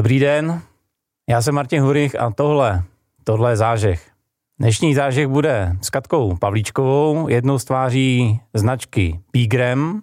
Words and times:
Dobrý 0.00 0.18
den, 0.18 0.62
já 1.28 1.42
jsem 1.42 1.54
Martin 1.54 1.82
Hurich 1.82 2.20
a 2.20 2.30
tohle, 2.30 2.82
tohle 3.24 3.52
je 3.52 3.56
zážeh. 3.56 4.10
Dnešní 4.58 4.94
zážeh 4.94 5.26
bude 5.26 5.76
s 5.82 5.90
Katkou 5.90 6.36
Pavlíčkovou, 6.36 7.28
jednou 7.28 7.58
z 7.58 7.64
tváří 7.64 8.40
značky 8.54 9.20
Pigrem 9.30 10.02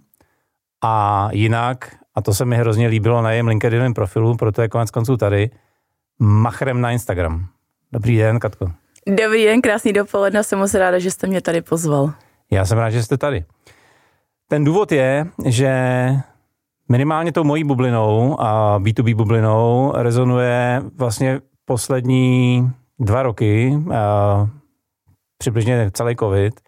a 0.84 1.28
jinak, 1.32 1.96
a 2.16 2.22
to 2.22 2.34
se 2.34 2.46
mi 2.46 2.58
hrozně 2.58 2.88
líbilo 2.88 3.22
na 3.22 3.32
jejím 3.32 3.48
LinkedInovém 3.48 3.94
profilu, 3.94 4.36
proto 4.36 4.62
je 4.62 4.70
konec 4.70 4.92
konců 4.92 5.18
tady, 5.18 5.50
Machrem 6.20 6.82
na 6.82 6.92
Instagram. 6.92 7.48
Dobrý 7.92 8.18
den, 8.18 8.40
Katko. 8.40 8.72
Dobrý 9.08 9.46
den, 9.46 9.62
krásný 9.62 9.94
dopoledne, 9.94 10.44
jsem 10.44 10.60
moc 10.60 10.74
ráda, 10.74 11.00
že 11.00 11.12
jste 11.12 11.28
mě 11.28 11.42
tady 11.42 11.62
pozval. 11.62 12.14
Já 12.52 12.66
jsem 12.66 12.78
rád, 12.78 12.90
že 12.90 13.04
jste 13.04 13.18
tady. 13.18 13.46
Ten 14.48 14.64
důvod 14.64 14.92
je, 14.92 15.28
že 15.46 15.72
minimálně 16.90 17.32
tou 17.32 17.44
mojí 17.44 17.64
bublinou 17.64 18.42
a 18.42 18.80
B2B 18.80 19.16
bublinou 19.16 19.94
rezonuje 19.96 20.82
vlastně 20.96 21.42
poslední 21.66 22.72
dva 23.00 23.24
roky, 23.24 23.80
přibližně 25.38 25.92
celý 25.94 26.16
covid, 26.16 26.60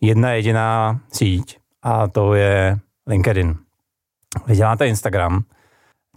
jedna 0.00 0.32
jediná 0.32 1.00
síť 1.12 1.58
a 1.82 2.08
to 2.08 2.34
je 2.34 2.78
LinkedIn. 3.06 3.56
Vy 4.46 4.56
děláte 4.56 4.88
Instagram. 4.88 5.42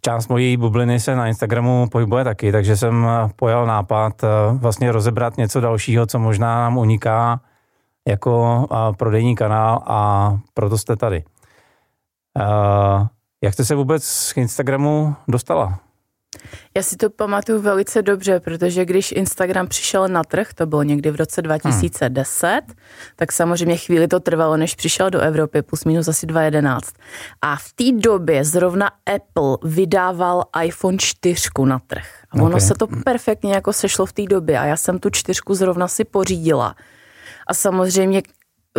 Část 0.01 0.27
mojí 0.27 0.57
bubliny 0.57 0.99
se 0.99 1.15
na 1.15 1.27
Instagramu 1.27 1.89
pohybuje 1.91 2.23
taky, 2.23 2.51
takže 2.51 2.77
jsem 2.77 3.07
pojal 3.35 3.65
nápad 3.65 4.21
vlastně 4.53 4.91
rozebrat 4.91 5.37
něco 5.37 5.61
dalšího, 5.61 6.05
co 6.05 6.19
možná 6.19 6.55
nám 6.55 6.77
uniká 6.77 7.41
jako 8.07 8.67
prodejní 8.97 9.35
kanál 9.35 9.83
a 9.87 10.31
proto 10.53 10.77
jste 10.77 10.95
tady. 10.95 11.23
Jak 13.43 13.53
jste 13.53 13.65
se 13.65 13.75
vůbec 13.75 14.33
k 14.33 14.37
Instagramu 14.37 15.15
dostala? 15.27 15.79
Já 16.75 16.83
si 16.83 16.95
to 16.95 17.09
pamatuju 17.09 17.61
velice 17.61 18.01
dobře, 18.01 18.39
protože 18.39 18.85
když 18.85 19.11
Instagram 19.11 19.67
přišel 19.67 20.07
na 20.07 20.23
trh, 20.23 20.53
to 20.53 20.65
bylo 20.65 20.83
někdy 20.83 21.11
v 21.11 21.15
roce 21.15 21.41
2010, 21.41 22.47
hmm. 22.47 22.75
tak 23.15 23.31
samozřejmě 23.31 23.77
chvíli 23.77 24.07
to 24.07 24.19
trvalo, 24.19 24.57
než 24.57 24.75
přišel 24.75 25.09
do 25.09 25.19
Evropy, 25.19 25.61
plus 25.61 25.85
minus 25.85 26.07
asi 26.07 26.25
2011. 26.25 26.93
A 27.41 27.55
v 27.55 27.73
té 27.73 27.91
době 27.91 28.45
zrovna 28.45 28.91
Apple 29.15 29.57
vydával 29.63 30.43
iPhone 30.63 30.97
4 30.97 31.49
na 31.65 31.79
trh. 31.79 32.07
A 32.31 32.35
ono 32.35 32.47
okay. 32.47 32.61
se 32.61 32.73
to 32.73 32.87
perfektně 32.87 33.53
jako 33.53 33.73
sešlo 33.73 34.05
v 34.05 34.13
té 34.13 34.23
době 34.23 34.59
a 34.59 34.65
já 34.65 34.77
jsem 34.77 34.99
tu 34.99 35.09
čtyřku 35.09 35.53
zrovna 35.53 35.87
si 35.87 36.03
pořídila. 36.03 36.75
A 37.47 37.53
samozřejmě 37.53 38.21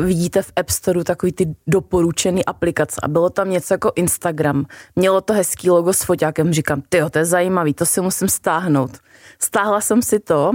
vidíte 0.00 0.42
v 0.42 0.52
App 0.56 0.70
Store 0.70 1.04
takový 1.04 1.32
ty 1.32 1.54
doporučené 1.66 2.42
aplikace 2.46 3.00
a 3.02 3.08
bylo 3.08 3.30
tam 3.30 3.50
něco 3.50 3.74
jako 3.74 3.92
Instagram. 3.94 4.66
Mělo 4.96 5.20
to 5.20 5.32
hezký 5.32 5.70
logo 5.70 5.92
s 5.92 6.04
foťákem, 6.04 6.52
říkám, 6.52 6.82
ty 6.88 6.98
to 7.10 7.18
je 7.18 7.24
zajímavý, 7.24 7.74
to 7.74 7.86
si 7.86 8.00
musím 8.00 8.28
stáhnout. 8.28 8.90
Stáhla 9.38 9.80
jsem 9.80 10.02
si 10.02 10.20
to 10.20 10.50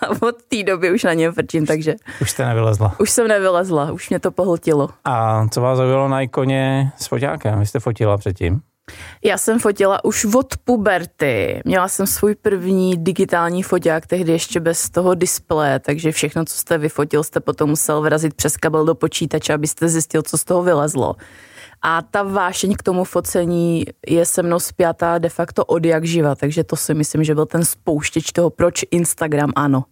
a 0.00 0.08
od 0.22 0.42
té 0.48 0.62
doby 0.62 0.94
už 0.94 1.04
na 1.04 1.12
něm 1.12 1.32
frčím, 1.32 1.66
takže... 1.66 1.94
Už 2.20 2.30
jste 2.30 2.46
nevylezla. 2.46 2.94
Už 3.00 3.10
jsem 3.10 3.28
nevylezla, 3.28 3.92
už 3.92 4.10
mě 4.10 4.20
to 4.20 4.30
pohltilo. 4.30 4.88
A 5.04 5.46
co 5.48 5.60
vás 5.60 5.76
zaujalo 5.76 6.08
na 6.08 6.20
ikoně 6.20 6.92
s 6.96 7.06
foťákem? 7.06 7.60
Vy 7.60 7.66
jste 7.66 7.80
fotila 7.80 8.18
předtím? 8.18 8.60
Já 9.24 9.38
jsem 9.38 9.58
fotila 9.58 10.04
už 10.04 10.24
od 10.24 10.56
puberty. 10.64 11.62
Měla 11.64 11.88
jsem 11.88 12.06
svůj 12.06 12.34
první 12.34 12.96
digitální 12.96 13.62
foťák, 13.62 14.06
tehdy 14.06 14.32
ještě 14.32 14.60
bez 14.60 14.90
toho 14.90 15.14
displeje, 15.14 15.78
takže 15.78 16.12
všechno, 16.12 16.44
co 16.44 16.54
jste 16.54 16.78
vyfotil, 16.78 17.24
jste 17.24 17.40
potom 17.40 17.70
musel 17.70 18.02
vrazit 18.02 18.34
přes 18.34 18.56
kabel 18.56 18.84
do 18.84 18.94
počítače, 18.94 19.54
abyste 19.54 19.88
zjistil, 19.88 20.22
co 20.22 20.38
z 20.38 20.44
toho 20.44 20.62
vylezlo. 20.62 21.16
A 21.82 22.02
ta 22.02 22.22
vášeň 22.22 22.74
k 22.74 22.82
tomu 22.82 23.04
focení 23.04 23.84
je 24.06 24.26
se 24.26 24.42
mnou 24.42 24.58
spjatá 24.58 25.18
de 25.18 25.28
facto 25.28 25.64
od 25.64 25.84
jak 25.84 26.04
živa, 26.04 26.34
takže 26.34 26.64
to 26.64 26.76
si 26.76 26.94
myslím, 26.94 27.24
že 27.24 27.34
byl 27.34 27.46
ten 27.46 27.64
spouštěč 27.64 28.32
toho, 28.32 28.50
proč 28.50 28.84
Instagram 28.90 29.52
ano. 29.56 29.84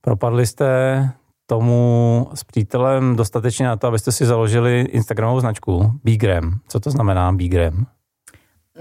Propadli 0.00 0.46
jste 0.46 1.10
tomu 1.46 2.26
s 2.34 2.44
přítelem 2.44 3.16
dostatečně 3.16 3.66
na 3.66 3.76
to, 3.76 3.86
abyste 3.86 4.12
si 4.12 4.26
založili 4.26 4.80
Instagramovou 4.80 5.40
značku 5.40 5.92
Bigram. 6.04 6.60
Co 6.68 6.80
to 6.80 6.90
znamená 6.90 7.32
Bigram? 7.32 7.86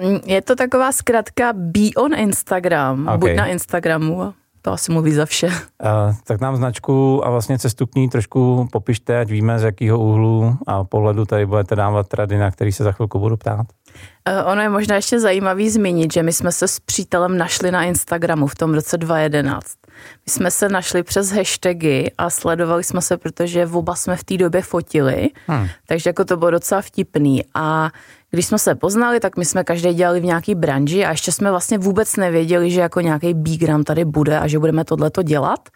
Mm, 0.02 0.20
je 0.26 0.42
to 0.42 0.56
taková 0.56 0.92
zkratka 0.92 1.54
be 1.54 1.94
on 1.98 2.14
Instagram, 2.14 3.08
okay. 3.08 3.18
buď 3.18 3.36
na 3.36 3.46
Instagramu. 3.46 4.34
To 4.62 4.72
asi 4.72 4.92
mluví 4.92 5.14
za 5.14 5.26
vše. 5.26 5.48
Uh, 5.48 6.16
tak 6.24 6.42
nám 6.42 6.56
značku 6.56 7.26
a 7.26 7.30
vlastně 7.30 7.60
cestu 7.60 7.86
k 7.86 7.96
ní 7.96 8.10
trošku 8.10 8.68
popište, 8.72 9.20
ať 9.20 9.30
víme, 9.30 9.60
z 9.60 9.64
jakého 9.64 10.00
úhlu 10.00 10.58
a 10.68 10.84
pohledu 10.84 11.26
tady 11.26 11.46
budete 11.46 11.76
dávat 11.76 12.14
rady, 12.14 12.38
na 12.38 12.52
který 12.52 12.72
se 12.72 12.84
za 12.84 12.92
chvilku 12.92 13.20
budu 13.20 13.38
ptát. 13.38 13.60
Uh, 13.60 14.52
ono 14.52 14.62
je 14.62 14.70
možná 14.70 14.96
ještě 14.96 15.20
zajímavý 15.20 15.70
zmínit, 15.70 16.14
že 16.14 16.24
my 16.24 16.34
jsme 16.34 16.52
se 16.52 16.68
s 16.68 16.80
přítelem 16.80 17.38
našli 17.38 17.72
na 17.72 17.84
Instagramu 17.84 18.48
v 18.48 18.56
tom 18.56 18.74
roce 18.74 18.98
2011. 18.98 19.66
My 20.26 20.32
jsme 20.32 20.52
se 20.52 20.70
našli 20.70 21.04
přes 21.04 21.32
hashtagy 21.32 22.12
a 22.18 22.30
sledovali 22.30 22.84
jsme 22.84 23.02
se, 23.02 23.18
protože 23.18 23.68
oba 23.68 23.96
jsme 23.96 24.18
v 24.18 24.24
té 24.24 24.38
době 24.38 24.62
fotili, 24.62 25.30
hmm. 25.48 25.68
takže 25.88 26.10
jako 26.10 26.26
to 26.26 26.38
bylo 26.38 26.52
docela 26.52 26.82
vtipný. 26.82 27.44
A 27.54 27.92
když 28.32 28.46
jsme 28.46 28.60
se 28.60 28.76
poznali, 28.76 29.20
tak 29.20 29.38
my 29.38 29.46
jsme 29.46 29.64
každý 29.64 29.94
dělali 29.94 30.20
v 30.20 30.26
nějaký 30.26 30.56
branži 30.56 31.06
a 31.06 31.12
ještě 31.12 31.32
jsme 31.32 31.52
vlastně 31.52 31.78
vůbec 31.78 32.16
nevěděli, 32.16 32.72
že 32.72 32.82
jako 32.82 33.02
nějaký 33.02 33.34
bígram 33.34 33.84
tady 33.84 34.06
bude 34.06 34.40
a 34.40 34.48
že 34.48 34.60
budeme 34.60 34.86
tohleto 34.86 35.24
dělat. 35.24 35.70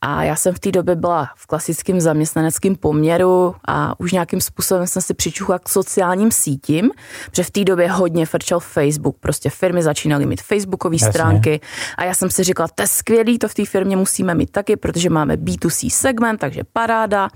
A 0.00 0.22
já 0.22 0.36
jsem 0.36 0.54
v 0.54 0.58
té 0.58 0.72
době 0.72 0.96
byla 0.96 1.28
v 1.36 1.46
klasickém 1.46 2.00
zaměstnaneckém 2.00 2.76
poměru 2.76 3.54
a 3.68 4.00
už 4.00 4.12
nějakým 4.12 4.40
způsobem 4.40 4.86
jsem 4.86 5.02
si 5.02 5.14
přičuchla 5.14 5.58
k 5.58 5.68
sociálním 5.68 6.32
sítím, 6.32 6.90
protože 7.30 7.44
v 7.44 7.50
té 7.50 7.64
době 7.64 7.92
hodně 7.92 8.26
frčel 8.26 8.60
Facebook. 8.60 9.16
Prostě 9.20 9.50
firmy 9.50 9.82
začínaly 9.82 10.26
mít 10.26 10.42
Facebookové 10.42 10.98
stránky 10.98 11.60
a 11.98 12.04
já 12.04 12.14
jsem 12.14 12.30
si 12.30 12.44
říkala, 12.44 12.68
to 12.74 12.82
je 12.82 12.88
skvělý, 12.88 13.38
to 13.38 13.48
v 13.48 13.54
té 13.54 13.64
firmě 13.64 13.96
musíme 13.96 14.34
mít 14.34 14.50
taky, 14.50 14.76
protože 14.76 15.10
máme 15.10 15.36
B2C 15.36 15.90
segment, 15.90 16.38
takže 16.38 16.60
paráda. 16.72 17.28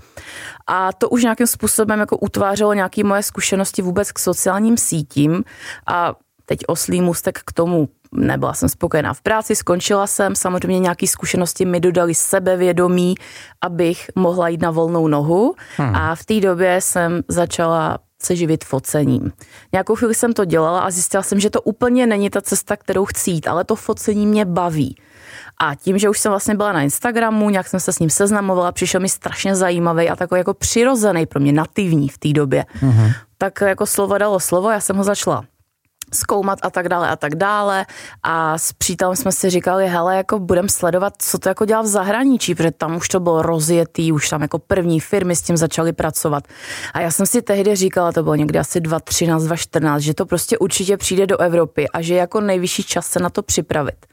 A 0.67 0.93
to 0.93 1.09
už 1.09 1.23
nějakým 1.23 1.47
způsobem 1.47 1.99
jako 1.99 2.17
utvářelo 2.17 2.73
nějaké 2.73 3.03
moje 3.03 3.23
zkušenosti 3.23 3.81
vůbec 3.81 4.11
k 4.11 4.19
sociálním 4.19 4.77
sítím 4.77 5.43
a 5.87 6.13
teď 6.45 6.59
oslý 6.67 7.01
můstek 7.01 7.39
k 7.45 7.53
tomu 7.53 7.89
nebyla 8.11 8.53
jsem 8.53 8.69
spokojená 8.69 9.13
v 9.13 9.21
práci, 9.21 9.55
skončila 9.55 10.07
jsem, 10.07 10.35
samozřejmě 10.35 10.79
nějaké 10.79 11.07
zkušenosti 11.07 11.65
mi 11.65 11.79
dodali 11.79 12.15
sebevědomí, 12.15 13.15
abych 13.61 14.07
mohla 14.15 14.47
jít 14.47 14.61
na 14.61 14.71
volnou 14.71 15.07
nohu 15.07 15.55
hmm. 15.77 15.95
a 15.95 16.15
v 16.15 16.25
té 16.25 16.39
době 16.39 16.81
jsem 16.81 17.21
začala 17.27 17.99
se 18.21 18.35
živit 18.35 18.63
focením. 18.63 19.31
Nějakou 19.71 19.95
chvíli 19.95 20.15
jsem 20.15 20.33
to 20.33 20.45
dělala 20.45 20.79
a 20.79 20.91
zjistila 20.91 21.23
jsem, 21.23 21.39
že 21.39 21.49
to 21.49 21.61
úplně 21.61 22.07
není 22.07 22.29
ta 22.29 22.41
cesta, 22.41 22.77
kterou 22.77 23.05
chci 23.05 23.31
jít, 23.31 23.47
ale 23.47 23.63
to 23.63 23.75
focení 23.75 24.27
mě 24.27 24.45
baví. 24.45 24.95
A 25.61 25.75
tím, 25.75 25.97
že 25.97 26.09
už 26.09 26.19
jsem 26.19 26.31
vlastně 26.31 26.55
byla 26.55 26.71
na 26.71 26.81
Instagramu, 26.81 27.49
nějak 27.49 27.67
jsem 27.67 27.79
se 27.79 27.93
s 27.93 27.99
ním 27.99 28.09
seznamovala, 28.09 28.71
přišel 28.71 29.01
mi 29.01 29.09
strašně 29.09 29.55
zajímavý 29.55 30.09
a 30.09 30.15
takový 30.15 30.39
jako 30.39 30.53
přirozený 30.53 31.25
pro 31.25 31.39
mě, 31.39 31.53
nativní 31.53 32.09
v 32.09 32.17
té 32.17 32.29
době. 32.33 32.65
Mm-hmm. 32.81 33.13
Tak 33.37 33.61
jako 33.61 33.85
slovo 33.85 34.17
dalo 34.17 34.39
slovo, 34.39 34.69
já 34.69 34.79
jsem 34.79 34.95
ho 34.95 35.03
začala 35.03 35.43
zkoumat 36.13 36.59
a 36.61 36.69
tak 36.69 36.89
dále 36.89 37.09
a 37.09 37.15
tak 37.15 37.35
dále 37.35 37.85
a 38.23 38.57
s 38.57 38.73
přítelem 38.73 39.15
jsme 39.15 39.31
si 39.31 39.49
říkali, 39.49 39.87
hele, 39.87 40.15
jako 40.15 40.39
budem 40.39 40.69
sledovat, 40.69 41.13
co 41.17 41.39
to 41.39 41.49
jako 41.49 41.65
dělá 41.65 41.81
v 41.81 41.85
zahraničí, 41.85 42.55
protože 42.55 42.71
tam 42.71 42.95
už 42.95 43.07
to 43.07 43.19
bylo 43.19 43.41
rozjetý, 43.41 44.11
už 44.11 44.29
tam 44.29 44.41
jako 44.41 44.59
první 44.59 44.99
firmy 44.99 45.35
s 45.35 45.41
tím 45.41 45.57
začaly 45.57 45.93
pracovat. 45.93 46.43
A 46.93 47.01
já 47.01 47.11
jsem 47.11 47.25
si 47.25 47.41
tehdy 47.41 47.75
říkala, 47.75 48.11
to 48.11 48.23
bylo 48.23 48.35
někdy 48.35 48.59
asi 48.59 48.81
2013, 48.81 49.43
2014, 49.43 50.01
že 50.01 50.13
to 50.13 50.25
prostě 50.25 50.57
určitě 50.57 50.97
přijde 50.97 51.27
do 51.27 51.37
Evropy 51.37 51.89
a 51.89 52.01
že 52.01 52.15
jako 52.15 52.41
nejvyšší 52.41 52.83
čas 52.83 53.07
se 53.07 53.19
na 53.19 53.29
to 53.29 53.41
připravit. 53.41 54.05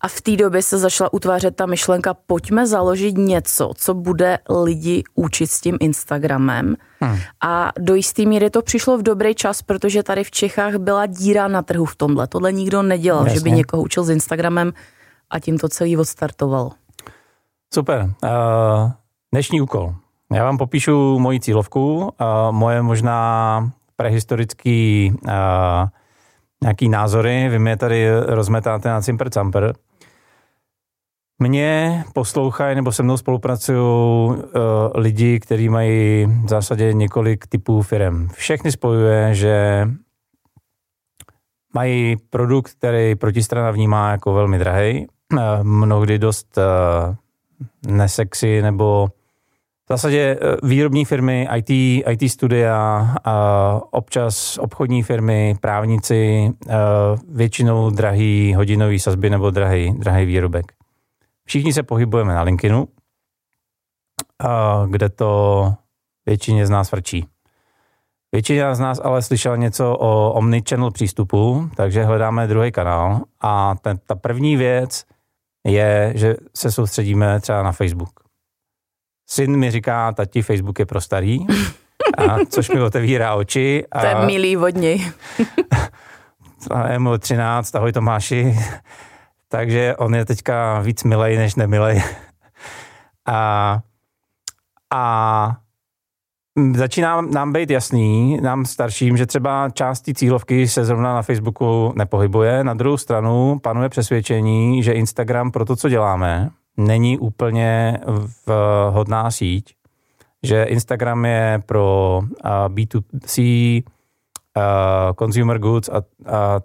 A 0.00 0.08
v 0.08 0.20
té 0.20 0.36
době 0.36 0.62
se 0.62 0.78
začala 0.78 1.12
utvářet 1.12 1.56
ta 1.56 1.66
myšlenka, 1.66 2.14
pojďme 2.14 2.66
založit 2.66 3.18
něco, 3.18 3.72
co 3.76 3.94
bude 3.94 4.38
lidi 4.64 5.02
učit 5.14 5.46
s 5.46 5.60
tím 5.60 5.76
Instagramem. 5.80 6.76
Hmm. 7.00 7.18
A 7.44 7.72
do 7.78 7.94
jisté 7.94 8.24
míry 8.24 8.50
to 8.50 8.62
přišlo 8.62 8.98
v 8.98 9.02
dobrý 9.02 9.34
čas, 9.34 9.62
protože 9.62 10.02
tady 10.02 10.24
v 10.24 10.30
Čechách 10.30 10.74
byla 10.74 11.06
díra 11.06 11.48
na 11.48 11.62
trhu 11.62 11.84
v 11.84 11.96
tomhle. 11.96 12.26
Tohle 12.26 12.52
nikdo 12.52 12.82
nedělal, 12.82 13.24
Jasně. 13.24 13.38
že 13.38 13.44
by 13.44 13.52
někoho 13.52 13.82
učil 13.82 14.04
s 14.04 14.10
Instagramem 14.10 14.72
a 15.30 15.38
tím 15.38 15.58
to 15.58 15.68
celý 15.68 15.96
odstartovalo. 15.96 16.72
Super. 17.74 18.10
Uh, 18.22 18.90
dnešní 19.32 19.60
úkol. 19.60 19.94
Já 20.32 20.44
vám 20.44 20.58
popíšu 20.58 21.18
moji 21.18 21.40
cílovku, 21.40 21.98
uh, 21.98 22.08
moje 22.50 22.82
možná 22.82 23.70
prehistorický 23.96 25.12
uh, 25.24 25.32
nějaký 26.62 26.88
názory, 26.88 27.48
vy 27.48 27.58
mě 27.58 27.76
tady 27.76 28.20
rozmetáte 28.26 28.88
na 28.88 29.00
cimper 29.00 29.30
camper. 29.30 29.74
Mě 31.40 32.04
poslouchají 32.14 32.76
nebo 32.76 32.92
se 32.92 33.02
mnou 33.02 33.16
spolupracují 33.16 33.78
uh, 33.78 34.42
lidi, 34.94 35.40
kteří 35.40 35.68
mají 35.68 36.26
v 36.26 36.48
zásadě 36.48 36.92
několik 36.92 37.46
typů 37.46 37.82
firm. 37.82 38.28
Všechny 38.28 38.72
spojuje, 38.72 39.34
že 39.34 39.86
mají 41.74 42.16
produkt, 42.30 42.70
který 42.70 43.14
protistrana 43.14 43.70
vnímá 43.70 44.10
jako 44.10 44.34
velmi 44.34 44.58
drahý, 44.58 45.06
uh, 45.32 45.38
mnohdy 45.62 46.18
dost 46.18 46.58
uh, 46.58 47.14
nesexy 47.92 48.62
nebo 48.62 49.08
zásadě 49.90 50.38
eh, 50.40 50.56
výrobní 50.62 51.04
firmy, 51.04 51.48
IT, 51.56 51.70
IT 52.10 52.30
studia, 52.30 53.14
občas 53.90 54.58
obchodní 54.58 55.02
firmy, 55.02 55.56
právníci, 55.60 56.50
eh, 56.68 56.74
většinou 57.28 57.90
drahý 57.90 58.54
hodinový 58.54 58.98
sazby 58.98 59.30
nebo 59.30 59.50
drahý, 59.50 59.94
drahý 59.98 60.26
výrobek. 60.26 60.79
Všichni 61.50 61.72
se 61.72 61.82
pohybujeme 61.82 62.34
na 62.34 62.42
LinkedInu, 62.42 62.88
kde 64.86 65.08
to 65.08 65.74
většině 66.26 66.66
z 66.66 66.70
nás 66.70 66.92
vrčí. 66.92 67.26
Většina 68.32 68.74
z 68.74 68.80
nás 68.80 69.00
ale 69.04 69.22
slyšela 69.22 69.56
něco 69.56 69.92
o 69.92 70.32
omnichannel 70.32 70.90
přístupu, 70.90 71.70
takže 71.76 72.04
hledáme 72.04 72.46
druhý 72.46 72.72
kanál 72.72 73.20
a 73.40 73.74
ten, 73.82 73.98
ta 74.06 74.14
první 74.14 74.56
věc 74.56 75.04
je, 75.66 76.12
že 76.16 76.36
se 76.56 76.72
soustředíme 76.72 77.40
třeba 77.40 77.62
na 77.62 77.72
Facebook. 77.72 78.20
Syn 79.30 79.56
mi 79.56 79.70
říká, 79.70 80.12
tati, 80.12 80.42
Facebook 80.42 80.78
je 80.78 80.86
pro 80.86 81.00
starý, 81.00 81.46
a, 82.18 82.38
což 82.48 82.70
mi 82.70 82.80
otevírá 82.80 83.34
oči. 83.34 83.84
A, 83.92 84.00
to 84.00 84.06
je 84.06 84.26
milý 84.26 84.56
vodní. 84.56 85.12
a 86.70 86.88
je 86.92 86.98
mu 86.98 87.18
13, 87.18 87.74
ahoj 87.74 87.92
Tomáši. 87.92 88.56
Takže 89.52 89.96
on 89.96 90.14
je 90.14 90.24
teďka 90.24 90.80
víc 90.80 91.04
milej 91.04 91.36
než 91.36 91.54
nemilej. 91.54 92.02
a, 93.28 93.80
a 94.94 95.56
začíná 96.74 97.20
nám 97.20 97.52
být 97.52 97.70
jasný, 97.70 98.40
nám 98.40 98.64
starším, 98.64 99.16
že 99.16 99.26
třeba 99.26 99.70
část 99.70 100.00
té 100.00 100.14
cílovky 100.14 100.68
se 100.68 100.84
zrovna 100.84 101.14
na 101.14 101.22
Facebooku 101.22 101.92
nepohybuje. 101.96 102.64
Na 102.64 102.74
druhou 102.74 102.96
stranu 102.96 103.58
panuje 103.58 103.88
přesvědčení, 103.88 104.82
že 104.82 104.92
Instagram 104.92 105.50
pro 105.50 105.64
to, 105.64 105.76
co 105.76 105.88
děláme, 105.88 106.50
není 106.76 107.18
úplně 107.18 107.98
vhodná 108.90 109.30
síť, 109.30 109.74
že 110.42 110.62
Instagram 110.62 111.24
je 111.24 111.62
pro 111.66 112.20
B2C, 112.68 113.82
consumer 115.18 115.58
goods 115.58 115.88
a, 115.88 115.96
a 115.96 116.60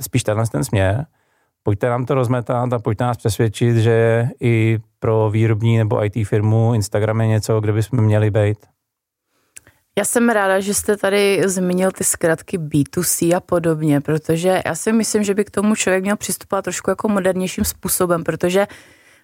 spíš 0.00 0.22
tenhle 0.22 0.46
ten 0.46 0.64
směr. 0.64 1.06
Pojďte 1.62 1.88
nám 1.88 2.06
to 2.06 2.14
rozmetat 2.14 2.72
a 2.72 2.78
pojďte 2.78 3.04
nás 3.04 3.16
přesvědčit, 3.16 3.76
že 3.76 4.28
i 4.40 4.78
pro 4.98 5.30
výrobní 5.30 5.78
nebo 5.78 6.04
IT 6.04 6.28
firmu 6.28 6.74
Instagram 6.74 7.20
je 7.20 7.26
něco, 7.26 7.60
kde 7.60 7.72
bychom 7.72 8.00
měli 8.00 8.30
být. 8.30 8.58
Já 9.98 10.04
jsem 10.04 10.28
ráda, 10.28 10.60
že 10.60 10.74
jste 10.74 10.96
tady 10.96 11.42
zmínil 11.46 11.90
ty 11.90 12.04
zkratky 12.04 12.58
B2C 12.58 13.36
a 13.36 13.40
podobně, 13.40 14.00
protože 14.00 14.62
já 14.66 14.74
si 14.74 14.92
myslím, 14.92 15.22
že 15.22 15.34
by 15.34 15.44
k 15.44 15.50
tomu 15.50 15.74
člověk 15.74 16.02
měl 16.02 16.16
přistupovat 16.16 16.64
trošku 16.64 16.90
jako 16.90 17.08
modernějším 17.08 17.64
způsobem, 17.64 18.24
protože 18.24 18.66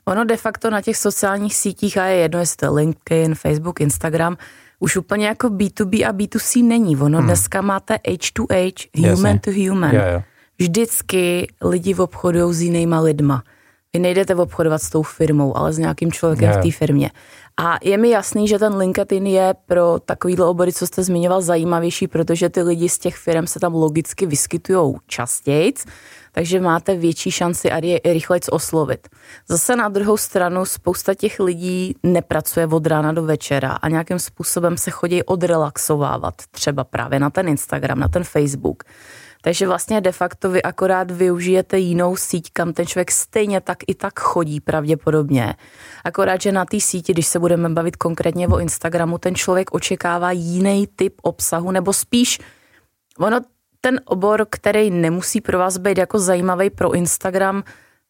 ono 0.04 0.24
de 0.24 0.36
facto 0.36 0.70
na 0.70 0.80
těch 0.80 0.96
sociálních 0.96 1.56
sítích, 1.56 1.98
a 1.98 2.04
je 2.04 2.16
jedno, 2.16 2.38
jestli 2.38 2.56
to 2.56 2.66
je 2.66 2.70
LinkedIn, 2.70 3.34
Facebook, 3.34 3.80
Instagram, 3.80 4.36
už 4.78 4.96
úplně 4.96 5.26
jako 5.26 5.48
B2B 5.48 6.08
a 6.08 6.12
B2C 6.12 6.66
není. 6.66 6.96
Ono 6.96 7.18
hmm. 7.18 7.26
dneska 7.26 7.60
máte 7.60 7.94
H2H, 7.94 8.88
human 8.96 9.10
Jasně. 9.10 9.40
to 9.40 9.50
human. 9.50 9.94
Jo, 9.94 10.02
jo. 10.12 10.22
Vždycky 10.58 11.48
lidi 11.62 11.94
v 11.94 12.00
obchodu 12.00 12.52
s 12.52 12.60
jinýma 12.60 13.00
lidma. 13.00 13.42
Vy 13.94 14.00
nejdete 14.00 14.34
obchodovat 14.34 14.82
s 14.82 14.90
tou 14.90 15.02
firmou, 15.02 15.56
ale 15.56 15.72
s 15.72 15.78
nějakým 15.78 16.12
člověkem 16.12 16.48
yeah. 16.48 16.60
v 16.60 16.62
té 16.62 16.70
firmě. 16.70 17.10
A 17.56 17.76
je 17.82 17.96
mi 17.96 18.10
jasný, 18.10 18.48
že 18.48 18.58
ten 18.58 18.76
LinkedIn 18.76 19.26
je 19.26 19.54
pro 19.66 19.98
takovýhle 20.04 20.46
obory, 20.46 20.72
co 20.72 20.86
jste 20.86 21.02
zmiňoval, 21.02 21.42
zajímavější, 21.42 22.08
protože 22.08 22.48
ty 22.48 22.62
lidi 22.62 22.88
z 22.88 22.98
těch 22.98 23.16
firm 23.16 23.46
se 23.46 23.60
tam 23.60 23.74
logicky 23.74 24.26
vyskytují 24.26 24.94
častěji, 25.06 25.74
takže 26.32 26.60
máte 26.60 26.96
větší 26.96 27.30
šanci 27.30 27.70
a 27.70 27.84
je 27.84 28.00
rychleji 28.04 28.40
oslovit. 28.50 29.08
Zase 29.48 29.76
na 29.76 29.88
druhou 29.88 30.16
stranu 30.16 30.64
spousta 30.64 31.14
těch 31.14 31.40
lidí 31.40 31.94
nepracuje 32.02 32.66
od 32.66 32.86
rána 32.86 33.12
do 33.12 33.22
večera 33.22 33.72
a 33.72 33.88
nějakým 33.88 34.18
způsobem 34.18 34.76
se 34.76 34.90
chodí 34.90 35.22
odrelaxovávat, 35.22 36.34
třeba 36.50 36.84
právě 36.84 37.18
na 37.18 37.30
ten 37.30 37.48
Instagram, 37.48 37.98
na 37.98 38.08
ten 38.08 38.24
Facebook. 38.24 38.82
Takže 39.42 39.66
vlastně 39.66 40.00
de 40.00 40.12
facto 40.12 40.50
vy 40.50 40.62
akorát 40.62 41.10
využijete 41.10 41.78
jinou 41.78 42.16
síť, 42.16 42.50
kam 42.52 42.72
ten 42.72 42.86
člověk 42.86 43.10
stejně 43.10 43.60
tak 43.60 43.78
i 43.86 43.94
tak 43.94 44.20
chodí 44.20 44.60
pravděpodobně. 44.60 45.54
Akorát, 46.04 46.42
že 46.42 46.52
na 46.52 46.64
té 46.64 46.80
síti, 46.80 47.12
když 47.12 47.26
se 47.26 47.38
budeme 47.38 47.68
bavit 47.68 47.96
konkrétně 47.96 48.48
o 48.48 48.58
Instagramu, 48.58 49.18
ten 49.18 49.34
člověk 49.34 49.74
očekává 49.74 50.32
jiný 50.32 50.88
typ 50.96 51.14
obsahu, 51.22 51.70
nebo 51.70 51.92
spíš 51.92 52.38
ono 53.18 53.40
ten 53.80 54.00
obor, 54.04 54.46
který 54.50 54.90
nemusí 54.90 55.40
pro 55.40 55.58
vás 55.58 55.78
být 55.78 55.98
jako 55.98 56.18
zajímavý 56.18 56.70
pro 56.70 56.92
Instagram, 56.92 57.62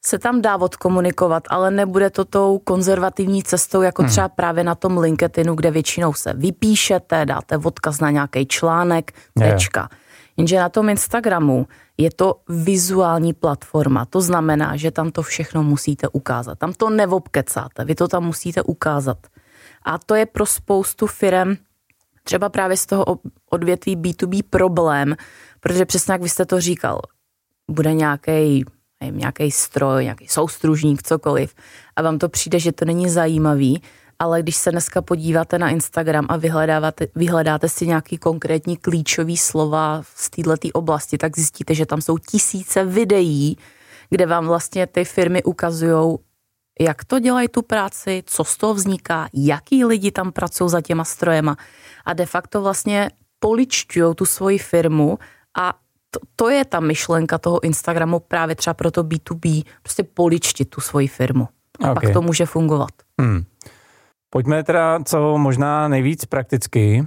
se 0.05 0.19
tam 0.19 0.43
dá 0.43 0.57
odkomunikovat, 0.57 1.43
ale 1.49 1.71
nebude 1.71 2.11
to 2.11 2.25
tou 2.25 2.59
konzervativní 2.59 3.43
cestou, 3.43 3.83
jako 3.83 4.03
hmm. 4.03 4.11
třeba 4.11 4.29
právě 4.29 4.65
na 4.65 4.75
tom 4.75 4.99
LinkedInu, 4.99 5.55
kde 5.55 5.71
většinou 5.71 6.13
se 6.13 6.33
vypíšete, 6.33 7.27
dáte 7.27 7.57
odkaz 7.57 8.01
na 8.01 8.11
nějaký 8.11 8.47
článek, 8.47 9.13
tečka. 9.39 9.81
Yeah. 9.81 10.08
Jenže 10.39 10.59
na 10.59 10.69
tom 10.69 10.89
Instagramu 10.89 11.67
je 11.99 12.11
to 12.11 12.41
vizuální 12.49 13.33
platforma, 13.33 14.05
to 14.05 14.21
znamená, 14.21 14.77
že 14.77 14.91
tam 14.91 15.11
to 15.11 15.23
všechno 15.23 15.63
musíte 15.63 16.09
ukázat. 16.09 16.59
Tam 16.59 16.73
to 16.73 16.91
nevobkecáte, 16.91 17.85
vy 17.85 17.95
to 17.95 18.09
tam 18.09 18.25
musíte 18.25 18.63
ukázat. 18.63 19.19
A 19.83 19.99
to 19.99 20.15
je 20.15 20.27
pro 20.27 20.47
spoustu 20.47 21.07
firm 21.07 21.57
třeba 22.25 22.49
právě 22.49 22.77
z 22.77 22.87
toho 22.87 23.05
odvětví 23.51 23.97
B2B 23.97 24.43
problém, 24.51 25.17
protože 25.61 25.85
přesně 25.85 26.13
jak 26.13 26.23
vy 26.23 26.29
jste 26.29 26.47
to 26.47 26.61
říkal, 26.61 27.01
bude 27.71 27.95
nějaký 27.95 28.65
nějaký 29.11 29.51
stroj, 29.51 30.05
nějaký 30.05 30.29
soustružník, 30.29 31.03
cokoliv 31.03 31.55
a 31.97 32.03
vám 32.03 32.19
to 32.19 32.29
přijde, 32.29 32.59
že 32.59 32.73
to 32.73 32.85
není 32.85 33.09
zajímavý, 33.09 33.83
ale 34.19 34.43
když 34.43 34.57
se 34.57 34.71
dneska 34.71 35.03
podíváte 35.03 35.59
na 35.59 35.71
Instagram 35.71 36.27
a 36.29 36.37
vyhledáváte, 36.37 37.07
vyhledáte 37.15 37.69
si 37.69 37.87
nějaký 37.87 38.19
konkrétní 38.19 38.77
klíčový 38.77 39.37
slova 39.37 40.03
z 40.15 40.31
této 40.31 40.69
oblasti, 40.73 41.19
tak 41.19 41.37
zjistíte, 41.37 41.75
že 41.75 41.87
tam 41.87 42.01
jsou 42.01 42.19
tisíce 42.19 42.85
videí, 42.85 43.57
kde 44.11 44.27
vám 44.27 44.47
vlastně 44.47 44.87
ty 44.87 45.05
firmy 45.05 45.43
ukazují, 45.43 46.19
jak 46.81 47.05
to 47.05 47.19
dělají 47.19 47.49
tu 47.49 47.63
práci, 47.63 48.23
co 48.27 48.45
z 48.45 48.57
toho 48.57 48.75
vzniká, 48.75 49.29
jaký 49.35 49.85
lidi 49.85 50.11
tam 50.11 50.33
pracují 50.33 50.71
za 50.71 50.81
těma 50.81 51.05
strojema 51.05 51.57
a 52.05 52.13
de 52.13 52.27
facto 52.27 52.63
vlastně 52.63 53.11
poličťují 53.39 54.15
tu 54.15 54.27
svoji 54.27 54.59
firmu 54.59 55.19
a 55.59 55.75
to, 56.11 56.21
to 56.37 56.49
je 56.51 56.65
ta 56.65 56.81
myšlenka 56.81 57.39
toho 57.39 57.65
Instagramu 57.65 58.21
právě 58.21 58.57
třeba 58.57 58.75
pro 58.75 58.91
to 58.91 59.03
B2B, 59.05 59.65
prostě 59.83 60.03
poličtit 60.03 60.71
tu 60.71 60.81
svoji 60.81 61.09
firmu. 61.09 61.49
A 61.81 61.91
okay. 61.91 61.95
pak 61.95 62.13
to 62.13 62.23
může 62.23 62.47
fungovat. 62.47 62.91
Hmm. 63.21 63.45
Pojďme 64.31 64.65
teda 64.65 65.01
co 65.05 65.39
možná 65.39 65.89
nejvíc 65.89 66.25
prakticky. 66.25 67.07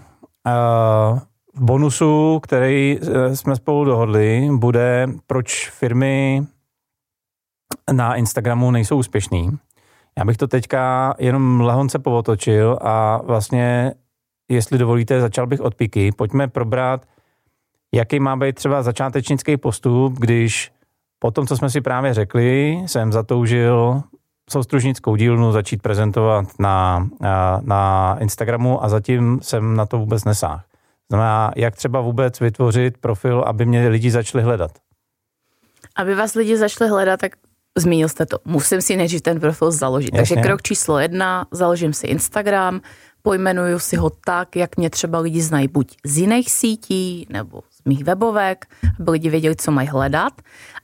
V 1.54 1.62
bonusu, 1.62 2.40
který 2.44 3.00
e, 3.01 3.36
jsme 3.36 3.56
spolu 3.56 3.86
dohodli, 3.86 4.50
bude, 4.51 5.08
proč 5.28 5.70
firmy 5.70 6.44
na 7.92 8.16
Instagramu 8.16 8.72
nejsou 8.72 8.98
úspěšný. 8.98 9.50
Já 10.18 10.25
bych 10.25 10.38
to 10.38 10.48
teďka 10.48 11.13
jenom 11.20 11.62
lehonce 11.62 12.00
povotočil 12.00 12.78
a 12.82 13.22
vlastně, 13.24 13.94
jestli 14.50 14.78
dovolíte, 14.78 15.22
začal 15.22 15.48
bych 15.48 15.62
od 15.62 15.75
piky. 15.75 16.12
Pojďme 16.12 16.48
probrat, 16.48 17.06
jaký 17.94 18.20
má 18.20 18.36
být 18.36 18.56
třeba 18.56 18.84
začátečnický 18.84 19.58
postup, 19.58 20.13
když 20.20 20.72
po 21.20 21.32
tom, 21.32 21.48
co 21.48 21.58
jsme 21.58 21.70
si 21.70 21.82
právě 21.82 22.13
řekli, 22.13 22.82
jsem 22.86 23.12
zatoužil 23.12 24.04
soustružnickou 24.51 25.15
dílnu 25.15 25.51
začít 25.51 25.81
prezentovat 25.81 26.46
na, 26.60 27.08
na 27.62 28.17
Instagramu 28.20 28.84
a 28.84 28.89
zatím 28.89 29.39
jsem 29.41 29.75
na 29.75 29.86
to 29.86 29.98
vůbec 29.98 30.24
nesáhl. 30.24 30.62
Znamená, 31.10 31.51
jak 31.55 31.75
třeba 31.75 32.01
vůbec 32.01 32.39
vytvořit 32.39 32.98
profil, 32.98 33.43
aby 33.48 33.65
mě 33.65 33.88
lidi 33.88 34.12
začali 34.12 34.43
hledat? 34.43 34.72
Aby 35.96 36.15
vás 36.15 36.34
lidi 36.34 36.58
začali 36.58 36.89
hledat, 36.89 37.20
tak 37.20 37.31
zmínil 37.77 38.10
jste 38.10 38.25
to. 38.25 38.38
Musím 38.46 38.81
si 38.81 38.96
nejdřív 38.96 39.22
ten 39.22 39.39
profil 39.39 39.72
založit. 39.72 40.13
Jasně. 40.13 40.36
Takže 40.36 40.48
krok 40.48 40.62
číslo 40.62 41.00
jedna, 41.00 41.46
založím 41.51 41.93
si 41.93 42.08
Instagram, 42.08 42.81
pojmenuju 43.22 43.79
si 43.79 43.96
ho 43.96 44.10
tak, 44.10 44.55
jak 44.55 44.77
mě 44.77 44.89
třeba 44.89 45.20
lidi 45.20 45.41
znají 45.41 45.67
buď 45.67 45.98
z 46.05 46.17
jiných 46.17 46.51
sítí 46.51 47.27
nebo 47.29 47.62
mých 47.86 48.04
webovek, 48.04 48.66
aby 49.00 49.12
lidi 49.12 49.30
věděli, 49.30 49.56
co 49.56 49.72
mají 49.72 49.88
hledat. 49.88 50.34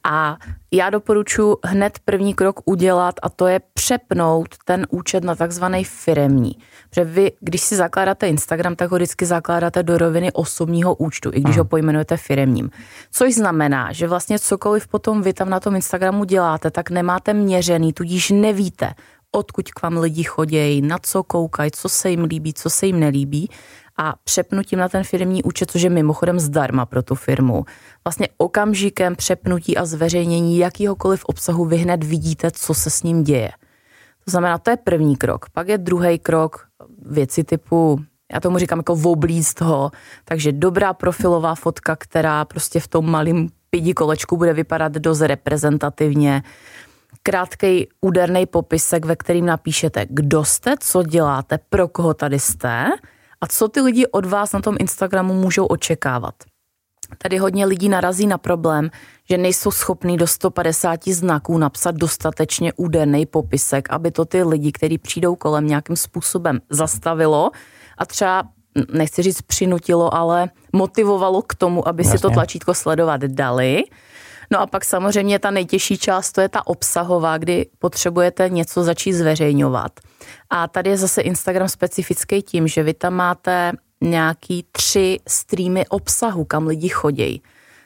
A 0.03 0.37
já 0.71 0.89
doporučuji 0.89 1.57
hned 1.65 1.99
první 2.05 2.33
krok 2.33 2.59
udělat 2.65 3.15
a 3.23 3.29
to 3.29 3.47
je 3.47 3.59
přepnout 3.73 4.47
ten 4.65 4.87
účet 4.89 5.23
na 5.23 5.35
takzvaný 5.35 5.83
firemní. 5.83 6.57
Protože 6.89 7.03
vy, 7.03 7.31
když 7.39 7.61
si 7.61 7.75
zakládáte 7.75 8.27
Instagram, 8.27 8.75
tak 8.75 8.91
ho 8.91 8.97
vždycky 8.97 9.25
zakládáte 9.25 9.83
do 9.83 9.97
roviny 9.97 10.31
osobního 10.31 10.95
účtu, 10.95 11.31
i 11.33 11.41
když 11.41 11.57
ho 11.57 11.65
pojmenujete 11.65 12.17
firemním. 12.17 12.69
Což 13.11 13.33
znamená, 13.33 13.91
že 13.91 14.07
vlastně 14.07 14.39
cokoliv 14.39 14.87
potom 14.87 15.21
vy 15.21 15.33
tam 15.33 15.49
na 15.49 15.59
tom 15.59 15.75
Instagramu 15.75 16.23
děláte, 16.23 16.71
tak 16.71 16.89
nemáte 16.89 17.33
měřený, 17.33 17.93
tudíž 17.93 18.29
nevíte, 18.29 18.93
odkud 19.31 19.71
k 19.71 19.81
vám 19.81 19.97
lidi 19.97 20.23
chodějí, 20.23 20.81
na 20.81 20.97
co 21.01 21.23
koukají, 21.23 21.71
co 21.71 21.89
se 21.89 22.09
jim 22.09 22.23
líbí, 22.23 22.53
co 22.53 22.69
se 22.69 22.85
jim 22.85 22.99
nelíbí 22.99 23.49
a 23.97 24.15
přepnutím 24.23 24.79
na 24.79 24.89
ten 24.89 25.03
firmní 25.03 25.43
účet, 25.43 25.71
což 25.71 25.81
je 25.81 25.89
mimochodem 25.89 26.39
zdarma 26.39 26.85
pro 26.85 27.03
tu 27.03 27.15
firmu. 27.15 27.65
Vlastně 28.05 28.27
okamžikem 28.37 29.15
přepnutí 29.15 29.77
a 29.77 29.85
zveřejnění 29.85 30.57
jakýhokoliv 30.57 31.25
obsahu 31.25 31.65
vy 31.65 31.77
hned 31.77 32.03
vidíte, 32.03 32.51
co 32.51 32.73
se 32.73 32.89
s 32.89 33.03
ním 33.03 33.23
děje. 33.23 33.51
To 34.25 34.31
znamená, 34.31 34.57
to 34.57 34.69
je 34.69 34.77
první 34.77 35.15
krok. 35.15 35.49
Pak 35.49 35.67
je 35.67 35.77
druhý 35.77 36.19
krok, 36.19 36.67
věci 37.05 37.43
typu 37.43 37.99
já 38.33 38.39
tomu 38.39 38.57
říkám 38.57 38.79
jako 38.79 38.93
oblízt 38.93 39.61
ho, 39.61 39.91
takže 40.25 40.51
dobrá 40.51 40.93
profilová 40.93 41.55
fotka, 41.55 41.95
která 41.95 42.45
prostě 42.45 42.79
v 42.79 42.87
tom 42.87 43.11
malém 43.11 43.47
pidi 43.69 43.93
kolečku 43.93 44.37
bude 44.37 44.53
vypadat 44.53 44.91
dost 44.91 45.21
reprezentativně, 45.21 46.43
krátký 47.23 47.87
úderný 48.01 48.45
popisek, 48.45 49.05
ve 49.05 49.15
kterým 49.15 49.45
napíšete, 49.45 50.05
kdo 50.09 50.43
jste, 50.43 50.75
co 50.79 51.03
děláte, 51.03 51.59
pro 51.69 51.87
koho 51.87 52.13
tady 52.13 52.39
jste 52.39 52.85
a 53.41 53.47
co 53.47 53.67
ty 53.67 53.81
lidi 53.81 54.07
od 54.07 54.25
vás 54.25 54.53
na 54.53 54.61
tom 54.61 54.75
Instagramu 54.79 55.33
můžou 55.33 55.65
očekávat. 55.65 56.33
Tady 57.17 57.37
hodně 57.37 57.65
lidí 57.65 57.89
narazí 57.89 58.27
na 58.27 58.37
problém, 58.37 58.89
že 59.29 59.37
nejsou 59.37 59.71
schopní 59.71 60.17
do 60.17 60.27
150 60.27 61.07
znaků 61.07 61.57
napsat 61.57 61.95
dostatečně 61.95 62.73
úderný 62.73 63.25
popisek, 63.25 63.87
aby 63.89 64.11
to 64.11 64.25
ty 64.25 64.43
lidi, 64.43 64.71
kteří 64.71 64.97
přijdou 64.97 65.35
kolem 65.35 65.67
nějakým 65.67 65.95
způsobem 65.95 66.59
zastavilo 66.69 67.51
a 67.97 68.05
třeba 68.05 68.43
nechci 68.93 69.21
říct 69.21 69.41
přinutilo, 69.41 70.13
ale 70.13 70.49
motivovalo 70.73 71.41
k 71.41 71.55
tomu, 71.55 71.87
aby 71.87 72.03
Jasně. 72.03 72.17
si 72.17 72.21
to 72.21 72.29
tlačítko 72.29 72.73
sledovat 72.73 73.21
dali. 73.21 73.83
No 74.51 74.59
a 74.59 74.67
pak 74.67 74.85
samozřejmě 74.85 75.39
ta 75.39 75.51
nejtěžší 75.51 75.97
část, 75.97 76.31
to 76.31 76.41
je 76.41 76.49
ta 76.49 76.67
obsahová, 76.67 77.37
kdy 77.37 77.65
potřebujete 77.79 78.49
něco 78.49 78.83
začít 78.83 79.13
zveřejňovat. 79.13 79.91
A 80.49 80.67
tady 80.67 80.89
je 80.89 80.97
zase 80.97 81.21
Instagram 81.21 81.69
specifický 81.69 82.41
tím, 82.41 82.67
že 82.67 82.83
vy 82.83 82.93
tam 82.93 83.13
máte 83.13 83.71
nějaký 84.01 84.65
tři 84.71 85.19
streamy 85.27 85.87
obsahu, 85.87 86.45
kam 86.45 86.67
lidi 86.67 86.89
chodí. 86.89 87.41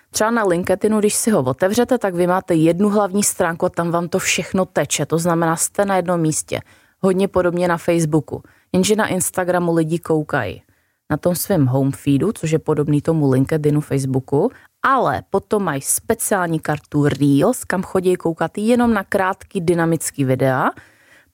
Třeba 0.10 0.32
na 0.32 0.44
LinkedInu, 0.44 1.00
když 1.00 1.14
si 1.14 1.32
ho 1.32 1.44
otevřete, 1.44 1.98
tak 1.98 2.16
vy 2.16 2.28
máte 2.28 2.54
jednu 2.54 2.90
hlavní 2.90 3.24
stránku 3.24 3.66
a 3.66 3.70
tam 3.70 3.92
vám 3.92 4.10
to 4.10 4.20
všechno 4.20 4.66
teče. 4.66 5.06
To 5.06 5.18
znamená, 5.18 5.56
jste 5.56 5.86
na 5.86 5.96
jednom 5.96 6.22
místě. 6.22 6.60
Hodně 7.00 7.28
podobně 7.28 7.68
na 7.68 7.78
Facebooku. 7.78 8.44
Jenže 8.74 8.96
na 8.96 9.08
Instagramu 9.08 9.74
lidi 9.74 10.00
koukají 10.00 10.62
na 11.10 11.18
tom 11.18 11.36
svém 11.36 11.66
home 11.66 11.92
feedu, 11.92 12.32
což 12.32 12.52
je 12.52 12.60
podobný 12.60 13.02
tomu 13.02 13.32
LinkedInu, 13.32 13.82
Facebooku, 13.82 14.52
ale 14.84 15.24
potom 15.30 15.64
mají 15.64 15.82
speciální 15.82 16.60
kartu 16.60 17.08
Reels, 17.08 17.64
kam 17.64 17.84
chodí 17.84 18.16
koukat 18.16 18.58
jenom 18.58 18.94
na 18.94 19.04
krátký 19.04 19.62
dynamický 19.62 20.26
videa, 20.26 20.70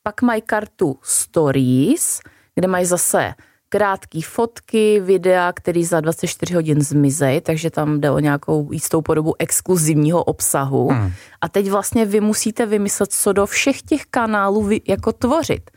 pak 0.03 0.21
mají 0.21 0.41
kartu 0.41 0.99
Stories, 1.01 2.19
kde 2.55 2.67
mají 2.67 2.85
zase 2.85 3.33
krátké 3.69 4.19
fotky, 4.25 4.99
videa, 4.99 5.53
které 5.53 5.83
za 5.83 5.99
24 5.99 6.53
hodin 6.53 6.81
zmizej, 6.81 7.41
takže 7.41 7.69
tam 7.69 8.01
jde 8.01 8.11
o 8.11 8.19
nějakou 8.19 8.71
jistou 8.71 9.01
podobu 9.01 9.33
exkluzivního 9.39 10.23
obsahu. 10.23 10.89
Hmm. 10.89 11.11
A 11.41 11.49
teď 11.49 11.69
vlastně 11.69 12.05
vy 12.05 12.21
musíte 12.21 12.65
vymyslet, 12.65 13.11
co 13.11 13.33
do 13.33 13.45
všech 13.45 13.81
těch 13.81 14.05
kanálů 14.05 14.63
vy 14.63 14.81
jako 14.87 15.13
tvořit. 15.13 15.71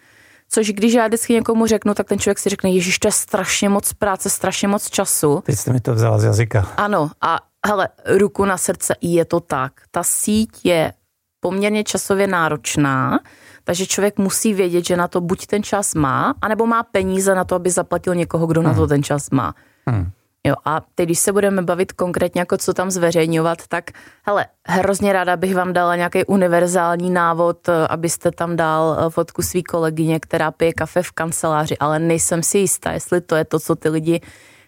Což 0.48 0.72
když 0.72 0.92
já 0.92 1.06
vždycky 1.06 1.32
někomu 1.32 1.66
řeknu, 1.66 1.94
tak 1.94 2.08
ten 2.08 2.18
člověk 2.18 2.38
si 2.38 2.48
řekne, 2.48 2.70
ježiš, 2.70 2.98
to 2.98 3.08
je 3.08 3.12
strašně 3.12 3.68
moc 3.68 3.92
práce, 3.92 4.30
strašně 4.30 4.68
moc 4.68 4.90
času. 4.90 5.42
Teď 5.46 5.58
jste 5.58 5.72
mi 5.72 5.80
to 5.80 5.94
vzala 5.94 6.18
z 6.18 6.24
jazyka. 6.24 6.68
Ano, 6.76 7.10
a 7.20 7.38
hele, 7.66 7.88
ruku 8.06 8.44
na 8.44 8.56
srdce, 8.56 8.94
je 9.00 9.24
to 9.24 9.40
tak. 9.40 9.72
Ta 9.90 10.02
síť 10.02 10.60
je 10.64 10.92
poměrně 11.40 11.84
časově 11.84 12.26
náročná, 12.26 13.20
takže 13.64 13.86
člověk 13.86 14.18
musí 14.18 14.54
vědět, 14.54 14.86
že 14.86 14.96
na 14.96 15.08
to 15.08 15.20
buď 15.20 15.46
ten 15.46 15.62
čas 15.62 15.94
má, 15.94 16.34
anebo 16.42 16.66
má 16.66 16.82
peníze 16.82 17.34
na 17.34 17.44
to, 17.44 17.54
aby 17.54 17.70
zaplatil 17.70 18.14
někoho, 18.14 18.46
kdo 18.46 18.60
hmm. 18.60 18.68
na 18.68 18.74
to 18.74 18.80
hmm. 18.80 18.88
ten 18.88 19.02
čas 19.02 19.30
má. 19.30 19.54
Hmm. 19.86 20.10
Jo, 20.46 20.54
a 20.64 20.80
teď, 20.94 21.06
když 21.06 21.18
se 21.18 21.32
budeme 21.32 21.62
bavit 21.62 21.92
konkrétně, 21.92 22.40
jako 22.40 22.56
co 22.56 22.74
tam 22.74 22.90
zveřejňovat, 22.90 23.58
tak 23.68 23.90
hele, 24.22 24.46
hrozně 24.66 25.12
ráda 25.12 25.36
bych 25.36 25.54
vám 25.54 25.72
dala 25.72 25.96
nějaký 25.96 26.24
univerzální 26.24 27.10
návod, 27.10 27.68
abyste 27.88 28.30
tam 28.30 28.56
dal 28.56 28.96
eh, 28.98 29.10
fotku 29.10 29.42
své 29.42 29.62
kolegyně, 29.62 30.20
která 30.20 30.50
pije 30.50 30.72
kafe 30.72 31.02
v 31.02 31.12
kanceláři, 31.12 31.78
ale 31.78 31.98
nejsem 31.98 32.42
si 32.42 32.58
jistá, 32.58 32.92
jestli 32.92 33.20
to 33.20 33.36
je 33.36 33.44
to, 33.44 33.60
co 33.60 33.76
ty 33.76 33.88
lidi, 33.88 34.20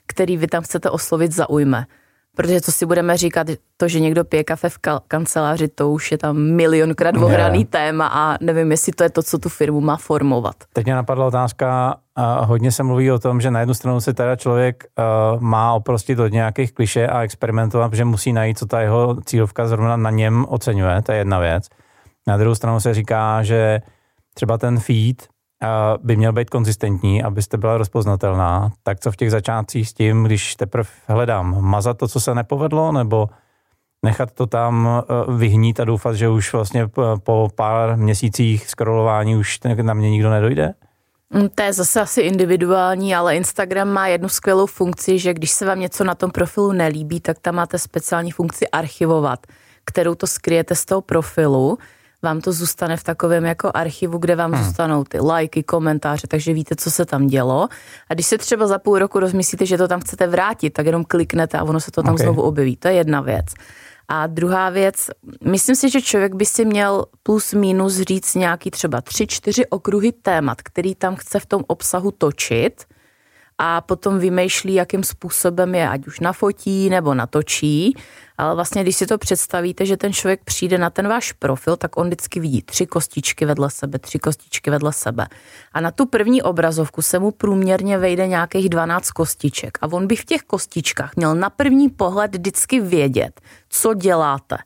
který 0.07 0.37
vy 0.37 0.47
tam 0.47 0.63
chcete 0.63 0.91
oslovit, 0.91 1.33
zaujme. 1.33 1.87
Protože 2.37 2.61
co 2.61 2.73
si 2.73 2.87
budeme 2.87 3.17
říkat, 3.17 3.47
to, 3.77 3.89
že 3.89 4.01
někdo 4.01 4.25
pije 4.25 4.45
kafe 4.45 4.69
v 4.69 4.79
kanceláři, 5.09 5.69
to 5.69 5.91
už 5.91 6.13
je 6.13 6.19
tam 6.19 6.37
milionkrát 6.37 7.17
ohraný 7.17 7.65
téma 7.65 8.07
a 8.07 8.37
nevím, 8.41 8.71
jestli 8.71 8.93
to 8.93 9.05
je 9.05 9.11
to, 9.11 9.23
co 9.23 9.39
tu 9.39 9.49
firmu 9.49 9.81
má 9.81 9.97
formovat. 9.97 10.55
Teď 10.73 10.85
mě 10.85 10.95
napadla 10.95 11.27
otázka, 11.27 11.97
a 12.17 12.45
hodně 12.45 12.73
se 12.73 12.83
mluví 12.83 13.11
o 13.11 13.19
tom, 13.19 13.41
že 13.41 13.51
na 13.51 13.61
jednu 13.61 13.75
stranu 13.75 14.01
se 14.01 14.15
teda 14.15 14.37
člověk 14.37 14.85
uh, 15.35 15.41
má 15.41 15.73
oprostit 15.73 16.19
od 16.19 16.33
nějakých 16.33 16.73
kliše 16.73 17.07
a 17.07 17.23
experimentovat, 17.23 17.95
že 17.95 18.05
musí 18.05 18.33
najít, 18.33 18.59
co 18.59 18.67
ta 18.67 18.81
jeho 18.81 19.17
cílovka 19.25 19.67
zrovna 19.67 19.97
na 19.97 20.11
něm 20.11 20.47
oceňuje, 20.49 21.03
to 21.03 21.13
je 21.13 21.19
jedna 21.19 21.39
věc. 21.39 21.69
Na 22.27 22.37
druhou 22.37 22.55
stranu 22.55 22.81
se 22.81 22.95
říká, 22.95 23.43
že 23.43 23.81
třeba 24.35 24.59
ten 24.59 24.81
feed 24.81 25.29
by 26.03 26.17
měl 26.17 26.33
být 26.33 26.51
konzistentní, 26.51 27.23
abyste 27.23 27.57
byla 27.57 27.79
rozpoznatelná. 27.79 28.73
Tak 28.83 29.01
co 29.01 29.13
v 29.13 29.17
těch 29.17 29.31
začátcích 29.31 29.89
s 29.89 29.93
tím, 29.93 30.25
když 30.25 30.57
teprve 30.57 30.89
hledám, 31.07 31.57
mazat 31.61 31.99
to, 31.99 32.09
co 32.09 32.21
se 32.21 32.35
nepovedlo, 32.35 32.93
nebo 32.93 33.29
nechat 34.05 34.33
to 34.33 34.47
tam 34.47 34.89
eh, 34.89 35.33
vyhnít 35.33 35.81
a 35.81 35.85
doufat, 35.85 36.15
že 36.15 36.29
už 36.29 36.53
vlastně 36.53 36.89
po 37.25 37.49
pár 37.55 37.97
měsících 37.97 38.69
scrollování 38.69 39.37
už 39.37 39.61
na 39.83 39.95
mě 39.95 40.11
nikdo 40.11 40.31
nedojde? 40.31 40.75
Mm, 41.35 41.49
to 41.49 41.63
je 41.63 41.73
zase 41.73 42.01
asi 42.01 42.21
individuální, 42.21 43.15
ale 43.15 43.37
Instagram 43.37 43.89
má 43.89 44.07
jednu 44.07 44.29
skvělou 44.29 44.67
funkci, 44.67 45.19
že 45.19 45.35
když 45.35 45.51
se 45.51 45.67
vám 45.67 45.81
něco 45.81 46.05
na 46.05 46.15
tom 46.15 46.31
profilu 46.31 46.73
nelíbí, 46.73 47.21
tak 47.21 47.39
tam 47.39 47.55
máte 47.55 47.79
speciální 47.79 48.31
funkci 48.31 48.69
archivovat, 48.69 49.47
kterou 49.85 50.15
to 50.15 50.27
skryjete 50.27 50.75
z 50.75 50.85
toho 50.85 51.01
profilu 51.01 51.79
vám 52.23 52.41
to 52.41 52.53
zůstane 52.53 52.97
v 52.97 53.05
takovém 53.05 53.45
jako 53.45 53.71
archivu, 53.75 54.19
kde 54.19 54.37
vám 54.37 54.53
hmm. 54.53 54.65
zůstanou 54.65 55.05
ty 55.05 55.21
lajky, 55.21 55.63
komentáře, 55.63 56.27
takže 56.27 56.53
víte, 56.53 56.77
co 56.77 56.91
se 56.91 57.07
tam 57.07 57.27
dělo. 57.27 57.69
A 58.09 58.15
když 58.15 58.27
se 58.27 58.39
třeba 58.39 58.67
za 58.67 58.79
půl 58.79 58.99
roku 58.99 59.21
rozmyslíte, 59.21 59.67
že 59.67 59.79
to 59.79 59.89
tam 59.89 60.01
chcete 60.01 60.27
vrátit, 60.27 60.71
tak 60.71 60.87
jenom 60.87 61.05
kliknete 61.05 61.59
a 61.59 61.65
ono 61.65 61.81
se 61.81 61.91
to 61.91 62.03
tam 62.03 62.15
okay. 62.15 62.25
znovu 62.25 62.43
objeví. 62.43 62.77
To 62.77 62.89
je 62.89 62.95
jedna 62.95 63.21
věc. 63.21 63.47
A 64.09 64.27
druhá 64.27 64.71
věc, 64.71 65.11
myslím 65.45 65.77
si, 65.77 65.91
že 65.91 66.03
člověk 66.03 66.35
by 66.35 66.47
si 66.47 66.65
měl 66.65 67.05
plus 67.23 67.55
minus 67.55 68.01
říct 68.01 68.35
nějaký 68.35 68.71
třeba 68.71 69.01
tři, 69.01 69.27
čtyři 69.27 69.67
okruhy 69.67 70.13
témat, 70.13 70.63
který 70.63 70.95
tam 70.95 71.17
chce 71.17 71.41
v 71.41 71.47
tom 71.47 71.65
obsahu 71.67 72.11
točit 72.11 72.85
a 73.65 73.81
potom 73.81 74.19
vymýšlí, 74.19 74.75
jakým 74.75 75.05
způsobem 75.05 75.75
je 75.75 75.89
ať 75.89 76.07
už 76.07 76.21
nafotí 76.21 76.91
nebo 76.91 77.15
natočí. 77.15 77.95
Ale 78.39 78.55
vlastně, 78.55 78.83
když 78.83 78.97
si 78.97 79.07
to 79.07 79.19
představíte, 79.19 79.87
že 79.87 79.97
ten 79.97 80.13
člověk 80.13 80.41
přijde 80.45 80.79
na 80.79 80.91
ten 80.91 81.09
váš 81.09 81.33
profil, 81.33 81.77
tak 81.77 81.97
on 81.97 82.07
vždycky 82.07 82.41
vidí 82.41 82.63
tři 82.63 82.87
kostičky 82.87 83.45
vedle 83.45 83.71
sebe, 83.71 83.99
tři 83.99 84.19
kostičky 84.19 84.71
vedle 84.71 84.93
sebe. 84.93 85.27
A 85.73 85.81
na 85.81 85.91
tu 85.91 86.07
první 86.07 86.43
obrazovku 86.43 87.03
se 87.03 87.19
mu 87.19 87.31
průměrně 87.31 87.99
vejde 87.99 88.27
nějakých 88.27 88.69
12 88.69 89.11
kostiček. 89.11 89.79
A 89.81 89.87
on 89.93 90.07
by 90.07 90.17
v 90.17 90.25
těch 90.25 90.43
kostičkách 90.43 91.17
měl 91.17 91.35
na 91.35 91.51
první 91.51 91.89
pohled 91.89 92.35
vždycky 92.35 92.81
vědět, 92.81 93.41
co 93.69 93.95
děláte. 93.95 94.57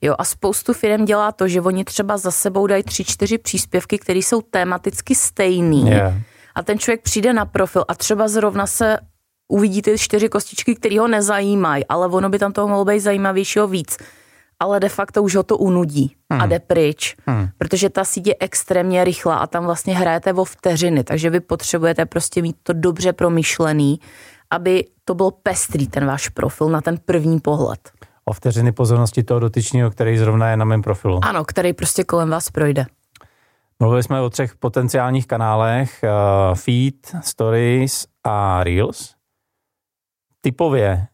Jo, 0.00 0.14
a 0.18 0.24
spoustu 0.24 0.72
firm 0.72 1.04
dělá 1.04 1.32
to, 1.32 1.48
že 1.48 1.60
oni 1.60 1.84
třeba 1.84 2.16
za 2.16 2.30
sebou 2.30 2.66
dají 2.66 2.82
tři, 2.82 3.04
čtyři 3.04 3.38
příspěvky, 3.38 3.98
které 3.98 4.18
jsou 4.18 4.42
tematicky 4.42 5.14
stejný. 5.14 5.90
Yeah 5.90 6.14
a 6.58 6.62
ten 6.62 6.78
člověk 6.78 7.02
přijde 7.02 7.32
na 7.32 7.44
profil 7.44 7.84
a 7.88 7.94
třeba 7.94 8.28
zrovna 8.28 8.66
se 8.66 8.98
uvidí 9.48 9.82
ty 9.82 9.98
čtyři 9.98 10.28
kostičky, 10.28 10.74
které 10.74 11.00
ho 11.00 11.08
nezajímají, 11.08 11.86
ale 11.86 12.06
ono 12.06 12.28
by 12.28 12.38
tam 12.38 12.52
toho 12.52 12.68
mohlo 12.68 12.84
být 12.84 13.00
zajímavějšího 13.00 13.68
víc. 13.68 13.96
Ale 14.60 14.80
de 14.80 14.88
facto 14.88 15.22
už 15.22 15.34
ho 15.34 15.42
to 15.42 15.56
unudí 15.56 16.16
hmm. 16.30 16.40
a 16.40 16.46
jde 16.46 16.58
pryč, 16.58 17.16
hmm. 17.26 17.48
protože 17.58 17.90
ta 17.90 18.04
síť 18.04 18.26
je 18.26 18.36
extrémně 18.40 19.04
rychlá 19.04 19.36
a 19.36 19.46
tam 19.46 19.64
vlastně 19.64 19.96
hrajete 19.96 20.32
o 20.32 20.44
vteřiny, 20.44 21.04
takže 21.04 21.30
vy 21.30 21.40
potřebujete 21.40 22.06
prostě 22.06 22.42
mít 22.42 22.56
to 22.62 22.72
dobře 22.72 23.12
promyšlený, 23.12 24.00
aby 24.50 24.84
to 25.04 25.14
byl 25.14 25.30
pestrý 25.30 25.86
ten 25.86 26.06
váš 26.06 26.28
profil 26.28 26.68
na 26.68 26.80
ten 26.80 26.98
první 27.04 27.40
pohled. 27.40 27.90
O 28.24 28.32
vteřiny 28.32 28.72
pozornosti 28.72 29.22
toho 29.22 29.40
dotyčného, 29.40 29.90
který 29.90 30.18
zrovna 30.18 30.50
je 30.50 30.56
na 30.56 30.64
mém 30.64 30.82
profilu. 30.82 31.20
Ano, 31.22 31.44
který 31.44 31.72
prostě 31.72 32.04
kolem 32.04 32.30
vás 32.30 32.50
projde. 32.50 32.86
Mluvili 33.80 34.02
jsme 34.02 34.20
o 34.20 34.30
třech 34.30 34.56
potenciálních 34.56 35.26
kanálech, 35.26 36.00
uh, 36.02 36.54
Feed, 36.54 36.94
Stories 37.20 38.06
a 38.24 38.64
Reels. 38.64 39.14
Typově, 40.40 41.06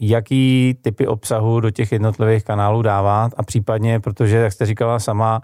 jaký 0.00 0.78
typy 0.82 1.06
obsahu 1.06 1.60
do 1.60 1.70
těch 1.70 1.92
jednotlivých 1.92 2.44
kanálů 2.44 2.82
dávat 2.82 3.32
a 3.36 3.42
případně, 3.42 4.00
protože, 4.00 4.36
jak 4.36 4.52
jste 4.52 4.66
říkala 4.66 4.98
sama, 4.98 5.42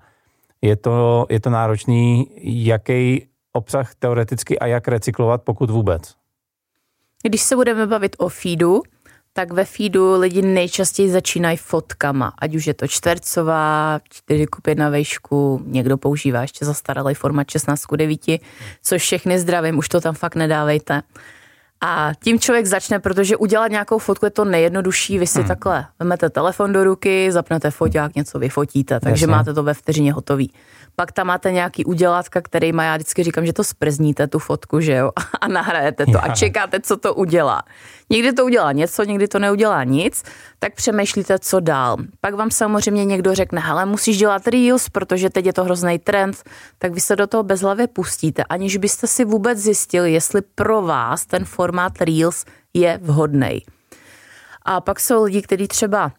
je 0.63 0.77
to, 0.77 1.27
je 1.31 1.41
to 1.41 1.51
náročný, 1.51 2.31
jaký 2.65 3.29
obsah 3.53 3.95
teoreticky 3.95 4.59
a 4.59 4.67
jak 4.67 4.89
recyklovat, 4.89 5.43
pokud 5.43 5.71
vůbec? 5.71 6.15
Když 7.23 7.41
se 7.41 7.57
budeme 7.57 7.87
bavit 7.87 8.17
o 8.19 8.29
feedu, 8.29 8.83
tak 9.37 9.53
ve 9.53 9.65
feedu 9.65 10.21
lidi 10.21 10.43
nejčastěji 10.43 11.11
začínají 11.11 11.57
fotkama, 11.57 12.33
ať 12.39 12.55
už 12.55 12.67
je 12.67 12.75
to 12.75 12.89
čtvercová, 12.89 14.01
4 14.11 14.47
ku 14.47 14.63
5 14.63 14.79
na 14.79 14.89
vejšku, 14.89 15.63
někdo 15.67 15.97
používá 15.97 16.41
ještě 16.43 16.65
zastaralý 16.65 17.15
format 17.15 17.51
16 17.51 17.87
ku 17.87 17.97
9, 17.97 18.21
což 18.83 19.03
všechny 19.03 19.39
zdravím, 19.39 19.79
už 19.79 19.89
to 19.89 20.01
tam 20.01 20.15
fakt 20.15 20.37
nedávejte. 20.37 21.03
A 21.81 22.11
tím 22.25 22.41
člověk 22.41 22.67
začne, 22.67 22.99
protože 22.99 23.37
udělat 23.37 23.71
nějakou 23.71 23.99
fotku 23.99 24.27
je 24.27 24.31
to 24.31 24.45
nejjednodušší. 24.45 25.19
Vy 25.19 25.27
si 25.27 25.39
hmm. 25.39 25.49
takhle 25.49 25.87
vezmete 25.99 26.31
telefon 26.31 26.73
do 26.73 26.85
ruky, 26.85 27.33
zapnete 27.33 27.71
foťák, 27.71 28.15
něco 28.15 28.39
vyfotíte, 28.39 29.01
takže 29.01 29.25
Jasně. 29.25 29.37
máte 29.37 29.55
to 29.55 29.63
ve 29.63 29.75
vteřině 29.75 30.13
hotový. 30.13 30.53
Pak 30.97 31.13
tam 31.13 31.27
máte 31.27 31.53
nějaký 31.53 31.85
udělátka, 31.85 32.41
který 32.41 32.73
má, 32.73 32.85
já 32.85 32.95
vždycky 32.95 33.23
říkám, 33.23 33.47
že 33.47 33.53
to 33.53 33.65
sprzníte 33.65 34.27
tu 34.27 34.39
fotku, 34.39 34.81
že 34.81 34.93
jo, 34.93 35.11
a 35.41 35.49
nahrajete 35.49 36.07
to 36.07 36.25
a 36.25 36.35
čekáte, 36.35 36.81
co 36.81 36.97
to 36.97 37.15
udělá. 37.15 37.63
Někdy 38.11 38.33
to 38.33 38.45
udělá 38.45 38.73
něco, 38.73 39.05
někdy 39.05 39.29
to 39.29 39.39
neudělá 39.39 39.85
nic, 39.85 40.23
tak 40.59 40.75
přemýšlíte, 40.75 41.39
co 41.39 41.61
dál. 41.61 41.97
Pak 42.21 42.35
vám 42.35 42.51
samozřejmě 42.51 43.05
někdo 43.05 43.35
řekne, 43.35 43.61
hele, 43.61 43.87
musíš 43.87 44.19
dělat 44.19 44.49
reels, 44.49 44.89
protože 44.89 45.31
teď 45.31 45.47
je 45.47 45.53
to 45.53 45.65
hrozný 45.65 45.99
trend, 45.99 46.43
tak 46.79 46.93
vy 46.93 47.01
se 47.01 47.17
do 47.17 47.27
toho 47.27 47.43
bezhlavě 47.43 47.87
pustíte, 47.87 48.45
aniž 48.45 48.77
byste 48.77 49.07
si 49.07 49.25
vůbec 49.25 49.59
zjistili, 49.59 50.13
jestli 50.13 50.43
pro 50.55 50.83
vás 50.83 51.27
ten 51.27 51.45
formát 51.67 52.03
reels 52.03 52.45
je 52.75 53.01
vhodný. 53.03 53.63
A 54.63 54.81
pak 54.81 55.01
jsou 55.01 55.25
lidi, 55.25 55.43
kteří 55.43 55.69
třeba 55.69 56.13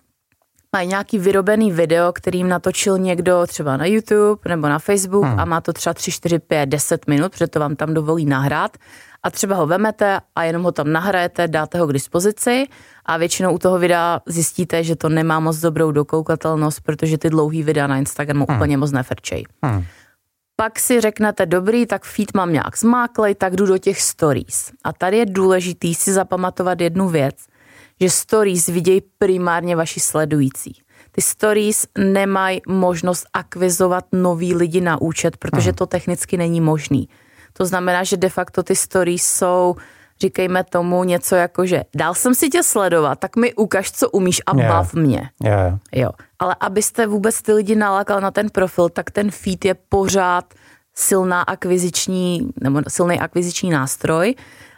mají 0.76 0.88
nějaký 0.88 1.20
vyrobený 1.20 1.72
video, 1.72 2.12
kterým 2.14 2.50
natočil 2.50 2.98
někdo 2.98 3.48
třeba 3.48 3.78
na 3.78 3.86
YouTube 3.86 4.50
nebo 4.50 4.70
na 4.70 4.80
Facebook 4.80 5.26
hmm. 5.26 5.40
a 5.40 5.46
má 5.46 5.62
to 5.62 5.74
třeba 5.74 5.94
3, 5.94 6.12
4, 6.12 6.40
5, 6.40 6.66
10 6.66 7.08
minut, 7.08 7.32
protože 7.32 7.48
to 7.48 7.60
vám 7.60 7.76
tam 7.76 7.94
dovolí 7.94 8.26
nahrát 8.26 8.78
a 9.24 9.32
třeba 9.32 9.56
ho 9.56 9.68
vemete 9.68 10.20
a 10.36 10.44
jenom 10.44 10.64
ho 10.64 10.72
tam 10.72 10.92
nahrajete, 10.92 11.48
dáte 11.48 11.80
ho 11.80 11.88
k 11.88 11.94
dispozici 11.94 12.68
a 13.06 13.18
většinou 13.18 13.56
u 13.56 13.60
toho 13.60 13.80
videa 13.80 14.22
zjistíte, 14.26 14.84
že 14.84 14.96
to 14.96 15.10
nemá 15.10 15.40
moc 15.40 15.58
dobrou 15.58 15.92
dokoukatelnost, 15.92 16.82
protože 16.82 17.18
ty 17.18 17.30
dlouhý 17.30 17.64
videa 17.64 17.88
na 17.88 17.98
Instagramu 17.98 18.46
hmm. 18.50 18.58
úplně 18.58 18.78
moc 18.78 18.92
nefrčej. 18.92 19.44
Hmm. 19.64 19.86
Pak 20.60 20.80
si 20.80 21.02
řeknete, 21.02 21.46
dobrý, 21.46 21.86
tak 21.86 22.06
feed 22.06 22.34
mám 22.34 22.54
nějak 22.54 22.78
zmáklej, 22.78 23.36
tak 23.36 23.56
jdu 23.56 23.66
do 23.66 23.78
těch 23.78 24.02
stories. 24.02 24.72
A 24.84 24.94
tady 24.94 25.18
je 25.18 25.26
důležitý 25.26 25.96
si 25.96 26.14
zapamatovat 26.14 26.82
jednu 26.82 27.10
věc– 27.10 27.36
že 28.00 28.10
stories 28.10 28.68
vidějí 28.68 29.02
primárně 29.18 29.76
vaši 29.76 30.00
sledující. 30.00 30.82
Ty 31.12 31.22
stories 31.22 31.88
nemají 31.98 32.62
možnost 32.68 33.26
akvizovat 33.34 34.06
nový 34.12 34.56
lidi 34.56 34.82
na 34.82 35.02
účet, 35.02 35.38
protože 35.38 35.74
to 35.74 35.86
technicky 35.86 36.38
není 36.38 36.62
možný. 36.62 37.10
To 37.54 37.66
znamená, 37.66 38.04
že 38.04 38.18
de 38.18 38.30
facto 38.30 38.64
ty 38.64 38.76
stories 38.76 39.26
jsou 39.26 39.76
říkejme 40.22 40.64
tomu 40.64 41.04
něco 41.04 41.36
jako, 41.36 41.66
že 41.66 41.84
dál 41.96 42.14
jsem 42.14 42.36
si 42.36 42.50
tě 42.50 42.64
sledovat, 42.64 43.20
tak 43.20 43.36
mi 43.36 43.54
ukaž, 43.54 43.92
co 43.92 44.10
umíš 44.10 44.42
a 44.46 44.58
yeah. 44.58 44.72
bav 44.72 44.94
mě. 44.94 45.30
Yeah. 45.44 45.80
Jo. 45.92 46.10
Ale 46.40 46.56
abyste 46.60 47.08
vůbec 47.08 47.42
ty 47.42 47.54
lidi 47.54 47.76
nalákal 47.76 48.22
na 48.22 48.32
ten 48.32 48.50
profil, 48.50 48.90
tak 48.90 49.12
ten 49.12 49.32
feed 49.32 49.66
je 49.66 49.76
pořád 49.90 50.54
silná 50.96 51.42
akviziční, 51.42 52.50
nebo 52.62 52.82
silný 52.88 53.20
akviziční 53.20 53.70
nástroj 53.70 54.36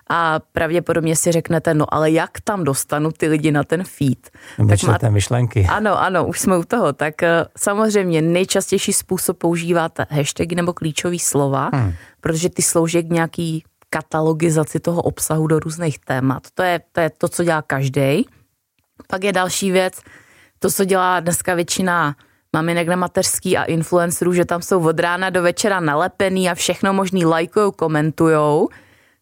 a 0.09 0.39
pravděpodobně 0.51 1.15
si 1.15 1.31
řeknete, 1.31 1.73
no 1.73 1.93
ale 1.93 2.11
jak 2.11 2.41
tam 2.43 2.63
dostanu 2.63 3.11
ty 3.11 3.27
lidi 3.27 3.51
na 3.51 3.63
ten 3.63 3.83
feed? 3.83 4.29
tak 4.69 4.83
máte 4.83 5.09
myšlenky. 5.09 5.67
Ano, 5.69 6.01
ano, 6.01 6.27
už 6.27 6.39
jsme 6.39 6.57
u 6.57 6.63
toho. 6.63 6.93
Tak 6.93 7.23
eh, 7.23 7.45
samozřejmě 7.57 8.21
nejčastější 8.21 8.93
způsob 8.93 9.37
používáte 9.37 10.05
hashtagy 10.09 10.55
nebo 10.55 10.73
klíčové 10.73 11.19
slova, 11.19 11.69
hmm. 11.73 11.93
protože 12.21 12.49
ty 12.49 12.61
slouží 12.61 13.03
k 13.03 13.09
nějaký 13.09 13.63
katalogizaci 13.89 14.79
toho 14.79 15.01
obsahu 15.01 15.47
do 15.47 15.59
různých 15.59 15.99
témat. 15.99 16.43
To 16.53 16.63
je 16.63 16.79
to, 16.91 16.99
je 16.99 17.09
to 17.09 17.27
co 17.27 17.43
dělá 17.43 17.61
každý. 17.61 18.25
Pak 19.07 19.23
je 19.23 19.33
další 19.33 19.71
věc, 19.71 20.01
to, 20.59 20.69
co 20.69 20.85
dělá 20.85 21.19
dneska 21.19 21.55
většina 21.55 22.15
maminek 22.53 22.87
na 22.87 22.95
mateřský 22.95 23.57
a 23.57 23.63
influencerů, 23.63 24.33
že 24.33 24.45
tam 24.45 24.61
jsou 24.61 24.87
od 24.87 24.99
rána 24.99 25.29
do 25.29 25.41
večera 25.41 25.79
nalepený 25.79 26.49
a 26.49 26.55
všechno 26.55 26.93
možný 26.93 27.25
lajkujou, 27.25 27.71
komentujou 27.71 28.69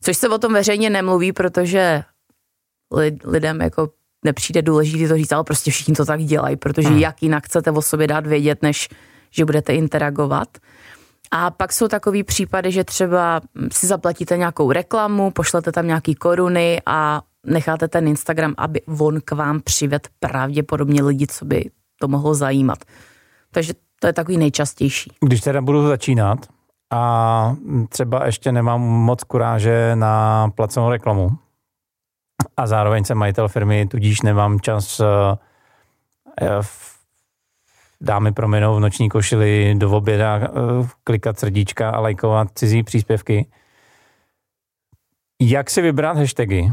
Což 0.01 0.17
se 0.17 0.29
o 0.29 0.38
tom 0.38 0.53
veřejně 0.53 0.89
nemluví, 0.89 1.31
protože 1.31 2.03
lidem 3.24 3.62
jako 3.62 3.89
nepřijde 4.25 4.62
důležité 4.62 5.07
to 5.07 5.17
říct, 5.17 5.31
ale 5.31 5.43
prostě 5.43 5.71
všichni 5.71 5.93
to 5.93 6.05
tak 6.05 6.24
dělají, 6.24 6.55
protože 6.55 6.88
hmm. 6.88 6.97
jak 6.97 7.24
jinak 7.24 7.45
chcete 7.45 7.71
o 7.71 7.81
sobě 7.81 8.07
dát 8.07 8.27
vědět, 8.27 8.62
než 8.62 8.89
že 9.31 9.45
budete 9.45 9.75
interagovat. 9.75 10.57
A 11.31 11.51
pak 11.51 11.74
jsou 11.74 11.88
takový 11.88 12.24
případy, 12.24 12.72
že 12.72 12.84
třeba 12.84 13.41
si 13.72 13.88
zaplatíte 13.88 14.38
nějakou 14.38 14.72
reklamu, 14.72 15.31
pošlete 15.31 15.72
tam 15.72 15.88
nějaký 15.88 16.15
koruny 16.15 16.81
a 16.86 17.22
necháte 17.46 17.88
ten 17.88 18.07
Instagram, 18.07 18.53
aby 18.57 18.81
on 18.99 19.21
k 19.21 19.32
vám 19.32 19.62
přived 19.62 20.08
pravděpodobně 20.19 21.04
lidi, 21.04 21.28
co 21.28 21.45
by 21.45 21.69
to 21.99 22.08
mohlo 22.08 22.34
zajímat. 22.34 22.78
Takže 23.52 23.73
to 23.99 24.08
je 24.08 24.13
takový 24.13 24.38
nejčastější. 24.38 25.12
Když 25.21 25.41
teda 25.41 25.62
budu 25.62 25.88
začínat, 25.88 26.39
a 26.91 27.56
třeba 27.89 28.25
ještě 28.25 28.52
nemám 28.52 28.82
moc 28.82 29.23
kuráže 29.23 29.91
na 29.95 30.47
placenou 30.56 30.89
reklamu. 30.89 31.30
A 32.58 32.67
zároveň 32.67 33.04
jsem 33.04 33.17
majitel 33.17 33.47
firmy, 33.47 33.88
tudíž 33.88 34.21
nemám 34.21 34.60
čas 34.60 34.99
eh, 36.41 36.62
dámy 38.01 38.31
prominou 38.31 38.75
v 38.75 38.79
noční 38.79 39.10
košili 39.10 39.75
do 39.77 39.91
oběda 39.91 40.39
eh, 40.43 40.49
klikat 41.03 41.39
srdíčka 41.39 41.89
a 41.89 41.99
lajkovat 41.99 42.47
cizí 42.55 42.83
příspěvky. 42.83 43.47
Jak 45.41 45.69
si 45.69 45.81
vybrat 45.81 46.17
hashtagy, 46.17 46.71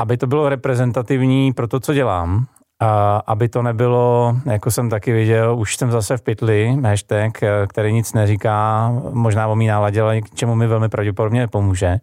aby 0.00 0.16
to 0.16 0.26
bylo 0.26 0.48
reprezentativní 0.48 1.52
pro 1.52 1.68
to, 1.68 1.80
co 1.80 1.94
dělám 1.94 2.46
a 2.80 3.22
aby 3.26 3.48
to 3.48 3.62
nebylo, 3.62 4.36
jako 4.50 4.70
jsem 4.70 4.90
taky 4.90 5.12
viděl, 5.12 5.56
už 5.58 5.76
jsem 5.76 5.90
zase 5.90 6.16
v 6.16 6.22
pytli, 6.22 6.76
hashtag, 6.84 7.40
který 7.68 7.92
nic 7.92 8.12
neříká, 8.12 8.90
možná 9.10 9.48
o 9.48 9.56
mý 9.56 9.66
náladě, 9.66 10.02
ale 10.02 10.20
k 10.20 10.34
čemu 10.34 10.54
mi 10.54 10.66
velmi 10.66 10.88
pravděpodobně 10.88 11.48
pomůže. 11.48 11.98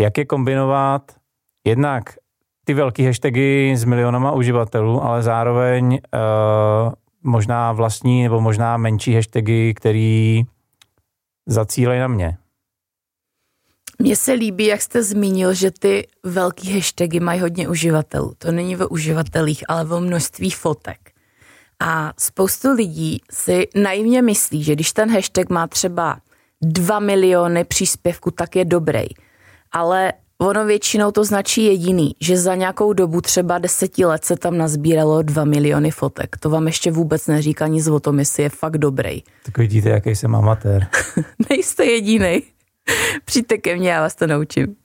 Jak 0.00 0.18
je 0.18 0.24
kombinovat 0.24 1.02
jednak 1.66 2.14
ty 2.64 2.74
velké 2.74 3.06
hashtagy 3.06 3.76
s 3.76 3.84
milionama 3.84 4.32
uživatelů, 4.32 5.04
ale 5.04 5.22
zároveň 5.22 5.92
uh, 5.92 6.92
možná 7.26 7.72
vlastní 7.72 8.22
nebo 8.22 8.40
možná 8.40 8.76
menší 8.76 9.14
hashtagy, 9.14 9.74
který 9.74 10.42
zacílejí 11.46 12.00
na 12.00 12.08
mě. 12.08 12.38
Mně 13.98 14.16
se 14.16 14.32
líbí, 14.32 14.66
jak 14.66 14.82
jste 14.82 15.02
zmínil, 15.02 15.54
že 15.54 15.70
ty 15.70 16.08
velký 16.22 16.72
hashtagy 16.74 17.20
mají 17.20 17.40
hodně 17.40 17.68
uživatelů. 17.68 18.34
To 18.38 18.52
není 18.52 18.76
o 18.76 18.88
uživatelích, 18.88 19.64
ale 19.68 19.84
o 19.84 20.00
množství 20.00 20.50
fotek. 20.50 21.10
A 21.80 22.12
spoustu 22.18 22.72
lidí 22.72 23.20
si 23.30 23.68
naivně 23.74 24.22
myslí, 24.22 24.62
že 24.62 24.72
když 24.72 24.92
ten 24.92 25.10
hashtag 25.10 25.50
má 25.50 25.66
třeba 25.66 26.20
2 26.62 26.98
miliony 26.98 27.64
příspěvků, 27.64 28.30
tak 28.30 28.56
je 28.56 28.64
dobrý. 28.64 29.06
Ale 29.72 30.12
ono 30.38 30.64
většinou 30.64 31.10
to 31.10 31.24
značí 31.24 31.64
jediný, 31.64 32.14
že 32.20 32.36
za 32.36 32.54
nějakou 32.54 32.92
dobu 32.92 33.20
třeba 33.20 33.58
deseti 33.58 34.04
let 34.04 34.24
se 34.24 34.36
tam 34.36 34.58
nazbíralo 34.58 35.22
2 35.22 35.44
miliony 35.44 35.90
fotek. 35.90 36.36
To 36.36 36.50
vám 36.50 36.66
ještě 36.66 36.90
vůbec 36.90 37.26
neříká 37.26 37.66
nic 37.66 37.88
o 37.88 38.00
tom, 38.00 38.18
jestli 38.18 38.42
je 38.42 38.48
fakt 38.48 38.78
dobrý. 38.78 39.22
Tak 39.46 39.58
vidíte, 39.58 39.88
jaký 39.88 40.16
jsem 40.16 40.34
amatér. 40.34 40.86
Nejste 41.50 41.84
jediný. 41.84 42.42
Přijďte 43.24 43.58
ke 43.58 43.76
mně, 43.76 43.90
já 43.90 44.00
vás 44.00 44.14
to 44.14 44.26
naučím. 44.26 44.76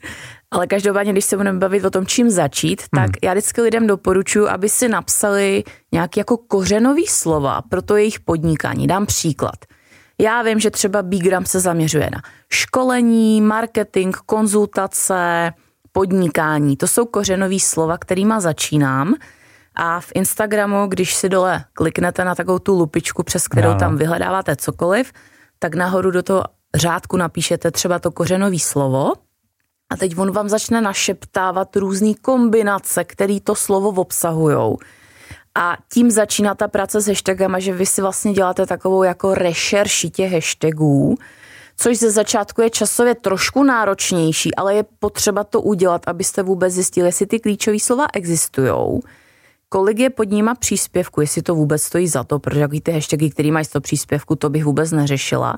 Ale 0.51 0.67
každopádně, 0.67 1.11
když 1.11 1.25
se 1.25 1.37
budeme 1.37 1.59
bavit 1.59 1.85
o 1.85 1.89
tom, 1.89 2.05
čím 2.05 2.29
začít, 2.29 2.81
tak 2.95 3.05
hmm. 3.05 3.13
já 3.23 3.33
vždycky 3.33 3.61
lidem 3.61 3.87
doporučuji, 3.87 4.47
aby 4.47 4.69
si 4.69 4.89
napsali 4.89 5.63
nějaký 5.91 6.19
jako 6.19 6.37
kořenový 6.37 7.07
slova 7.07 7.61
pro 7.61 7.81
to 7.81 7.97
jejich 7.97 8.19
podnikání. 8.19 8.87
Dám 8.87 9.05
příklad. 9.05 9.55
Já 10.21 10.41
vím, 10.41 10.59
že 10.59 10.71
třeba 10.71 11.01
Bigram 11.01 11.45
se 11.45 11.59
zaměřuje 11.59 12.09
na 12.11 12.21
školení, 12.49 13.41
marketing, 13.41 14.15
konzultace, 14.25 15.51
podnikání. 15.91 16.77
To 16.77 16.87
jsou 16.87 17.05
kořenový 17.05 17.59
slova, 17.59 17.97
kterýma 17.97 18.39
začínám. 18.39 19.15
A 19.75 19.99
v 19.99 20.11
Instagramu, 20.15 20.87
když 20.87 21.15
si 21.15 21.29
dole 21.29 21.65
kliknete 21.73 22.25
na 22.25 22.35
takovou 22.35 22.59
tu 22.59 22.73
lupičku, 22.73 23.23
přes 23.23 23.47
kterou 23.47 23.69
no. 23.69 23.79
tam 23.79 23.97
vyhledáváte 23.97 24.55
cokoliv, 24.55 25.11
tak 25.59 25.75
nahoru 25.75 26.11
do 26.11 26.23
toho 26.23 26.43
řádku 26.75 27.17
napíšete 27.17 27.71
třeba 27.71 27.99
to 27.99 28.11
kořenový 28.11 28.59
slovo 28.59 29.13
a 29.91 29.97
teď 29.97 30.17
on 30.17 30.31
vám 30.31 30.49
začne 30.49 30.81
našeptávat 30.81 31.75
různé 31.75 32.13
kombinace, 32.21 33.03
které 33.03 33.39
to 33.43 33.55
slovo 33.55 34.01
obsahujou. 34.01 34.77
A 35.55 35.77
tím 35.93 36.11
začíná 36.11 36.55
ta 36.55 36.67
práce 36.67 37.01
s 37.01 37.07
hashtagama, 37.07 37.59
že 37.59 37.73
vy 37.73 37.85
si 37.85 38.01
vlastně 38.01 38.33
děláte 38.33 38.65
takovou 38.65 39.03
jako 39.03 39.33
rešerši 39.33 40.09
těch 40.09 40.33
hashtagů, 40.33 41.17
což 41.77 41.97
ze 41.97 42.11
začátku 42.11 42.61
je 42.61 42.69
časově 42.69 43.15
trošku 43.15 43.63
náročnější, 43.63 44.55
ale 44.55 44.75
je 44.75 44.85
potřeba 44.99 45.43
to 45.43 45.61
udělat, 45.61 46.01
abyste 46.07 46.43
vůbec 46.43 46.73
zjistili, 46.73 47.07
jestli 47.07 47.25
ty 47.25 47.39
klíčové 47.39 47.79
slova 47.79 48.05
existují 48.13 49.01
kolik 49.73 49.99
je 49.99 50.09
pod 50.09 50.29
nima 50.29 50.55
příspěvku, 50.55 51.21
jestli 51.21 51.41
to 51.41 51.55
vůbec 51.55 51.83
stojí 51.83 52.07
za 52.07 52.23
to, 52.23 52.39
protože 52.39 52.59
jaký 52.59 52.81
ty 52.81 52.91
hashtagy, 52.91 53.29
který 53.29 53.51
mají 53.51 53.65
100 53.65 53.81
příspěvku, 53.81 54.35
to 54.35 54.49
bych 54.49 54.65
vůbec 54.65 54.91
neřešila. 54.91 55.55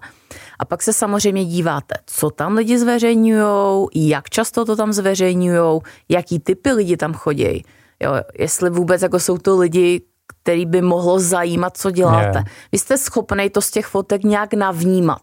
A 0.59 0.65
pak 0.65 0.83
se 0.83 0.93
samozřejmě 0.93 1.45
díváte, 1.45 1.95
co 2.05 2.29
tam 2.29 2.53
lidi 2.53 2.79
zveřejňují, 2.79 3.87
jak 3.93 4.29
často 4.29 4.65
to 4.65 4.75
tam 4.75 4.93
zveřejňují, 4.93 5.81
jaký 6.09 6.39
typy 6.39 6.71
lidi 6.71 6.97
tam 6.97 7.13
chodí. 7.13 7.65
Jo, 7.99 8.11
jestli 8.39 8.69
vůbec 8.69 9.01
jako 9.01 9.19
jsou 9.19 9.37
to 9.37 9.57
lidi, 9.57 10.01
který 10.41 10.65
by 10.65 10.81
mohlo 10.81 11.19
zajímat, 11.19 11.77
co 11.77 11.91
děláte. 11.91 12.37
Yeah. 12.37 12.47
Vy 12.71 12.77
jste 12.77 12.97
schopný 12.97 13.49
to 13.49 13.61
z 13.61 13.71
těch 13.71 13.85
fotek 13.85 14.23
nějak 14.23 14.53
navnímat. 14.53 15.21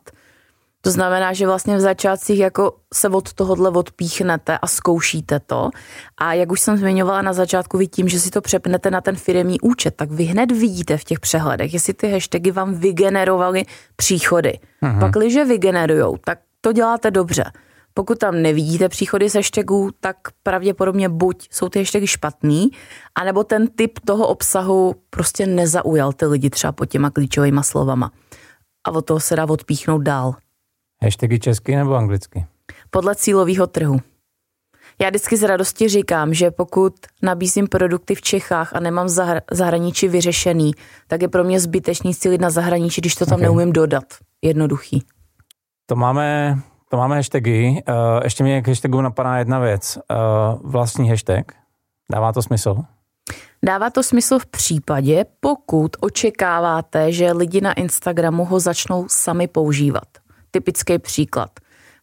To 0.82 0.90
znamená, 0.90 1.32
že 1.32 1.46
vlastně 1.46 1.76
v 1.76 1.80
začátcích 1.80 2.38
jako 2.38 2.76
se 2.94 3.08
od 3.08 3.32
tohohle 3.32 3.70
odpíchnete 3.70 4.58
a 4.58 4.66
zkoušíte 4.66 5.40
to. 5.40 5.70
A 6.18 6.34
jak 6.34 6.52
už 6.52 6.60
jsem 6.60 6.76
zmiňovala 6.76 7.22
na 7.22 7.32
začátku, 7.32 7.78
vy 7.78 7.88
tím, 7.88 8.08
že 8.08 8.20
si 8.20 8.30
to 8.30 8.40
přepnete 8.40 8.90
na 8.90 9.00
ten 9.00 9.16
firmní 9.16 9.60
účet, 9.60 9.94
tak 9.96 10.10
vy 10.10 10.24
hned 10.24 10.52
vidíte 10.52 10.96
v 10.96 11.04
těch 11.04 11.20
přehledech, 11.20 11.74
jestli 11.74 11.94
ty 11.94 12.10
hashtagy 12.10 12.50
vám 12.50 12.74
vygenerovaly 12.74 13.64
příchody. 13.96 14.58
Mhm. 14.80 15.00
Pak, 15.00 15.12
když 15.12 15.36
vygenerujou, 15.36 16.16
tak 16.24 16.38
to 16.60 16.72
děláte 16.72 17.10
dobře. 17.10 17.44
Pokud 17.94 18.18
tam 18.18 18.42
nevidíte 18.42 18.88
příchody 18.88 19.30
z 19.30 19.34
hashtagů, 19.34 19.90
tak 20.00 20.16
pravděpodobně 20.42 21.08
buď 21.08 21.48
jsou 21.50 21.68
ty 21.68 21.78
hashtagy 21.78 22.06
špatný, 22.06 22.70
anebo 23.14 23.44
ten 23.44 23.66
typ 23.66 23.98
toho 24.04 24.28
obsahu 24.28 24.94
prostě 25.10 25.46
nezaujal 25.46 26.12
ty 26.12 26.26
lidi 26.26 26.50
třeba 26.50 26.72
pod 26.72 26.86
těma 26.86 27.10
klíčovými 27.10 27.60
slovama. 27.62 28.12
A 28.86 28.90
od 28.90 29.02
toho 29.02 29.20
se 29.20 29.36
dá 29.36 29.48
odpíchnout 29.48 30.02
dál. 30.02 30.34
Hashtagy 31.02 31.38
česky 31.38 31.76
nebo 31.76 31.94
anglicky? 31.94 32.46
Podle 32.90 33.14
cílového 33.14 33.66
trhu. 33.66 34.00
Já 35.00 35.08
vždycky 35.08 35.36
z 35.36 35.42
radosti 35.42 35.88
říkám, 35.88 36.34
že 36.34 36.50
pokud 36.50 36.94
nabízím 37.22 37.68
produkty 37.68 38.14
v 38.14 38.22
Čechách 38.22 38.74
a 38.74 38.80
nemám 38.80 39.06
zahr- 39.06 39.40
zahraničí 39.50 40.08
vyřešený, 40.08 40.72
tak 41.06 41.22
je 41.22 41.28
pro 41.28 41.44
mě 41.44 41.60
zbytečný 41.60 42.14
cílit 42.14 42.40
na 42.40 42.50
zahraničí, 42.50 43.00
když 43.00 43.14
to 43.14 43.26
tam 43.26 43.34
okay. 43.34 43.42
neumím 43.42 43.72
dodat. 43.72 44.04
Jednoduchý. 44.42 45.02
To 45.86 45.96
máme, 45.96 46.58
to 46.90 46.96
máme 46.96 47.16
hashtagy. 47.16 47.82
Uh, 47.88 47.94
ještě 48.24 48.44
mě 48.44 48.62
k 48.62 48.68
hashtagu 48.68 49.00
napadá 49.00 49.36
jedna 49.36 49.58
věc. 49.58 49.98
Uh, 50.10 50.70
vlastní 50.70 51.10
hashtag. 51.10 51.52
Dává 52.12 52.32
to 52.32 52.42
smysl? 52.42 52.76
Dává 53.64 53.90
to 53.90 54.02
smysl 54.02 54.38
v 54.38 54.46
případě, 54.46 55.24
pokud 55.40 55.96
očekáváte, 56.00 57.12
že 57.12 57.32
lidi 57.32 57.60
na 57.60 57.72
Instagramu 57.72 58.44
ho 58.44 58.60
začnou 58.60 59.06
sami 59.08 59.46
používat. 59.46 60.08
Typický 60.50 60.98
příklad. 60.98 61.50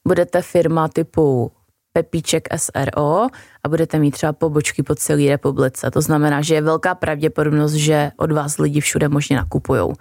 Budete 0.07 0.41
firma 0.41 0.87
typu 0.87 1.51
Pepíček 1.93 2.47
SRO 2.55 3.27
a 3.63 3.69
budete 3.69 3.99
mít 3.99 4.11
třeba 4.11 4.33
pobočky 4.33 4.83
po 4.83 4.95
celé 4.95 5.29
republice. 5.29 5.91
To 5.91 6.01
znamená, 6.01 6.41
že 6.41 6.55
je 6.55 6.61
velká 6.61 6.95
pravděpodobnost, 6.95 7.73
že 7.73 8.11
od 8.17 8.31
vás 8.31 8.57
lidi 8.57 8.79
všude 8.79 9.09
možně 9.09 9.35
nakupují. 9.35 9.93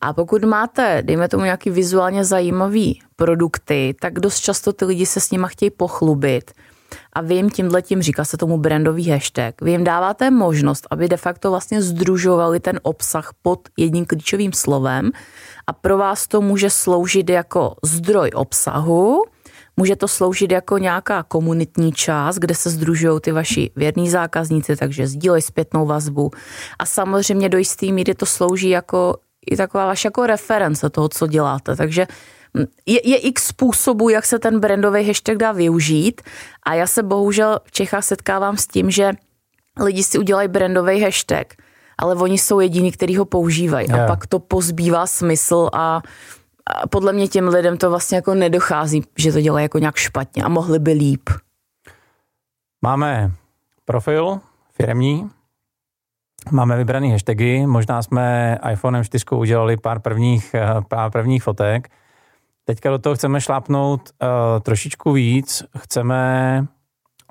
A 0.00 0.12
pokud 0.12 0.44
máte, 0.44 1.02
dejme 1.02 1.28
tomu, 1.28 1.44
nějaký 1.44 1.70
vizuálně 1.70 2.24
zajímavý 2.24 3.00
produkty, 3.16 3.94
tak 4.00 4.20
dost 4.20 4.40
často 4.40 4.72
ty 4.72 4.84
lidi 4.84 5.06
se 5.06 5.20
s 5.20 5.30
nima 5.30 5.48
chtějí 5.48 5.70
pochlubit. 5.70 6.50
A 7.12 7.20
vy 7.20 7.34
jim 7.34 7.50
tímhle 7.50 7.82
tím, 7.82 8.02
říká 8.02 8.24
se 8.24 8.36
tomu 8.36 8.58
brandový 8.58 9.10
hashtag, 9.10 9.62
vy 9.62 9.70
jim 9.70 9.84
dáváte 9.84 10.30
možnost, 10.30 10.86
aby 10.90 11.08
de 11.08 11.16
facto 11.16 11.50
vlastně 11.50 11.82
združovali 11.82 12.60
ten 12.60 12.80
obsah 12.82 13.30
pod 13.42 13.68
jedním 13.76 14.06
klíčovým 14.06 14.52
slovem 14.52 15.10
a 15.66 15.72
pro 15.72 15.98
vás 15.98 16.28
to 16.28 16.40
může 16.40 16.70
sloužit 16.70 17.30
jako 17.30 17.74
zdroj 17.84 18.30
obsahu, 18.34 19.24
Může 19.76 19.96
to 19.96 20.08
sloužit 20.08 20.50
jako 20.52 20.78
nějaká 20.78 21.22
komunitní 21.22 21.92
část, 21.92 22.36
kde 22.36 22.54
se 22.54 22.70
združují 22.70 23.20
ty 23.20 23.32
vaši 23.32 23.70
věrní 23.76 24.10
zákazníci, 24.10 24.76
takže 24.76 25.06
sdílej 25.06 25.42
zpětnou 25.42 25.86
vazbu. 25.86 26.30
A 26.78 26.86
samozřejmě 26.86 27.48
do 27.48 27.58
jisté 27.58 27.86
míry 27.86 28.14
to 28.14 28.26
slouží 28.26 28.68
jako 28.68 29.16
i 29.46 29.56
taková 29.56 29.86
vaše 29.86 30.06
jako 30.06 30.26
reference 30.26 30.90
toho, 30.90 31.08
co 31.08 31.26
děláte. 31.26 31.76
Takže 31.76 32.06
hm, 32.56 32.64
je, 32.86 33.08
je 33.08 33.16
x 33.16 33.46
způsobů, 33.46 34.08
jak 34.08 34.26
se 34.26 34.38
ten 34.38 34.60
brandový 34.60 35.06
hashtag 35.06 35.36
dá 35.36 35.52
využít 35.52 36.20
a 36.62 36.74
já 36.74 36.86
se 36.86 37.02
bohužel 37.02 37.60
v 37.64 37.72
Čechách 37.72 38.04
setkávám 38.04 38.56
s 38.56 38.66
tím, 38.66 38.90
že 38.90 39.12
lidi 39.80 40.04
si 40.04 40.18
udělají 40.18 40.48
brandový 40.48 41.02
hashtag, 41.02 41.46
ale 41.98 42.14
oni 42.14 42.38
jsou 42.38 42.60
jediní, 42.60 42.92
kteří 42.92 43.16
ho 43.16 43.24
používají 43.24 43.88
yeah. 43.88 44.00
a 44.00 44.06
pak 44.06 44.26
to 44.26 44.38
pozbývá 44.38 45.06
smysl 45.06 45.68
a 45.72 46.02
a 46.66 46.86
podle 46.86 47.12
mě 47.12 47.28
těm 47.28 47.48
lidem 47.48 47.78
to 47.78 47.90
vlastně 47.90 48.16
jako 48.16 48.34
nedochází, 48.34 49.02
že 49.18 49.32
to 49.32 49.40
dělají 49.40 49.64
jako 49.64 49.78
nějak 49.78 49.96
špatně 49.96 50.42
a 50.42 50.48
mohli 50.48 50.78
by 50.78 50.92
líp. 50.92 51.30
Máme 52.82 53.32
profil 53.84 54.40
firmní, 54.72 55.30
máme 56.50 56.76
vybraný 56.76 57.12
hashtagy, 57.12 57.66
možná 57.66 58.02
jsme 58.02 58.58
iPhonem 58.72 59.04
4 59.04 59.24
udělali 59.34 59.76
pár 59.76 60.00
prvních, 60.00 60.54
eh, 60.54 60.66
pár 60.88 61.10
prvních 61.10 61.42
fotek. 61.42 61.88
Teďka 62.64 62.90
do 62.90 62.98
toho 62.98 63.14
chceme 63.14 63.40
šlápnout 63.40 64.10
uh, 64.22 64.28
trošičku 64.62 65.12
víc, 65.12 65.62
chceme, 65.78 66.66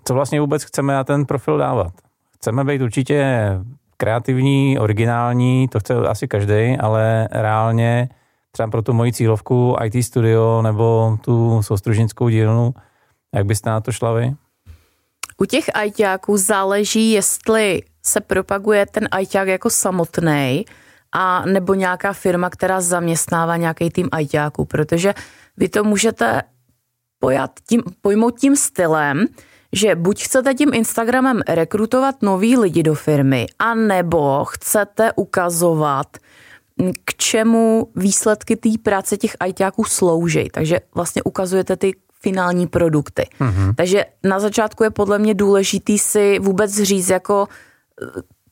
co 0.04 0.14
vlastně 0.14 0.42
vůbec 0.42 0.64
chceme 0.64 0.94
na 0.94 1.04
ten 1.04 1.26
profil 1.26 1.58
dávat. 1.58 1.94
Chceme 2.36 2.64
být 2.64 2.82
určitě 2.82 3.50
kreativní, 3.98 4.80
originální, 4.80 5.68
to 5.68 5.80
chce 5.80 5.96
asi 5.96 6.28
každý, 6.28 6.78
ale 6.80 7.28
reálně 7.32 8.10
třeba 8.52 8.70
pro 8.70 8.82
tu 8.82 8.94
moji 8.94 9.14
cílovku 9.14 9.76
IT 9.84 10.06
studio 10.06 10.62
nebo 10.62 11.18
tu 11.22 11.64
soustružinskou 11.64 12.30
dílnu. 12.30 12.74
Jak 13.36 13.46
byste 13.46 13.70
na 13.70 13.82
to 13.82 13.92
šla 13.92 14.14
vy? 14.14 14.36
U 15.41 15.45
těch 15.45 15.65
ITáků 15.86 16.38
záleží, 16.38 17.12
jestli 17.12 17.84
se 18.04 18.21
propaguje 18.21 18.86
ten 18.86 19.08
ITák 19.21 19.47
jako 19.47 19.69
samotný, 19.69 20.65
a 21.12 21.45
nebo 21.45 21.73
nějaká 21.73 22.13
firma, 22.13 22.49
která 22.49 22.82
zaměstnává 22.82 23.58
nějaký 23.58 23.89
tým 23.89 24.10
ITáků, 24.19 24.65
protože 24.65 25.13
vy 25.58 25.69
to 25.69 25.84
můžete 25.84 26.41
pojat 27.19 27.52
tím, 27.69 27.84
pojmout 28.02 28.39
tím 28.39 28.56
stylem, 28.56 29.25
že 29.73 29.95
buď 29.95 30.23
chcete 30.23 30.54
tím 30.54 30.73
Instagramem 30.73 31.41
rekrutovat 31.47 32.21
nový 32.21 32.58
lidi 32.58 32.84
do 32.84 32.95
firmy, 32.95 33.47
a 33.60 33.75
nebo 33.75 34.45
chcete 34.45 35.12
ukazovat 35.15 36.17
k 37.06 37.13
čemu 37.13 37.91
výsledky 37.95 38.56
té 38.56 38.69
práce 38.84 39.17
těch 39.17 39.36
ITáků 39.47 39.84
slouží. 39.84 40.49
Takže 40.49 40.80
vlastně 40.95 41.23
ukazujete 41.23 41.78
ty 41.78 41.93
finální 42.20 42.68
produkty. 42.68 43.26
Mm-hmm. 43.40 43.76
Takže 43.76 44.06
na 44.24 44.40
začátku 44.40 44.84
je 44.84 44.90
podle 44.90 45.20
mě 45.20 45.34
důležitý 45.34 45.98
si 46.00 46.40
vůbec 46.40 46.82
říct 46.82 47.10
jako 47.10 47.48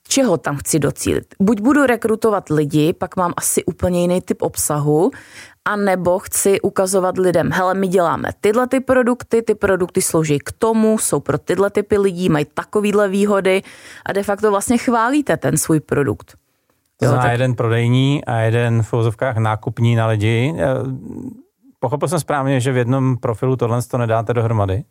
čeho 0.08 0.38
tam 0.38 0.58
chci 0.58 0.80
docílit. 0.80 1.36
Buď 1.40 1.62
budu 1.62 1.86
rekrutovat 1.86 2.50
lidi, 2.50 2.94
pak 2.94 3.16
mám 3.16 3.34
asi 3.38 3.66
úplně 3.66 4.02
jiný 4.02 4.22
typ 4.22 4.42
obsahu, 4.42 5.12
a 5.66 5.76
nebo 5.76 6.20
chci 6.20 6.62
ukazovat 6.62 7.18
lidem, 7.18 7.52
hele, 7.52 7.74
my 7.74 7.88
děláme 7.88 8.30
tyhle 8.42 8.68
ty 8.68 8.80
produkty, 8.80 9.42
ty 9.42 9.56
produkty 9.56 10.02
slouží 10.02 10.40
k 10.40 10.52
tomu, 10.52 10.98
jsou 10.98 11.20
pro 11.20 11.38
tyhle 11.38 11.70
typy 11.70 11.98
lidí, 11.98 12.30
mají 12.30 12.46
takovýhle 12.54 13.10
výhody 13.10 13.62
a 14.06 14.14
de 14.14 14.24
facto 14.24 14.52
vlastně 14.52 14.78
chválíte 14.78 15.38
ten 15.38 15.58
svůj 15.58 15.80
produkt. 15.80 16.36
To 17.00 17.06
znamená 17.06 17.24
tak... 17.24 17.32
jeden 17.32 17.56
prodejní 17.56 18.26
a 18.26 18.36
jeden 18.38 18.84
v 18.84 18.92
vozovkách 18.92 19.38
nákupní 19.38 19.96
na 19.96 20.08
lidi. 20.08 20.54
Pochopil 21.88 22.08
jsem 22.08 22.20
správně, 22.20 22.60
že 22.60 22.72
v 22.72 22.78
jednom 22.78 23.18
profilu 23.18 23.56
tohle 23.56 23.82
to 23.82 23.98
nedáte 23.98 24.34
dohromady? 24.34 24.84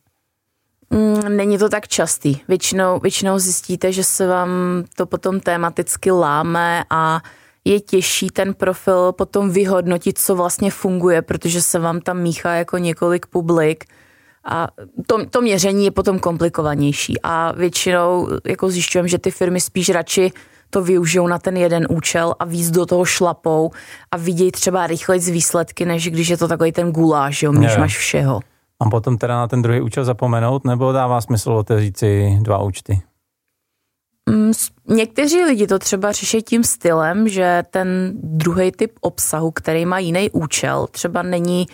Mm, 0.91 1.37
není 1.37 1.59
to 1.59 1.69
tak 1.69 1.89
častý. 1.89 2.37
Většinou, 2.49 2.99
většinou 3.01 3.39
zjistíte, 3.39 3.93
že 3.93 4.05
se 4.05 4.27
vám 4.27 4.49
to 4.97 5.07
potom 5.07 5.41
tematicky 5.41 6.11
láme 6.11 6.85
a 6.91 7.21
je 7.65 7.81
těžší 7.81 8.27
ten 8.27 8.55
profil 8.55 9.13
potom 9.13 9.51
vyhodnotit, 9.51 10.19
co 10.19 10.37
vlastně 10.37 10.71
funguje, 10.71 11.23
protože 11.23 11.63
se 11.63 11.79
vám 11.79 12.01
tam 12.01 12.19
míchá 12.19 12.55
jako 12.55 12.79
několik 12.79 13.27
publik 13.27 13.85
a 14.45 14.69
to, 15.07 15.27
to 15.27 15.41
měření 15.41 15.85
je 15.85 15.91
potom 15.91 16.19
komplikovanější 16.19 17.15
a 17.23 17.53
většinou 17.53 18.29
jako 18.47 18.71
zjišťujeme, 18.71 19.09
že 19.09 19.19
ty 19.19 19.31
firmy 19.31 19.61
spíš 19.61 19.89
radši 19.89 20.33
to 20.71 20.83
využijou 20.83 21.27
na 21.27 21.39
ten 21.39 21.57
jeden 21.57 21.87
účel 21.91 22.35
a 22.39 22.45
víc 22.45 22.71
do 22.71 22.87
toho 22.87 23.05
šlapou 23.05 23.71
a 24.11 24.17
vidějí 24.17 24.53
třeba 24.53 24.87
rychleji 24.87 25.21
z 25.21 25.29
výsledky, 25.29 25.85
než 25.85 26.11
když 26.11 26.29
je 26.29 26.37
to 26.37 26.49
takový 26.49 26.73
ten 26.73 26.93
guláš, 26.93 27.43
jo, 27.43 27.53
když 27.53 27.77
máš 27.77 27.99
všeho. 27.99 28.41
Mám 28.83 28.91
potom 28.91 29.19
teda 29.19 29.37
na 29.37 29.49
ten 29.49 29.63
druhý 29.63 29.81
účel 29.81 30.05
zapomenout, 30.05 30.65
nebo 30.65 30.93
dává 30.93 31.21
smysl 31.21 31.53
otevřít 31.53 31.97
si 31.97 32.39
dva 32.43 32.63
účty? 32.63 33.03
Mm, 34.31 34.53
někteří 34.89 35.45
lidi 35.45 35.67
to 35.67 35.79
třeba 35.79 36.13
řeší 36.13 36.43
tím 36.43 36.65
stylem, 36.65 37.29
že 37.29 37.63
ten 37.71 38.13
druhý 38.15 38.73
typ 38.73 38.93
obsahu, 39.01 39.51
který 39.51 39.87
má 39.87 39.99
jiný 39.99 40.31
účel, 40.31 40.87
třeba 40.91 41.23
není, 41.23 41.67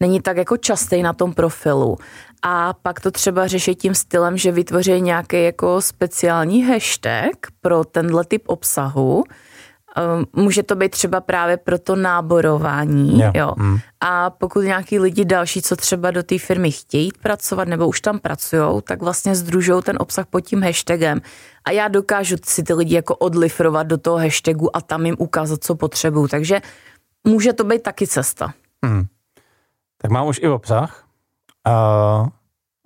není 0.00 0.20
tak 0.20 0.36
jako 0.36 0.56
častý 0.56 1.02
na 1.02 1.12
tom 1.12 1.34
profilu 1.34 1.96
a 2.42 2.72
pak 2.72 3.00
to 3.00 3.10
třeba 3.10 3.46
řeší 3.46 3.74
tím 3.74 3.94
stylem, 3.94 4.36
že 4.36 4.52
vytvoří 4.52 5.00
nějaký 5.00 5.44
jako 5.44 5.82
speciální 5.82 6.64
hashtag 6.64 7.36
pro 7.60 7.84
tenhle 7.84 8.24
typ 8.24 8.42
obsahu. 8.46 9.24
Ehm, 9.96 10.24
může 10.32 10.62
to 10.62 10.76
být 10.76 10.90
třeba 10.92 11.20
právě 11.20 11.56
pro 11.56 11.78
to 11.78 11.96
náborování. 11.96 13.18
Yeah. 13.18 13.34
Jo. 13.34 13.52
Mm. 13.56 13.78
A 14.00 14.30
pokud 14.30 14.60
nějaký 14.60 14.98
lidi 14.98 15.24
další, 15.24 15.62
co 15.62 15.76
třeba 15.76 16.10
do 16.10 16.22
té 16.22 16.38
firmy 16.38 16.70
chtějí 16.70 17.10
pracovat 17.22 17.68
nebo 17.68 17.88
už 17.88 18.00
tam 18.00 18.18
pracují, 18.18 18.82
tak 18.82 19.02
vlastně 19.02 19.34
združují 19.34 19.82
ten 19.82 19.96
obsah 20.00 20.26
pod 20.26 20.40
tím 20.40 20.62
hashtagem. 20.62 21.20
A 21.64 21.70
já 21.70 21.88
dokážu 21.88 22.36
si 22.44 22.62
ty 22.62 22.74
lidi 22.74 22.94
jako 22.94 23.16
odlifrovat 23.16 23.86
do 23.86 23.98
toho 23.98 24.16
hashtagu 24.16 24.76
a 24.76 24.80
tam 24.80 25.06
jim 25.06 25.16
ukázat, 25.18 25.64
co 25.64 25.74
potřebuju. 25.74 26.28
Takže 26.28 26.60
může 27.24 27.52
to 27.52 27.64
být 27.64 27.82
taky 27.82 28.06
cesta. 28.06 28.52
Mm. 28.82 29.06
Tak 30.02 30.10
mám 30.10 30.26
už 30.26 30.40
i 30.42 30.48
obsah. 30.48 31.05
Uh, 31.66 32.28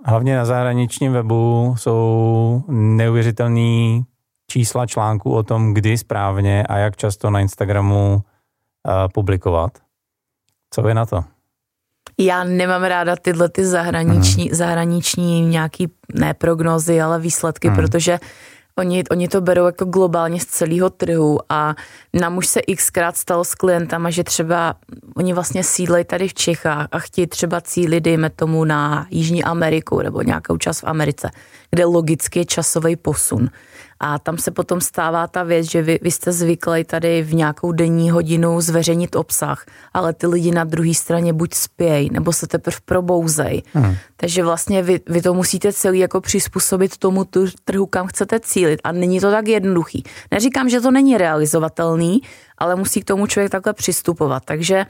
hlavně 0.05 0.37
na 0.37 0.45
zahraničním 0.45 1.13
webu 1.13 1.75
jsou 1.79 2.63
neuvěřitelné 2.69 4.03
čísla 4.47 4.87
článků 4.87 5.35
o 5.35 5.43
tom, 5.43 5.75
kdy 5.75 5.99
správně 5.99 6.63
a 6.63 6.77
jak 6.77 6.97
často 6.97 7.31
na 7.31 7.41
Instagramu 7.41 8.15
uh, 8.15 8.93
publikovat. 9.15 9.73
Co 10.71 10.83
vy 10.83 10.95
na 10.95 11.07
to? 11.07 11.25
Já 12.19 12.45
nemám 12.45 12.85
ráda 12.85 13.17
tyhle 13.17 13.49
ty 13.49 13.67
zahraniční, 13.67 14.45
hmm. 14.45 14.55
zahraniční 14.55 15.47
nějaký, 15.47 15.89
ne 16.15 16.35
prognozy, 16.35 17.01
ale 17.01 17.19
výsledky, 17.19 17.69
hmm. 17.69 17.77
protože 17.77 18.19
Oni, 18.81 19.05
oni 19.11 19.29
to 19.29 19.41
berou 19.41 19.67
jako 19.67 19.85
globálně 19.85 20.41
z 20.41 20.47
celého 20.47 20.91
trhu 20.91 21.39
a 21.49 21.75
nám 22.15 22.37
už 22.37 22.47
se 22.47 22.61
xkrát 22.77 23.17
stalo 23.17 23.45
s 23.45 23.55
klientama, 23.55 24.11
že 24.11 24.25
třeba 24.25 24.75
oni 25.17 25.33
vlastně 25.33 25.65
sídlejí 25.65 26.05
tady 26.05 26.29
v 26.29 26.35
Čechách 26.35 26.89
a 26.93 26.99
chtějí 26.99 27.27
třeba 27.27 27.61
cílit, 27.61 28.05
dejme 28.05 28.31
tomu, 28.31 28.65
na 28.65 29.07
Jižní 29.11 29.45
Ameriku 29.45 30.03
nebo 30.03 30.23
nějakou 30.23 30.57
část 30.57 30.81
v 30.81 30.85
Americe, 30.85 31.31
kde 31.71 31.85
logicky 31.85 32.39
je 32.39 32.45
časový 32.45 32.97
posun. 32.97 33.49
A 34.01 34.19
tam 34.19 34.39
se 34.39 34.51
potom 34.51 34.81
stává 34.81 35.27
ta 35.27 35.43
věc, 35.43 35.71
že 35.71 35.83
vy, 35.83 35.99
vy 36.03 36.11
jste 36.11 36.33
zvyklí 36.33 36.85
tady 36.85 37.23
v 37.23 37.35
nějakou 37.35 37.73
denní 37.73 38.11
hodinu 38.11 38.61
zveřejnit 38.61 39.17
obsah, 39.17 39.65
ale 39.93 40.13
ty 40.13 40.27
lidi 40.27 40.51
na 40.51 40.65
druhé 40.65 40.95
straně 40.95 41.33
buď 41.33 41.55
spějí, 41.55 42.11
nebo 42.13 42.33
se 42.33 42.47
teprve 42.47 42.77
probouzej. 42.85 43.63
Hmm. 43.73 43.97
Takže 44.17 44.45
vlastně 44.45 44.83
vy, 44.83 45.01
vy 45.07 45.23
to 45.23 45.35
musíte 45.35 45.73
celý 45.73 45.99
jako 45.99 46.21
přizpůsobit 46.21 46.97
tomu 46.97 47.25
trhu, 47.65 47.87
kam 47.87 48.07
chcete 48.07 48.41
cílit. 48.41 48.81
A 48.85 48.93
není 48.93 49.21
to 49.21 49.31
tak 49.31 49.49
jednoduchý. 49.49 50.05
Neříkám, 50.31 50.69
že 50.69 50.81
to 50.81 50.91
není 50.91 51.19
realizovatelný, 51.19 52.21
ale 52.59 52.77
musí 52.77 53.01
k 53.01 53.05
tomu 53.05 53.27
člověk 53.27 53.53
takhle 53.53 53.73
přistupovat. 53.73 54.45
Takže 54.45 54.87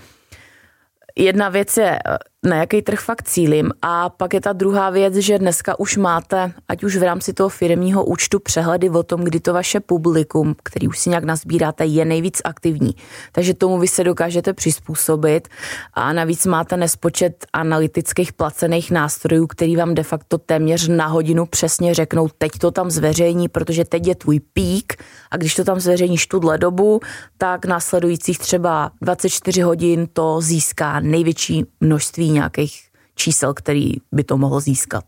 jedna 1.17 1.49
věc 1.49 1.77
je, 1.77 1.99
na 2.47 2.57
jaký 2.57 2.83
trh 2.83 3.01
fakt 3.01 3.29
cílim 3.29 3.71
a 3.83 4.09
pak 4.09 4.35
je 4.35 4.41
ta 4.41 4.53
druhá 4.53 4.91
věc, 4.91 5.15
že 5.15 5.39
dneska 5.39 5.81
už 5.81 5.97
máte, 5.97 6.53
ať 6.69 6.85
už 6.85 6.97
v 6.97 7.03
rámci 7.03 7.33
toho 7.33 7.49
firmního 7.49 8.05
účtu 8.05 8.41
přehledy 8.41 8.91
o 8.91 9.03
tom, 9.03 9.21
kdy 9.21 9.41
to 9.41 9.53
vaše 9.53 9.81
publikum, 9.81 10.55
který 10.63 10.89
už 10.89 10.99
si 10.99 11.11
nějak 11.11 11.25
nazbíráte, 11.25 11.85
je 11.85 12.05
nejvíc 12.05 12.41
aktivní. 12.45 12.95
Takže 13.33 13.55
tomu 13.55 13.79
vy 13.79 13.89
se 13.89 14.05
dokážete 14.05 14.53
přizpůsobit. 14.53 15.49
A 15.95 16.13
navíc 16.13 16.47
máte 16.47 16.77
nespočet 16.77 17.47
analytických 17.53 18.33
placených 18.33 18.91
nástrojů, 18.91 19.47
který 19.47 19.77
vám 19.77 19.95
de 19.95 20.03
facto 20.03 20.39
téměř 20.39 20.89
na 20.89 21.07
hodinu 21.07 21.47
přesně 21.47 21.95
řeknou, 21.95 22.29
teď 22.39 22.53
to 22.61 22.71
tam 22.71 22.91
zveřejní, 22.91 23.49
protože 23.49 23.85
teď 23.85 24.07
je 24.07 24.15
tvůj 24.15 24.41
pík. 24.41 25.03
A 25.31 25.37
když 25.37 25.55
to 25.55 25.65
tam 25.65 25.81
zveřejníš 25.81 26.27
tuhle 26.27 26.59
dobu, 26.59 27.01
tak 27.39 27.65
následujících 27.65 28.39
třeba 28.39 28.91
24 29.03 29.61
hodin 29.61 30.09
to 30.13 30.41
získá 30.41 31.01
největší 31.01 31.65
množství 31.81 32.30
nějakých 32.31 32.89
čísel, 33.15 33.55
který 33.55 33.93
by 34.13 34.25
to 34.25 34.37
mohlo 34.37 34.61
získat? 34.61 35.05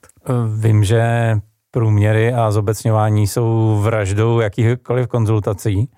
Vím, 0.57 0.85
že 0.85 1.03
průměry 1.71 2.33
a 2.33 2.51
zobecňování 2.51 3.27
jsou 3.27 3.79
vraždou 3.83 4.41
jakýchkoliv 4.41 5.09
konzultací. 5.09 5.91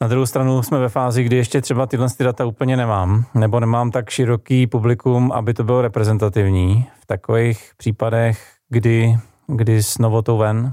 Na 0.00 0.08
druhou 0.08 0.26
stranu 0.26 0.62
jsme 0.62 0.78
ve 0.78 0.88
fázi, 0.88 1.24
kdy 1.24 1.36
ještě 1.36 1.60
třeba 1.60 1.86
tyhle 1.86 2.08
data 2.18 2.44
úplně 2.44 2.76
nemám, 2.76 3.24
nebo 3.34 3.60
nemám 3.60 3.90
tak 3.90 4.10
široký 4.10 4.66
publikum, 4.66 5.32
aby 5.32 5.54
to 5.54 5.64
bylo 5.64 5.82
reprezentativní. 5.82 6.86
V 7.00 7.06
takových 7.06 7.72
případech, 7.76 8.52
kdy, 8.68 9.16
kdy 9.46 9.82
s 9.82 9.98
novotou 9.98 10.38
ven? 10.38 10.72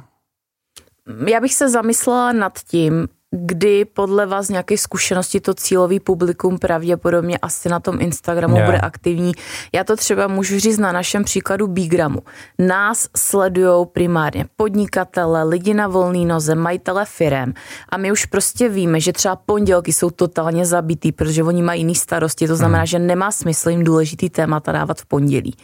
Já 1.27 1.39
bych 1.39 1.53
se 1.53 1.69
zamyslela 1.69 2.31
nad 2.31 2.59
tím, 2.59 3.07
kdy 3.31 3.85
podle 3.85 4.25
vás 4.25 4.49
nějaké 4.49 4.77
zkušenosti 4.77 5.39
to 5.39 5.53
cílový 5.53 5.99
publikum 5.99 6.57
pravděpodobně 6.57 7.37
asi 7.37 7.69
na 7.69 7.79
tom 7.79 8.01
Instagramu 8.01 8.55
yeah. 8.55 8.67
bude 8.67 8.79
aktivní. 8.79 9.31
Já 9.73 9.83
to 9.83 9.95
třeba 9.95 10.27
můžu 10.27 10.59
říct 10.59 10.77
na 10.77 10.91
našem 10.91 11.23
příkladu 11.23 11.67
Bigramu. 11.67 12.19
Nás 12.59 13.07
sledují 13.17 13.85
primárně 13.93 14.45
podnikatele, 14.55 15.43
lidi 15.43 15.73
na 15.73 15.87
volný 15.87 16.25
noze, 16.25 16.55
majitele 16.55 17.05
firem 17.05 17.53
a 17.89 17.97
my 17.97 18.11
už 18.11 18.25
prostě 18.25 18.69
víme, 18.69 18.99
že 18.99 19.13
třeba 19.13 19.35
pondělky 19.35 19.93
jsou 19.93 20.09
totálně 20.09 20.65
zabitý, 20.65 21.11
protože 21.11 21.43
oni 21.43 21.61
mají 21.61 21.81
jiný 21.81 21.95
starosti, 21.95 22.47
to 22.47 22.55
znamená, 22.55 22.79
hmm. 22.79 22.85
že 22.85 22.99
nemá 22.99 23.31
smysl 23.31 23.69
jim 23.69 23.83
důležitý 23.83 24.29
témata 24.29 24.71
dávat 24.71 25.01
v 25.01 25.05
pondělí 25.05 25.55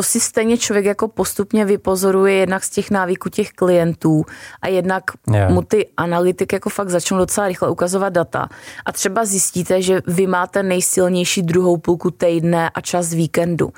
to 0.00 0.04
si 0.04 0.20
stejně 0.20 0.58
člověk 0.58 0.84
jako 0.84 1.08
postupně 1.08 1.64
vypozoruje 1.64 2.34
jednak 2.34 2.64
z 2.64 2.70
těch 2.70 2.90
návyků 2.90 3.28
těch 3.28 3.52
klientů 3.52 4.24
a 4.62 4.68
jednak 4.68 5.04
yeah. 5.32 5.52
mu 5.52 5.62
ty 5.62 5.88
analytiky 5.96 6.56
jako 6.56 6.70
fakt 6.70 6.88
začnou 6.88 7.18
docela 7.18 7.48
rychle 7.48 7.70
ukazovat 7.70 8.12
data. 8.12 8.48
A 8.86 8.92
třeba 8.92 9.24
zjistíte, 9.24 9.82
že 9.82 10.00
vy 10.06 10.26
máte 10.26 10.62
nejsilnější 10.62 11.42
druhou 11.42 11.76
půlku 11.76 12.10
týdne 12.10 12.70
a 12.74 12.80
čas 12.80 13.12
víkendu 13.12 13.72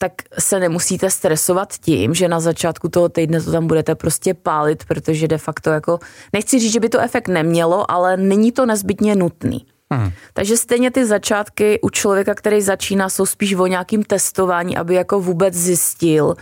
tak 0.00 0.12
se 0.38 0.60
nemusíte 0.60 1.10
stresovat 1.10 1.72
tím, 1.72 2.14
že 2.14 2.28
na 2.28 2.40
začátku 2.40 2.88
toho 2.88 3.08
týdne 3.08 3.42
to 3.42 3.52
tam 3.52 3.66
budete 3.66 3.94
prostě 3.94 4.34
pálit, 4.34 4.84
protože 4.84 5.28
de 5.28 5.38
facto 5.38 5.70
jako, 5.70 5.98
nechci 6.32 6.58
říct, 6.58 6.72
že 6.72 6.80
by 6.80 6.88
to 6.88 7.00
efekt 7.00 7.28
nemělo, 7.28 7.90
ale 7.90 8.16
není 8.16 8.52
to 8.52 8.66
nezbytně 8.66 9.16
nutný. 9.16 9.66
Hmm. 9.92 10.10
Takže 10.32 10.56
stejně 10.56 10.90
ty 10.90 11.06
začátky 11.06 11.80
u 11.80 11.90
člověka, 11.90 12.34
který 12.34 12.62
začíná, 12.62 13.08
jsou 13.08 13.26
spíš 13.26 13.54
o 13.54 13.66
nějakým 13.66 14.02
testování, 14.02 14.76
aby 14.76 14.94
jako 14.94 15.20
vůbec 15.20 15.54
zjistil, 15.54 16.34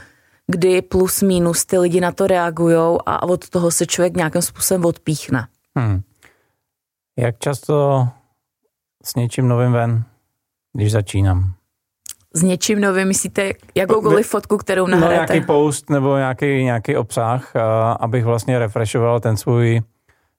kdy 0.47 0.83
plus 0.83 1.23
minus 1.23 1.65
ty 1.65 1.79
lidi 1.79 2.01
na 2.01 2.13
to 2.13 2.27
reagují 2.27 2.99
a 3.07 3.23
od 3.23 3.49
toho 3.49 3.71
se 3.71 3.87
člověk 3.87 4.17
nějakým 4.17 4.43
způsobem 4.43 4.85
odpíchne. 4.85 5.47
Hmm. 5.77 6.01
Jak 7.19 7.39
často 7.39 8.09
s 9.05 9.15
něčím 9.15 9.49
novým 9.49 9.73
ven, 9.73 10.05
když 10.73 10.93
začínám? 10.93 11.53
S 12.35 12.43
něčím 12.43 12.81
novým 12.81 13.09
myslíte 13.09 13.53
jakoukoliv 13.75 14.27
fotku, 14.27 14.57
kterou 14.57 14.87
nahrajete? 14.87 15.27
No 15.27 15.33
nějaký 15.33 15.47
post 15.47 15.91
nebo 15.91 16.17
nějaký, 16.17 16.65
nějaký 16.65 16.97
obsah, 16.97 17.53
abych 18.01 18.25
vlastně 18.25 18.59
refreshoval 18.59 19.21
ten 19.21 19.37
svůj 19.37 19.81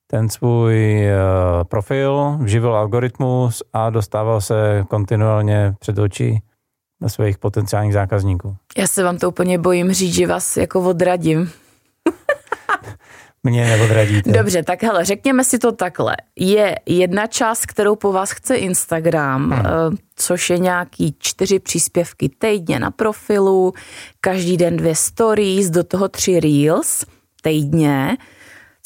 ten 0.08 0.30
svůj 0.30 1.06
eh, 1.06 1.16
profil, 1.64 2.40
živil 2.46 2.76
algoritmus 2.76 3.64
a 3.74 3.90
dostával 3.90 4.42
se 4.42 4.86
kontinuálně 4.90 5.74
před 5.80 6.00
oči 6.00 6.42
na 7.02 7.10
svých 7.10 7.38
potenciálních 7.38 7.94
zákazníků. 7.94 8.56
Já 8.78 8.88
se 8.88 9.04
vám 9.04 9.18
to 9.18 9.30
úplně 9.30 9.58
bojím 9.58 9.92
říct, 9.92 10.14
že 10.14 10.28
vás 10.28 10.58
jako 10.58 10.82
odradím. 10.82 11.52
Mě 13.44 13.66
neodradíte. 13.66 14.32
Dobře, 14.32 14.64
tak 14.64 14.84
hele, 14.84 15.06
řekněme 15.06 15.44
si 15.44 15.60
to 15.60 15.72
takhle. 15.72 16.16
Je 16.36 16.76
jedna 16.86 17.28
část, 17.28 17.66
kterou 17.66 17.96
po 17.96 18.12
vás 18.12 18.32
chce 18.32 18.56
Instagram, 18.56 19.52
hmm. 19.52 19.66
Eh, 19.66 19.70
což 20.16 20.50
je 20.50 20.58
nějaký 20.60 21.16
čtyři 21.20 21.60
příspěvky 21.60 22.30
týdně 22.30 22.80
na 22.80 22.92
profilu, 22.92 23.74
každý 24.22 24.58
den 24.58 24.78
dvě 24.78 24.96
stories, 24.96 25.70
do 25.70 25.84
toho 25.84 26.08
tři 26.08 26.40
reels 26.40 27.06
týdně 27.42 28.18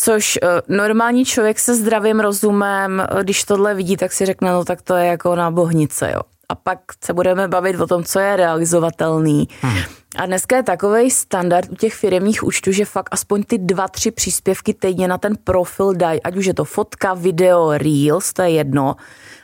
což 0.04 0.40
eh, 0.44 0.48
normální 0.68 1.26
člověk 1.26 1.60
se 1.60 1.76
zdravým 1.76 2.20
rozumem, 2.20 3.00
eh, 3.00 3.24
když 3.24 3.44
tohle 3.44 3.74
vidí, 3.74 3.98
tak 3.98 4.14
si 4.14 4.26
řekne, 4.26 4.52
no 4.52 4.66
tak 4.66 4.82
to 4.82 4.96
je 4.96 5.06
jako 5.06 5.36
na 5.36 5.52
bohnice, 5.52 6.12
jo. 6.14 6.22
A 6.50 6.56
pak 6.56 6.80
se 7.04 7.14
budeme 7.14 7.48
bavit 7.48 7.80
o 7.80 7.88
tom, 7.88 8.04
co 8.04 8.20
je 8.20 8.36
realizovatelný. 8.36 9.48
Hmm. 9.62 9.78
A 10.16 10.26
dneska 10.26 10.56
je 10.56 10.64
takový 10.64 11.12
standard 11.12 11.70
u 11.72 11.76
těch 11.76 11.94
firmních 11.94 12.44
účtů, 12.44 12.72
že 12.72 12.86
fakt 12.86 13.10
aspoň 13.12 13.44
ty 13.44 13.58
dva, 13.58 13.88
tři 13.88 14.12
příspěvky 14.12 14.74
týdně 14.74 15.08
na 15.08 15.18
ten 15.18 15.38
profil 15.44 15.94
dají, 15.94 16.24
ať 16.24 16.36
už 16.36 16.46
je 16.46 16.54
to 16.54 16.66
fotka, 16.66 17.14
video, 17.14 17.78
reels, 17.78 18.34
to 18.34 18.42
je 18.42 18.50
jedno, 18.50 18.96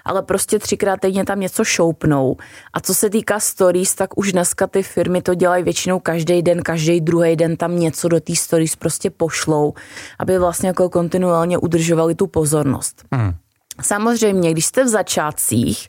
ale 0.07 0.21
prostě 0.21 0.59
třikrát 0.59 0.99
týdně 0.99 1.25
tam 1.25 1.39
něco 1.39 1.63
šoupnou. 1.63 2.37
A 2.73 2.79
co 2.79 2.93
se 2.93 3.09
týká 3.09 3.39
stories, 3.39 3.95
tak 3.95 4.17
už 4.17 4.31
dneska 4.31 4.67
ty 4.67 4.83
firmy 4.83 5.21
to 5.21 5.33
dělají 5.33 5.63
většinou 5.63 5.99
každý 5.99 6.41
den, 6.41 6.61
každý 6.61 7.01
druhý 7.01 7.35
den 7.35 7.57
tam 7.57 7.79
něco 7.79 8.07
do 8.07 8.19
té 8.19 8.35
stories 8.35 8.75
prostě 8.75 9.09
pošlou, 9.09 9.73
aby 10.19 10.39
vlastně 10.39 10.67
jako 10.67 10.89
kontinuálně 10.89 11.57
udržovali 11.57 12.15
tu 12.15 12.27
pozornost. 12.27 13.05
Hmm. 13.11 13.33
Samozřejmě, 13.81 14.51
když 14.51 14.65
jste 14.65 14.83
v 14.83 14.87
začátcích, 14.87 15.87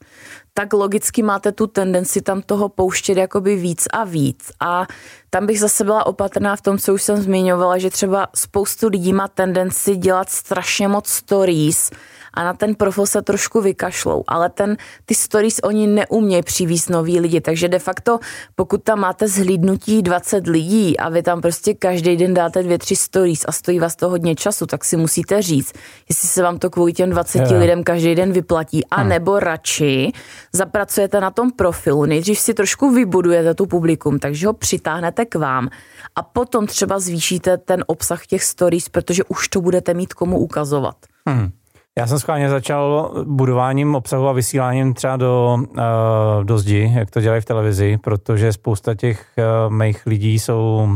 tak 0.58 0.72
logicky 0.72 1.22
máte 1.22 1.52
tu 1.52 1.66
tendenci 1.66 2.22
tam 2.22 2.42
toho 2.42 2.68
pouštět 2.68 3.18
jakoby 3.18 3.56
víc 3.56 3.88
a 3.90 4.04
víc. 4.04 4.52
A 4.60 4.86
tam 5.30 5.46
bych 5.46 5.60
zase 5.60 5.84
byla 5.84 6.06
opatrná 6.06 6.56
v 6.56 6.62
tom, 6.62 6.78
co 6.78 6.94
už 6.94 7.02
jsem 7.02 7.16
zmiňovala, 7.16 7.78
že 7.78 7.90
třeba 7.90 8.26
spoustu 8.34 8.88
lidí 8.88 9.12
má 9.12 9.28
tendenci 9.28 9.96
dělat 9.96 10.30
strašně 10.30 10.88
moc 10.88 11.08
stories, 11.08 11.90
a 12.38 12.44
na 12.44 12.52
ten 12.52 12.74
profil 12.74 13.06
se 13.06 13.22
trošku 13.22 13.60
vykašlou, 13.60 14.24
ale 14.28 14.50
ten, 14.50 14.76
ty 15.06 15.14
stories 15.14 15.60
oni 15.62 15.86
neumějí 15.86 16.42
přivízt 16.42 16.90
nový 16.90 17.20
lidi, 17.20 17.40
takže 17.40 17.68
de 17.68 17.78
facto 17.78 18.18
pokud 18.54 18.82
tam 18.82 19.00
máte 19.00 19.28
zhlídnutí 19.28 20.02
20 20.02 20.46
lidí 20.46 20.96
a 20.98 21.08
vy 21.08 21.22
tam 21.22 21.40
prostě 21.40 21.74
každý 21.74 22.16
den 22.16 22.34
dáte 22.34 22.62
dvě, 22.62 22.78
tři 22.78 22.96
stories 22.96 23.40
a 23.48 23.52
stojí 23.52 23.78
vás 23.78 23.96
to 23.96 24.08
hodně 24.08 24.34
času, 24.34 24.66
tak 24.66 24.84
si 24.84 24.96
musíte 24.96 25.42
říct, 25.42 25.72
jestli 26.08 26.28
se 26.28 26.42
vám 26.42 26.58
to 26.58 26.70
kvůli 26.70 26.92
těm 26.92 27.10
20 27.10 27.38
yeah. 27.38 27.50
lidem 27.50 27.84
každý 27.84 28.14
den 28.14 28.32
vyplatí, 28.32 28.86
a 28.86 29.00
hmm. 29.00 29.08
nebo 29.08 29.40
radši 29.40 30.12
zapracujete 30.52 31.20
na 31.20 31.30
tom 31.30 31.52
profilu, 31.52 32.04
nejdřív 32.04 32.38
si 32.38 32.54
trošku 32.54 32.90
vybudujete 32.90 33.54
tu 33.54 33.66
publikum, 33.66 34.18
takže 34.18 34.46
ho 34.46 34.52
přitáhnete 34.52 35.24
k 35.24 35.34
vám 35.34 35.68
a 36.16 36.22
potom 36.22 36.66
třeba 36.66 36.98
zvýšíte 36.98 37.56
ten 37.56 37.84
obsah 37.86 38.26
těch 38.26 38.44
stories, 38.44 38.88
protože 38.88 39.24
už 39.24 39.48
to 39.48 39.60
budete 39.60 39.94
mít 39.94 40.14
komu 40.14 40.38
ukazovat. 40.38 40.96
Hmm. 41.26 41.50
Já 41.98 42.06
jsem 42.06 42.18
schválně 42.18 42.48
začal 42.50 43.12
budováním 43.24 43.94
obsahu 43.94 44.28
a 44.28 44.32
vysíláním 44.32 44.94
třeba 44.94 45.16
do, 45.16 45.58
uh, 45.60 46.44
do 46.44 46.58
zdi, 46.58 46.92
jak 46.94 47.10
to 47.10 47.20
dělají 47.20 47.40
v 47.40 47.44
televizi, 47.44 47.98
protože 48.04 48.52
spousta 48.52 48.94
těch 48.94 49.26
uh, 49.38 49.72
mých 49.72 50.06
lidí 50.06 50.38
jsou 50.38 50.88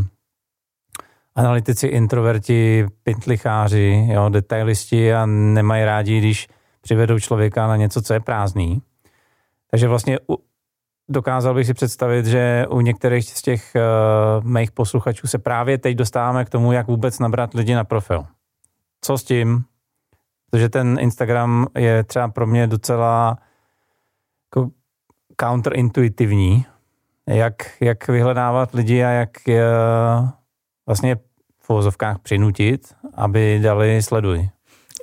analytici, 1.35 1.87
introverti, 1.87 2.87
pintlicháři, 3.03 4.09
jo, 4.13 4.29
detailisti 4.29 5.15
a 5.15 5.27
nemají 5.27 5.85
rádi, 5.85 6.19
když 6.19 6.49
přivedou 6.81 7.19
člověka 7.19 7.67
na 7.67 7.77
něco, 7.77 8.03
co 8.03 8.15
je 8.15 8.21
prázdný. 8.21 8.83
Takže 9.73 9.89
vlastně 9.89 10.19
dokázal 11.09 11.55
bych 11.55 11.67
si 11.67 11.75
představit, 11.75 12.27
že 12.27 12.67
u 12.71 12.81
některých 12.81 13.25
z 13.25 13.43
těch 13.43 13.73
uh, 13.75 14.45
mých 14.45 14.71
posluchačů 14.73 15.27
se 15.27 15.39
právě 15.39 15.79
teď 15.79 15.97
dostáváme 15.97 16.45
k 16.45 16.51
tomu, 16.51 16.73
jak 16.73 16.87
vůbec 16.87 17.19
nabrat 17.19 17.55
lidi 17.55 17.75
na 17.75 17.85
profil. 17.85 18.27
Co 19.01 19.19
s 19.19 19.25
tím? 19.25 19.65
Protože 20.51 20.69
ten 20.69 20.97
Instagram 21.01 21.67
je 21.79 22.05
třeba 22.05 22.29
pro 22.29 22.47
mě 22.47 22.67
docela 22.67 23.39
jako 24.51 24.71
counterintuitivní, 25.41 26.67
jak, 27.27 27.55
jak 27.81 28.09
vyhledávat 28.09 28.75
lidi 28.75 29.05
a 29.05 29.09
jak 29.09 29.31
je 29.47 29.65
vlastně 30.87 31.17
v 31.61 31.69
vozovkách 31.69 32.19
přinutit, 32.19 32.95
aby 33.15 33.61
dali 33.63 34.03
sleduj. 34.03 34.49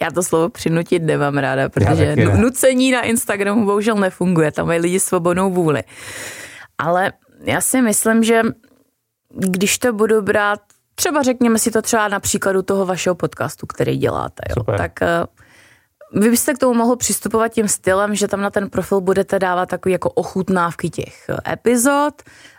Já 0.01 0.11
to 0.11 0.23
slovo 0.23 0.49
přinutit 0.49 1.03
nemám 1.03 1.37
ráda, 1.37 1.69
protože 1.69 2.15
ne. 2.15 2.37
nucení 2.37 2.91
na 2.91 3.01
Instagramu 3.01 3.65
bohužel 3.65 3.95
nefunguje, 3.95 4.51
tam 4.51 4.67
mají 4.67 4.79
lidi 4.79 4.99
svobodnou 4.99 5.51
vůli. 5.51 5.83
Ale 6.77 7.11
já 7.43 7.61
si 7.61 7.81
myslím, 7.81 8.23
že 8.23 8.41
když 9.33 9.79
to 9.79 9.93
budu 9.93 10.21
brát, 10.21 10.59
třeba 10.95 11.21
řekněme 11.21 11.59
si 11.59 11.71
to 11.71 11.81
třeba 11.81 12.07
na 12.07 12.19
příkladu 12.19 12.61
toho 12.61 12.85
vašeho 12.85 13.15
podcastu, 13.15 13.67
který 13.67 13.97
děláte, 13.97 14.43
jo, 14.49 14.77
tak 14.77 14.91
uh, 15.01 16.21
vy 16.21 16.29
byste 16.29 16.53
k 16.53 16.57
tomu 16.57 16.73
mohl 16.73 16.95
přistupovat 16.95 17.53
tím 17.53 17.67
stylem, 17.67 18.15
že 18.15 18.27
tam 18.27 18.41
na 18.41 18.49
ten 18.49 18.69
profil 18.69 19.01
budete 19.01 19.39
dávat 19.39 19.69
takový 19.69 19.91
jako 19.93 20.09
ochutnávky 20.09 20.89
těch 20.89 21.29
epizod 21.51 22.13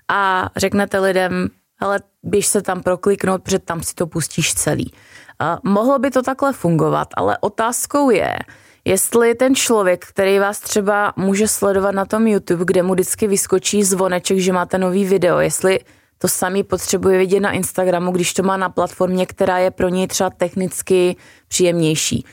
a 0.09 0.50
řeknete 0.57 0.98
lidem, 0.98 1.48
ale 1.81 2.00
běž 2.23 2.47
se 2.47 2.63
tam 2.63 2.83
prokliknout, 2.83 3.43
protože 3.43 3.59
tam 3.59 3.83
si 3.83 3.95
to 3.95 4.07
pustíš 4.07 4.55
celý. 4.55 4.93
Mohlo 5.65 5.99
by 5.99 6.11
to 6.11 6.23
takhle 6.23 6.53
fungovat, 6.53 7.09
ale 7.17 7.39
otázkou 7.41 8.11
je, 8.11 8.39
jestli 8.85 9.35
ten 9.35 9.55
člověk, 9.55 10.07
který 10.07 10.39
vás 10.39 10.61
třeba 10.61 11.13
může 11.17 11.49
sledovat 11.49 11.95
na 11.95 12.05
tom 12.05 12.27
YouTube, 12.27 12.65
kde 12.65 12.83
mu 12.83 12.93
vždycky 12.93 13.27
vyskočí 13.27 13.85
zvoneček, 13.85 14.39
že 14.39 14.53
máte 14.53 14.79
nový 14.79 15.05
video, 15.05 15.39
jestli 15.39 15.81
to 16.19 16.29
samý 16.29 16.63
potřebuje 16.63 17.19
vidět 17.19 17.41
na 17.41 17.53
Instagramu, 17.53 18.13
když 18.13 18.35
to 18.35 18.43
má 18.43 18.57
na 18.57 18.69
platformě, 18.69 19.27
která 19.27 19.59
je 19.59 19.71
pro 19.71 19.89
něj 19.89 20.07
třeba 20.07 20.31
technicky 20.31 21.17
příjemnější 21.49 22.25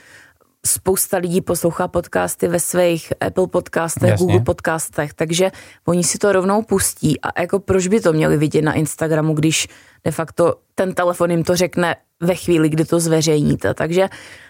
spousta 0.68 1.18
lidí 1.18 1.42
poslouchá 1.42 1.88
podcasty 1.88 2.48
ve 2.48 2.60
svých 2.60 3.14
Apple 3.20 3.48
podcastech, 3.48 4.10
Jasně. 4.10 4.26
Google 4.26 4.42
podcastech, 4.42 5.14
takže 5.14 5.52
oni 5.88 6.04
si 6.04 6.18
to 6.18 6.32
rovnou 6.32 6.62
pustí 6.62 7.22
a 7.22 7.42
jako 7.42 7.60
proč 7.60 7.88
by 7.88 8.02
to 8.02 8.14
měli 8.14 8.38
vidět 8.38 8.62
na 8.62 8.74
Instagramu, 8.74 9.34
když 9.34 9.68
de 10.04 10.12
facto 10.12 10.56
ten 10.76 10.94
telefon 10.94 11.32
jim 11.32 11.44
to 11.44 11.56
řekne 11.56 11.96
ve 12.22 12.36
chvíli, 12.36 12.70
kdy 12.70 12.86
to 12.86 13.00
zveřejníte. 13.00 13.74
Takže 13.74 14.10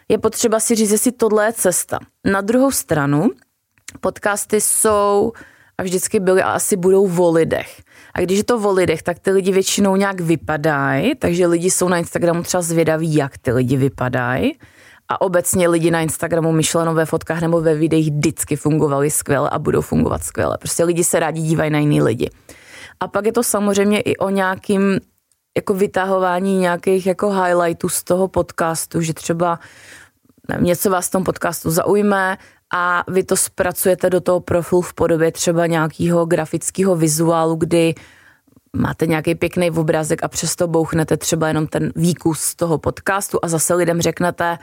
je 0.10 0.18
potřeba 0.18 0.60
si 0.60 0.76
říct, 0.76 0.92
jestli 0.92 1.12
tohle 1.12 1.46
je 1.46 1.54
cesta. 1.54 2.00
Na 2.26 2.42
druhou 2.42 2.72
stranu, 2.72 3.30
podcasty 4.02 4.62
jsou 4.62 5.32
a 5.78 5.84
vždycky 5.84 6.20
byly 6.20 6.42
a 6.42 6.52
asi 6.52 6.76
budou 6.76 7.18
o 7.18 7.32
lidech. 7.32 7.82
A 8.14 8.22
když 8.22 8.38
je 8.38 8.44
to 8.44 8.60
o 8.60 8.72
lidech, 8.72 9.04
tak 9.04 9.20
ty 9.20 9.32
lidi 9.32 9.52
většinou 9.52 9.96
nějak 9.96 10.22
vypadají, 10.22 11.16
takže 11.16 11.48
lidi 11.48 11.72
jsou 11.72 11.90
na 11.90 11.98
Instagramu 11.98 12.44
třeba 12.44 12.62
zvědaví, 12.62 13.16
jak 13.16 13.38
ty 13.38 13.52
lidi 13.52 13.78
vypadají 13.78 14.54
a 15.10 15.22
obecně 15.22 15.68
lidi 15.68 15.92
na 15.92 16.02
Instagramu 16.02 16.52
myšleno 16.52 16.94
ve 16.94 17.06
fotkách 17.06 17.42
nebo 17.42 17.62
ve 17.62 17.76
videích 17.76 18.12
vždycky 18.12 18.56
fungovali 18.56 19.12
skvěle 19.12 19.50
a 19.50 19.60
budou 19.60 19.82
fungovat 19.82 20.24
skvěle. 20.24 20.58
Prostě 20.58 20.84
lidi 20.84 21.04
se 21.04 21.20
rádi 21.20 21.42
dívají 21.42 21.72
na 21.72 21.80
jiný 21.80 22.02
lidi. 22.02 22.30
A 23.00 23.08
pak 23.08 23.26
je 23.26 23.32
to 23.32 23.44
samozřejmě 23.44 24.02
i 24.02 24.18
o 24.18 24.30
nějakým 24.30 25.00
jako 25.58 25.74
vytahování 25.74 26.58
nějakých 26.58 27.06
jako 27.06 27.32
highlightů 27.32 27.90
z 27.90 28.04
toho 28.04 28.28
podcastu, 28.28 29.02
že 29.02 29.14
třeba 29.14 29.60
nevím, 30.50 30.66
něco 30.66 30.90
vás 30.90 31.08
v 31.08 31.12
tom 31.12 31.24
podcastu 31.24 31.72
zaujme 31.72 32.38
a 32.74 33.04
vy 33.08 33.24
to 33.24 33.38
zpracujete 33.38 34.10
do 34.10 34.22
toho 34.22 34.40
profilu 34.40 34.82
v 34.82 34.94
podobě 34.94 35.32
třeba 35.32 35.66
nějakého 35.66 36.26
grafického 36.26 36.96
vizuálu, 36.96 37.56
kdy 37.56 37.96
máte 38.74 39.08
nějaký 39.08 39.36
pěkný 39.36 39.72
obrázek 39.72 40.24
a 40.24 40.28
přesto 40.28 40.68
bouchnete 40.68 41.18
třeba 41.18 41.48
jenom 41.48 41.68
ten 41.68 41.92
výkus 41.96 42.40
z 42.40 42.56
toho 42.56 42.78
podcastu 42.78 43.40
a 43.42 43.48
zase 43.48 43.74
lidem 43.74 44.02
řeknete, 44.02 44.58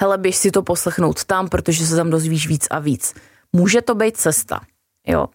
hele, 0.00 0.18
běž 0.18 0.36
si 0.36 0.50
to 0.50 0.62
poslechnout 0.62 1.24
tam, 1.24 1.48
protože 1.48 1.86
se 1.86 1.96
tam 1.96 2.10
dozvíš 2.10 2.48
víc 2.48 2.66
a 2.70 2.78
víc. 2.78 3.14
Může 3.52 3.82
to 3.82 3.94
být 3.94 4.16
cesta, 4.16 4.60
jo. 5.06 5.26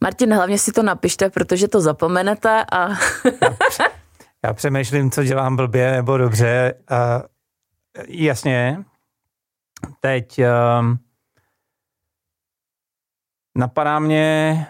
Martin, 0.00 0.34
hlavně 0.34 0.58
si 0.58 0.72
to 0.72 0.82
napište, 0.82 1.30
protože 1.30 1.68
to 1.68 1.80
zapomenete 1.80 2.64
a... 2.72 2.88
Já 4.44 4.52
přemýšlím, 4.52 5.10
co 5.10 5.24
dělám 5.24 5.56
blbě 5.56 5.92
nebo 5.92 6.18
dobře. 6.18 6.74
Uh, 6.90 7.22
jasně, 8.08 8.84
teď 10.00 10.38
uh, 10.38 10.96
napadá 13.58 13.98
mě, 13.98 14.66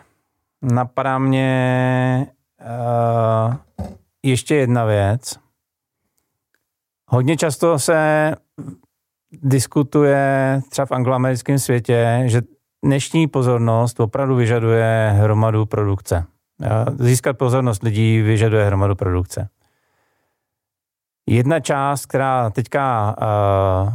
napadá 0.63 1.19
mě 1.19 2.27
uh, 2.61 3.55
ještě 4.23 4.55
jedna 4.55 4.85
věc. 4.85 5.39
Hodně 7.07 7.37
často 7.37 7.79
se 7.79 8.35
diskutuje 9.43 10.61
třeba 10.71 10.87
v 10.87 10.93
angloamerickém 10.93 11.59
světě, 11.59 12.23
že 12.27 12.43
dnešní 12.85 13.29
pozornost 13.29 14.01
opravdu 14.01 14.37
vyžaduje 14.37 15.13
hromadu 15.17 15.67
produkce. 15.67 16.25
Získat 16.99 17.39
pozornost 17.39 17.83
lidí 17.83 18.23
vyžaduje 18.23 18.67
hromadu 18.67 18.95
produkce. 18.95 19.49
Jedna 21.29 21.61
část, 21.61 22.07
která 22.07 22.51
teďka 22.51 23.17
uh, 23.21 23.93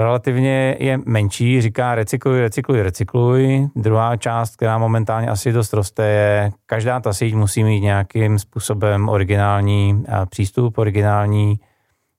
relativně 0.00 0.76
je 0.78 0.98
menší, 1.06 1.60
říká 1.60 1.94
recykluj, 1.94 2.40
recykluj, 2.40 2.82
recykluj. 2.82 3.68
Druhá 3.76 4.16
část, 4.16 4.56
která 4.56 4.78
momentálně 4.78 5.28
asi 5.28 5.52
dost 5.52 5.72
roste, 5.72 6.06
je 6.06 6.52
každá 6.66 7.00
ta 7.00 7.12
síť 7.12 7.34
musí 7.34 7.64
mít 7.64 7.80
nějakým 7.80 8.38
způsobem 8.38 9.08
originální 9.08 9.94
uh, 9.94 10.26
přístup, 10.26 10.78
originální 10.78 11.60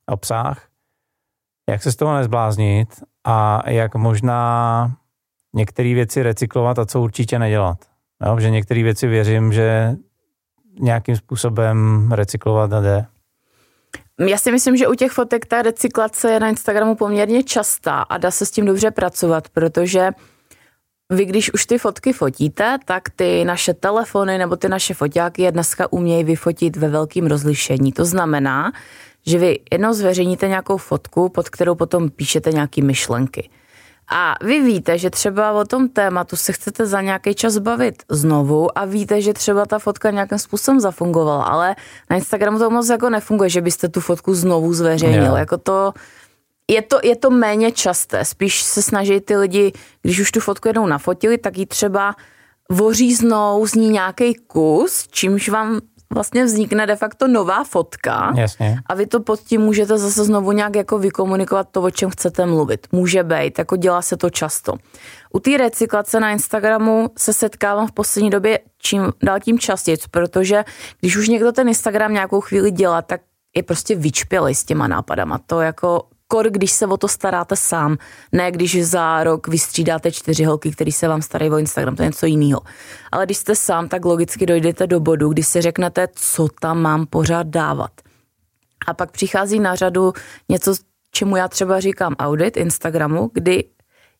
obsah 0.06 0.71
jak 1.72 1.84
se 1.84 1.92
z 1.92 1.96
toho 1.96 2.16
nezbláznit 2.16 2.90
a 3.24 3.70
jak 3.70 3.96
možná 3.96 4.92
některé 5.54 5.94
věci 5.94 6.24
recyklovat 6.24 6.80
a 6.80 6.86
co 6.86 7.02
určitě 7.02 7.40
nedělat. 7.40 7.78
Jo, 8.26 8.40
že 8.40 8.50
některé 8.50 8.84
věci 8.84 9.08
věřím, 9.08 9.54
že 9.54 9.96
nějakým 10.80 11.16
způsobem 11.16 12.10
recyklovat 12.12 12.72
jde. 12.72 13.06
Já 14.28 14.38
si 14.38 14.52
myslím, 14.52 14.78
že 14.78 14.88
u 14.88 14.94
těch 14.94 15.12
fotek 15.12 15.46
ta 15.46 15.62
recyklace 15.62 16.32
je 16.32 16.40
na 16.40 16.50
Instagramu 16.50 16.96
poměrně 16.96 17.44
častá 17.44 18.02
a 18.02 18.18
dá 18.18 18.32
se 18.32 18.46
s 18.46 18.52
tím 18.52 18.66
dobře 18.66 18.92
pracovat, 18.92 19.50
protože 19.50 20.12
vy, 21.10 21.26
když 21.26 21.54
už 21.54 21.66
ty 21.66 21.78
fotky 21.78 22.14
fotíte, 22.14 22.78
tak 22.86 23.10
ty 23.10 23.46
naše 23.46 23.74
telefony 23.74 24.38
nebo 24.38 24.56
ty 24.56 24.70
naše 24.70 24.94
foťáky 24.94 25.42
je 25.42 25.52
dneska 25.52 25.94
umějí 25.94 26.24
vyfotit 26.24 26.78
ve 26.78 26.90
velkém 26.90 27.28
rozlišení. 27.28 27.92
To 27.92 28.06
znamená, 28.06 28.72
že 29.26 29.38
vy 29.38 29.60
jednou 29.72 29.94
zveřejníte 29.94 30.48
nějakou 30.48 30.78
fotku, 30.78 31.30
pod 31.30 31.50
kterou 31.50 31.76
potom 31.76 32.10
píšete 32.10 32.52
nějaké 32.52 32.82
myšlenky. 32.84 33.50
A 34.14 34.36
vy 34.44 34.62
víte, 34.62 34.98
že 34.98 35.10
třeba 35.10 35.52
o 35.52 35.66
tom 35.66 35.90
tématu 35.90 36.36
se 36.36 36.54
chcete 36.54 36.86
za 36.86 37.02
nějaký 37.02 37.36
čas 37.36 37.58
bavit 37.58 38.04
znovu 38.10 38.78
a 38.78 38.86
víte, 38.86 39.22
že 39.22 39.34
třeba 39.34 39.66
ta 39.66 39.80
fotka 39.80 40.12
nějakým 40.12 40.40
způsobem 40.40 40.80
zafungovala, 40.80 41.46
ale 41.46 41.76
na 42.10 42.16
Instagramu 42.16 42.60
to 42.60 42.70
moc 42.70 42.90
jako 42.90 43.10
nefunguje, 43.10 43.50
že 43.50 43.62
byste 43.62 43.90
tu 43.90 44.00
fotku 44.00 44.34
znovu 44.34 44.74
zveřejnil. 44.74 45.24
Yeah. 45.24 45.38
Jako 45.38 45.58
to, 45.58 45.94
je 46.68 46.82
to, 46.82 47.00
je 47.04 47.16
to 47.16 47.30
méně 47.30 47.72
časté. 47.72 48.26
Spíš 48.26 48.64
se 48.64 48.82
snaží 48.82 49.20
ty 49.20 49.38
lidi, 49.38 49.72
když 50.02 50.20
už 50.20 50.32
tu 50.32 50.40
fotku 50.40 50.68
jednou 50.68 50.88
nafotili, 50.88 51.38
tak 51.38 51.58
ji 51.58 51.66
třeba 51.66 52.16
voříznou 52.72 53.68
z 53.68 53.74
ní 53.74 53.90
nějaký 53.90 54.36
kus, 54.48 55.08
čímž 55.08 55.50
vám 55.50 55.80
vlastně 56.12 56.46
vznikne 56.46 56.88
de 56.88 56.96
facto 56.96 57.28
nová 57.28 57.64
fotka 57.64 58.34
Jasně. 58.38 58.78
a 58.86 58.94
vy 58.94 59.06
to 59.06 59.20
pod 59.20 59.40
tím 59.40 59.62
můžete 59.62 59.98
zase 59.98 60.24
znovu 60.24 60.52
nějak 60.52 60.76
jako 60.76 61.00
vykomunikovat 61.00 61.68
to, 61.72 61.82
o 61.82 61.92
čem 61.92 62.10
chcete 62.10 62.46
mluvit. 62.46 62.88
Může 62.92 63.24
být, 63.24 63.60
jako 63.60 63.76
dělá 63.76 64.02
se 64.02 64.18
to 64.18 64.30
často. 64.30 64.74
U 65.34 65.40
té 65.40 65.58
recyklace 65.58 66.20
na 66.20 66.32
Instagramu 66.32 67.10
se 67.18 67.34
setkávám 67.34 67.88
v 67.88 67.92
poslední 67.92 68.30
době 68.30 68.60
čím 68.82 69.12
dál 69.24 69.40
tím 69.40 69.60
častěji, 69.60 69.98
protože 70.12 70.64
když 71.00 71.18
už 71.18 71.28
někdo 71.28 71.52
ten 71.52 71.68
Instagram 71.68 72.14
nějakou 72.14 72.42
chvíli 72.42 72.72
dělá, 72.72 73.02
tak 73.02 73.22
je 73.56 73.64
prostě 73.64 73.96
vyčpělý 73.96 74.56
s 74.56 74.64
těma 74.64 74.88
nápadama. 74.88 75.40
To 75.46 75.62
jako 75.62 76.04
kor, 76.32 76.50
když 76.50 76.72
se 76.72 76.88
o 76.88 76.98
to 76.98 77.08
staráte 77.08 77.56
sám, 77.56 77.98
ne 78.32 78.52
když 78.52 78.86
za 78.86 79.24
rok 79.24 79.48
vystřídáte 79.48 80.12
čtyři 80.12 80.44
holky, 80.44 80.72
který 80.72 80.92
se 80.92 81.08
vám 81.08 81.22
starají 81.22 81.52
o 81.52 81.58
Instagram, 81.58 81.96
to 81.96 82.04
je 82.04 82.08
něco 82.08 82.26
jiného. 82.26 82.62
Ale 83.12 83.26
když 83.26 83.38
jste 83.38 83.56
sám, 83.56 83.88
tak 83.90 84.06
logicky 84.06 84.46
dojdete 84.46 84.88
do 84.88 85.00
bodu, 85.00 85.30
kdy 85.30 85.44
si 85.44 85.62
řeknete, 85.62 86.08
co 86.16 86.48
tam 86.62 86.82
mám 86.82 87.06
pořád 87.06 87.48
dávat. 87.48 87.92
A 88.88 88.94
pak 88.94 89.12
přichází 89.12 89.60
na 89.60 89.76
řadu 89.76 90.14
něco, 90.50 90.74
čemu 91.12 91.36
já 91.36 91.48
třeba 91.48 91.80
říkám 91.80 92.16
audit 92.20 92.58
Instagramu, 92.58 93.32
kdy 93.34 93.64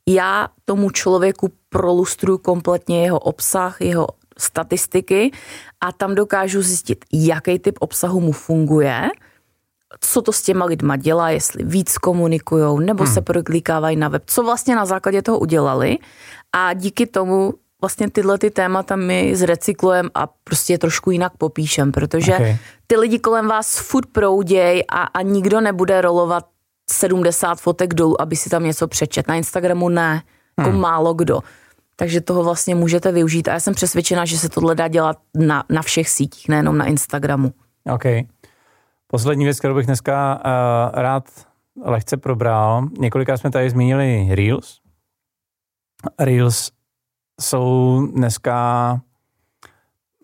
já 0.08 0.48
tomu 0.66 0.90
člověku 0.90 1.50
prolustruju 1.70 2.38
kompletně 2.38 3.04
jeho 3.04 3.20
obsah, 3.20 3.82
jeho 3.82 4.08
statistiky 4.38 5.32
a 5.82 5.92
tam 5.92 6.16
dokážu 6.16 6.62
zjistit, 6.62 7.06
jaký 7.14 7.60
typ 7.60 7.78
obsahu 7.80 8.20
mu 8.20 8.32
funguje, 8.32 9.10
co 10.00 10.22
to 10.22 10.32
s 10.32 10.42
těma 10.42 10.66
lidma 10.66 10.96
dělá, 10.96 11.30
jestli 11.30 11.64
víc 11.64 11.98
komunikujou 11.98 12.80
nebo 12.80 13.04
hmm. 13.04 13.14
se 13.14 13.22
proklíkávají 13.22 13.96
na 13.98 14.08
web, 14.08 14.24
co 14.26 14.44
vlastně 14.44 14.76
na 14.76 14.86
základě 14.86 15.22
toho 15.22 15.40
udělali 15.40 15.98
a 16.54 16.74
díky 16.74 17.08
tomu 17.08 17.54
vlastně 17.82 18.10
tyhle 18.10 18.38
ty 18.38 18.52
témata 18.52 18.96
my 18.96 19.36
zrecyklujeme 19.36 20.10
a 20.14 20.28
prostě 20.44 20.74
je 20.74 20.78
trošku 20.78 21.12
jinak 21.12 21.32
popíšem, 21.38 21.92
protože 21.92 22.34
okay. 22.34 22.58
ty 22.88 22.98
lidi 22.98 23.20
kolem 23.20 23.48
vás 23.48 23.80
furt 23.80 24.06
prouděj 24.12 24.84
a, 24.90 25.04
a 25.04 25.22
nikdo 25.22 25.62
nebude 25.62 26.02
rolovat 26.02 26.46
70 26.92 27.62
fotek 27.62 27.94
dolů, 27.94 28.22
aby 28.22 28.36
si 28.36 28.50
tam 28.50 28.64
něco 28.64 28.88
přečet. 28.88 29.28
Na 29.28 29.36
Instagramu 29.36 29.90
ne, 29.90 30.24
jako 30.58 30.70
hmm. 30.70 30.80
málo 30.80 31.14
kdo. 31.14 31.40
Takže 31.96 32.22
toho 32.22 32.44
vlastně 32.44 32.76
můžete 32.76 33.12
využít 33.12 33.48
a 33.48 33.54
já 33.54 33.60
jsem 33.60 33.74
přesvědčena, 33.74 34.26
že 34.26 34.38
se 34.38 34.50
tohle 34.50 34.76
dá 34.76 34.88
dělat 34.88 35.18
na, 35.36 35.64
na 35.70 35.82
všech 35.82 36.10
sítích, 36.10 36.50
nejenom 36.50 36.78
na 36.78 36.86
Instagramu. 36.86 37.54
OK. 37.94 38.04
Poslední 39.12 39.46
věc, 39.46 39.60
kterou 39.60 39.76
bych 39.76 39.86
dneska 39.86 40.36
uh, 40.36 41.02
rád 41.02 41.24
lehce 41.84 42.18
probral. 42.18 42.88
Několikrát 43.00 43.38
jsme 43.38 43.52
tady 43.52 43.70
zmínili 43.70 44.36
Reels. 44.36 44.80
Reels 46.20 46.72
jsou 47.42 48.02
dneska 48.16 49.00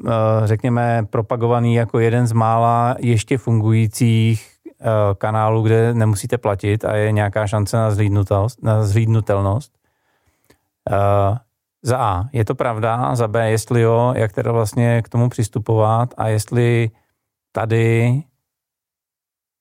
uh, 0.04 0.12
řekněme 0.44 1.06
propagovaný 1.10 1.76
jako 1.76 2.00
jeden 2.00 2.28
z 2.28 2.32
mála 2.32 2.96
ještě 3.00 3.38
fungujících 3.38 4.52
uh, 4.66 4.88
kanálů, 5.18 5.62
kde 5.62 5.94
nemusíte 5.94 6.38
platit 6.38 6.86
a 6.86 6.96
je 6.96 7.12
nějaká 7.12 7.48
šance 7.48 7.78
na. 7.78 8.64
Na 8.64 8.84
zhlídnutelnost. 8.84 9.78
Za 11.84 11.98
A, 11.98 12.26
je 12.34 12.46
to 12.46 12.56
pravda, 12.56 13.16
za 13.16 13.28
B, 13.28 13.50
jestli 13.52 13.82
jo, 13.82 14.14
jak 14.16 14.34
teda 14.34 14.52
vlastně 14.52 15.02
k 15.02 15.10
tomu 15.10 15.30
přistupovat 15.30 16.14
a 16.18 16.28
jestli 16.28 16.92
tady 17.52 18.24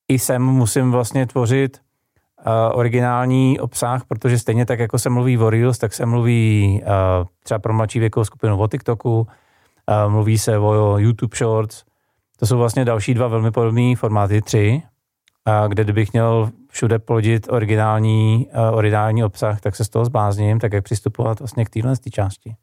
i 0.09 0.18
sem 0.18 0.42
musím 0.42 0.90
vlastně 0.90 1.26
tvořit 1.26 1.80
uh, 2.46 2.52
originální 2.78 3.61
obsah, 3.61 4.04
protože 4.09 4.38
stejně 4.38 4.66
tak, 4.66 4.78
jako 4.78 4.98
se 4.98 5.11
mluví 5.11 5.38
o 5.38 5.50
Reels, 5.50 5.78
tak 5.78 5.94
se 5.94 6.07
mluví 6.07 6.80
uh, 6.82 7.26
třeba 7.42 7.59
pro 7.59 7.72
mladší 7.72 7.98
věkovou 7.98 8.24
skupinu 8.24 8.59
o 8.59 8.68
TikToku, 8.68 9.20
uh, 9.20 10.12
mluví 10.12 10.38
se 10.38 10.59
o 10.59 10.98
YouTube 10.98 11.36
Shorts. 11.36 11.84
To 12.38 12.46
jsou 12.46 12.59
vlastně 12.59 12.84
další 12.84 13.14
dva 13.14 13.28
velmi 13.28 13.50
podobné 13.50 13.96
formáty, 13.96 14.42
tři, 14.42 14.82
uh, 15.48 15.68
kde 15.68 15.84
kdybych 15.84 16.12
měl 16.12 16.50
všude 16.70 16.98
plodit 16.98 17.46
originální, 17.50 18.48
uh, 18.54 18.76
originální 18.76 19.24
obsah, 19.24 19.61
tak 19.61 19.76
se 19.76 19.84
z 19.84 19.88
toho 19.88 20.04
zblázním, 20.04 20.61
tak 20.61 20.72
jak 20.72 20.84
přistupovat 20.84 21.38
vlastně 21.38 21.64
k 21.64 21.70
téhle 21.70 21.94
části. 22.11 22.54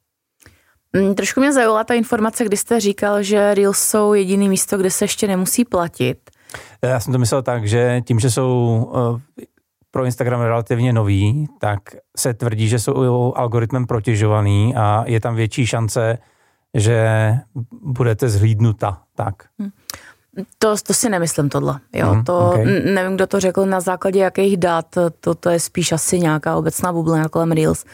Mm, 0.93 1.15
trošku 1.15 1.39
mě 1.39 1.53
zaujala 1.53 1.83
ta 1.83 1.93
informace, 1.93 2.45
kdy 2.45 2.57
jste 2.57 2.79
říkal, 2.79 3.23
že 3.23 3.53
Reels 3.53 3.79
jsou 3.79 4.13
jediný 4.13 4.49
místo, 4.49 4.77
kde 4.77 4.91
se 4.91 5.05
ještě 5.05 5.27
nemusí 5.27 5.65
platit. 5.65 6.32
Já 6.81 6.99
jsem 6.99 7.13
to 7.13 7.19
myslel 7.19 7.41
tak, 7.41 7.67
že 7.67 8.01
tím, 8.05 8.19
že 8.19 8.31
jsou 8.31 8.89
uh, 8.93 9.19
pro 9.91 10.05
Instagram 10.05 10.41
relativně 10.41 10.93
nový, 10.93 11.47
tak 11.59 11.79
se 12.17 12.33
tvrdí, 12.33 12.67
že 12.67 12.79
jsou 12.79 13.33
algoritmem 13.35 13.87
protěžovaný 13.87 14.75
a 14.75 15.03
je 15.07 15.19
tam 15.19 15.35
větší 15.35 15.65
šance, 15.65 16.17
že 16.73 17.07
budete 17.81 18.29
zhlídnuta. 18.29 19.01
Tak. 19.15 19.35
Hm. 19.61 19.69
To, 20.57 20.75
to 20.87 20.93
si 20.93 21.09
nemyslím 21.09 21.49
tohle. 21.49 21.79
Jo, 21.93 22.13
mm, 22.13 22.23
to, 22.23 22.49
okay. 22.49 22.65
Nevím, 22.65 23.15
kdo 23.15 23.27
to 23.27 23.39
řekl, 23.39 23.65
na 23.65 23.79
základě 23.79 24.19
jakých 24.19 24.57
dat, 24.57 24.85
to, 25.19 25.35
to 25.35 25.49
je 25.49 25.59
spíš 25.59 25.91
asi 25.91 26.19
nějaká 26.19 26.55
obecná 26.55 26.93
bublina 26.93 27.29
kolem 27.29 27.51
Reels. 27.51 27.85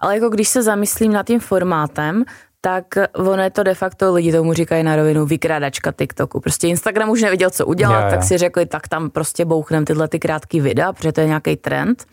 Ale 0.00 0.14
jako 0.14 0.28
když 0.28 0.48
se 0.48 0.62
zamyslím 0.62 1.12
nad 1.12 1.26
tím 1.26 1.40
formátem, 1.40 2.24
tak 2.64 2.96
ono 3.12 3.42
je 3.42 3.50
to 3.50 3.62
de 3.62 3.74
facto, 3.74 4.12
lidi 4.12 4.32
tomu 4.32 4.52
říkají 4.52 4.82
na 4.82 4.96
rovinu, 4.96 5.26
vykrádačka 5.26 5.92
TikToku. 5.92 6.40
Prostě 6.40 6.68
Instagram 6.68 7.10
už 7.10 7.22
nevěděl, 7.22 7.50
co 7.50 7.66
udělat, 7.66 8.00
já, 8.00 8.04
já. 8.04 8.10
tak 8.10 8.22
si 8.22 8.38
řekli, 8.38 8.66
tak 8.66 8.88
tam 8.88 9.10
prostě 9.10 9.44
bouchnem 9.44 9.84
tyhle 9.84 10.08
ty 10.08 10.18
krátké 10.18 10.60
videa, 10.60 10.92
protože 10.92 11.12
to 11.12 11.20
je 11.20 11.26
nějaký 11.26 11.56
trend. 11.56 12.04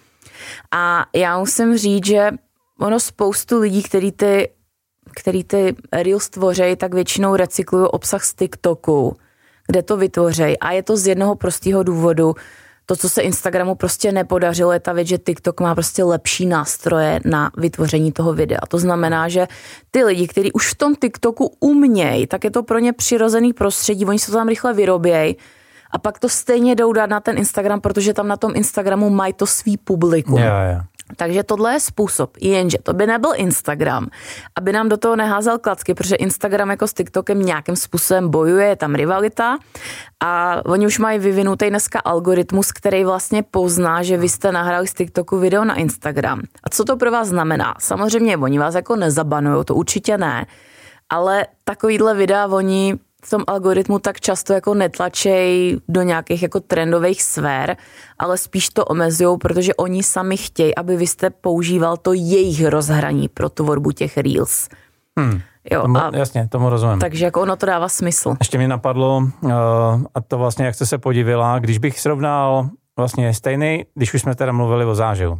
A 0.72 1.06
já 1.16 1.40
musím 1.40 1.78
říct, 1.78 2.06
že 2.06 2.32
ono 2.80 3.00
spoustu 3.00 3.60
lidí, 3.60 3.84
který 3.84 4.12
ty, 4.12 4.50
který 5.16 5.44
ty 5.44 5.76
Reels 5.94 6.30
tvořejí, 6.30 6.76
tak 6.76 6.94
většinou 6.94 7.36
recyklují 7.36 7.88
obsah 7.88 8.24
z 8.24 8.34
TikToku, 8.34 9.18
kde 9.68 9.84
to 9.84 9.98
vytvořejí. 9.98 10.60
A 10.60 10.72
je 10.72 10.84
to 10.84 10.98
z 10.98 11.08
jednoho 11.08 11.36
prostého 11.36 11.84
důvodu, 11.84 12.36
to, 12.92 12.96
co 12.96 13.10
se 13.10 13.22
Instagramu 13.22 13.76
prostě 13.76 14.12
nepodařilo, 14.12 14.72
je 14.72 14.80
ta 14.80 14.94
věc, 14.94 15.08
že 15.08 15.18
TikTok 15.18 15.62
má 15.62 15.76
prostě 15.76 16.04
lepší 16.04 16.46
nástroje 16.46 17.20
na 17.26 17.52
vytvoření 17.58 18.12
toho 18.12 18.34
videa. 18.34 18.60
To 18.68 18.80
znamená, 18.80 19.30
že 19.30 19.48
ty 19.92 20.04
lidi, 20.04 20.28
kteří 20.28 20.52
už 20.52 20.74
v 20.74 20.76
tom 20.76 20.96
TikToku 20.96 21.56
umějí, 21.60 22.28
tak 22.28 22.44
je 22.44 22.52
to 22.52 22.64
pro 22.64 22.80
ně 22.80 22.94
přirozený 22.94 23.54
prostředí, 23.54 24.06
oni 24.06 24.20
se 24.20 24.32
to 24.32 24.38
tam 24.38 24.48
rychle 24.48 24.74
vyrobějí 24.74 25.36
a 25.92 25.98
pak 25.98 26.20
to 26.20 26.30
stejně 26.30 26.76
jdou 26.76 26.94
dát 26.94 27.10
na 27.10 27.20
ten 27.20 27.38
Instagram, 27.38 27.82
protože 27.82 28.14
tam 28.14 28.28
na 28.28 28.38
tom 28.38 28.52
Instagramu 28.56 29.10
mají 29.10 29.34
to 29.34 29.48
svý 29.48 29.78
publikum. 29.78 30.38
Yeah, 30.38 30.70
yeah. 30.70 30.86
Takže 31.16 31.44
tohle 31.44 31.74
je 31.74 31.80
způsob, 31.80 32.38
jenže 32.42 32.78
to 32.84 32.94
by 32.94 33.08
nebyl 33.08 33.32
Instagram, 33.36 34.08
aby 34.56 34.72
nám 34.72 34.90
do 34.90 34.98
toho 34.98 35.16
neházel 35.16 35.60
klacky, 35.60 35.94
protože 35.94 36.16
Instagram 36.16 36.70
jako 36.70 36.88
s 36.88 36.94
TikTokem 36.94 37.42
nějakým 37.42 37.76
způsobem 37.76 38.30
bojuje, 38.30 38.68
je 38.68 38.76
tam 38.76 38.96
rivalita 38.96 39.58
a 40.24 40.62
oni 40.66 40.88
už 40.88 41.00
mají 41.00 41.20
vyvinutý 41.20 41.70
dneska 41.70 42.00
algoritmus, 42.00 42.72
který 42.72 43.04
vlastně 43.04 43.44
pozná, 43.44 44.04
že 44.04 44.18
vy 44.18 44.30
jste 44.30 44.52
nahrali 44.52 44.88
z 44.88 44.94
TikToku 44.94 45.38
video 45.38 45.66
na 45.66 45.76
Instagram. 45.76 46.42
A 46.64 46.70
co 46.70 46.86
to 46.86 46.98
pro 46.98 47.12
vás 47.12 47.28
znamená? 47.28 47.76
Samozřejmě 47.80 48.38
oni 48.38 48.60
vás 48.60 48.76
jako 48.76 48.96
nezabanují, 48.96 49.66
to 49.66 49.76
určitě 49.76 50.18
ne, 50.18 50.46
ale 51.10 51.46
takovýhle 51.64 52.16
videa 52.16 52.48
oni 52.48 53.00
v 53.26 53.30
tom 53.30 53.44
algoritmu 53.48 54.00
tak 54.00 54.20
často 54.20 54.54
jako 54.54 54.74
netlačej 54.74 55.78
do 55.88 56.02
nějakých 56.02 56.44
jako 56.44 56.60
trendových 56.60 57.24
sfér, 57.24 57.78
ale 58.20 58.38
spíš 58.38 58.70
to 58.70 58.86
omezují, 58.86 59.38
protože 59.38 59.76
oni 59.76 60.04
sami 60.04 60.38
chtějí, 60.38 60.76
aby 60.76 60.96
vy 60.98 61.08
jste 61.08 61.30
používal 61.30 61.98
to 61.98 62.14
jejich 62.14 62.66
rozhraní 62.66 63.30
pro 63.30 63.50
tvorbu 63.50 63.92
těch 63.92 64.18
reels. 64.18 64.70
Hmm. 65.20 65.42
Jo, 65.72 65.82
tomu, 65.82 65.98
a, 65.98 66.12
jasně, 66.14 66.48
tomu 66.48 66.70
rozumím. 66.70 67.00
Takže 67.00 67.26
jako 67.26 67.42
ono 67.42 67.56
to 67.56 67.66
dává 67.66 67.90
smysl. 67.90 68.36
Ještě 68.40 68.58
mi 68.58 68.68
napadlo, 68.68 69.18
uh, 69.42 69.52
a 70.16 70.22
to 70.28 70.38
vlastně, 70.38 70.66
jak 70.66 70.76
jste 70.76 70.86
se 70.86 70.98
podivila, 70.98 71.60
když 71.60 71.78
bych 71.78 72.00
srovnal 72.00 72.70
vlastně 72.98 73.34
stejný, 73.34 73.86
když 73.96 74.14
už 74.14 74.22
jsme 74.22 74.36
teda 74.36 74.52
mluvili 74.52 74.86
o 74.86 74.96
zážehu, 74.96 75.40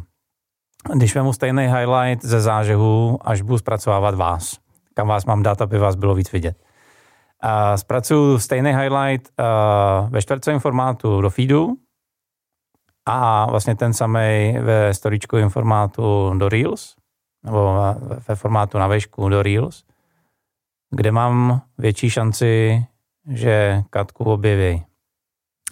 když 0.94 1.14
vezmu 1.14 1.32
stejný 1.32 1.62
highlight 1.62 2.24
ze 2.24 2.40
zážehu, 2.40 3.18
až 3.24 3.42
budu 3.42 3.58
zpracovávat 3.58 4.14
vás, 4.14 4.56
kam 4.94 5.08
vás 5.08 5.24
mám 5.24 5.42
dát, 5.42 5.62
aby 5.62 5.78
vás 5.78 5.94
bylo 5.94 6.14
víc 6.14 6.32
vidět 6.32 6.56
a 7.42 7.76
zpracuju 7.76 8.38
stejný 8.38 8.70
highlight 8.70 9.30
uh, 9.38 10.10
ve 10.10 10.22
čtvrtcovém 10.22 10.60
formátu 10.60 11.20
do 11.20 11.30
feedu 11.30 11.76
a 13.06 13.46
vlastně 13.50 13.74
ten 13.74 13.92
samý 13.92 14.56
ve 14.60 14.94
storičkovém 14.94 15.50
formátu 15.50 16.34
do 16.38 16.48
Reels, 16.48 16.96
nebo 17.44 17.78
ve 18.28 18.34
formátu 18.34 18.78
na 18.78 18.86
vešku 18.86 19.28
do 19.28 19.42
Reels, 19.42 19.84
kde 20.90 21.12
mám 21.12 21.62
větší 21.78 22.10
šanci, 22.10 22.84
že 23.28 23.82
Katku 23.90 24.24
objeví. 24.24 24.84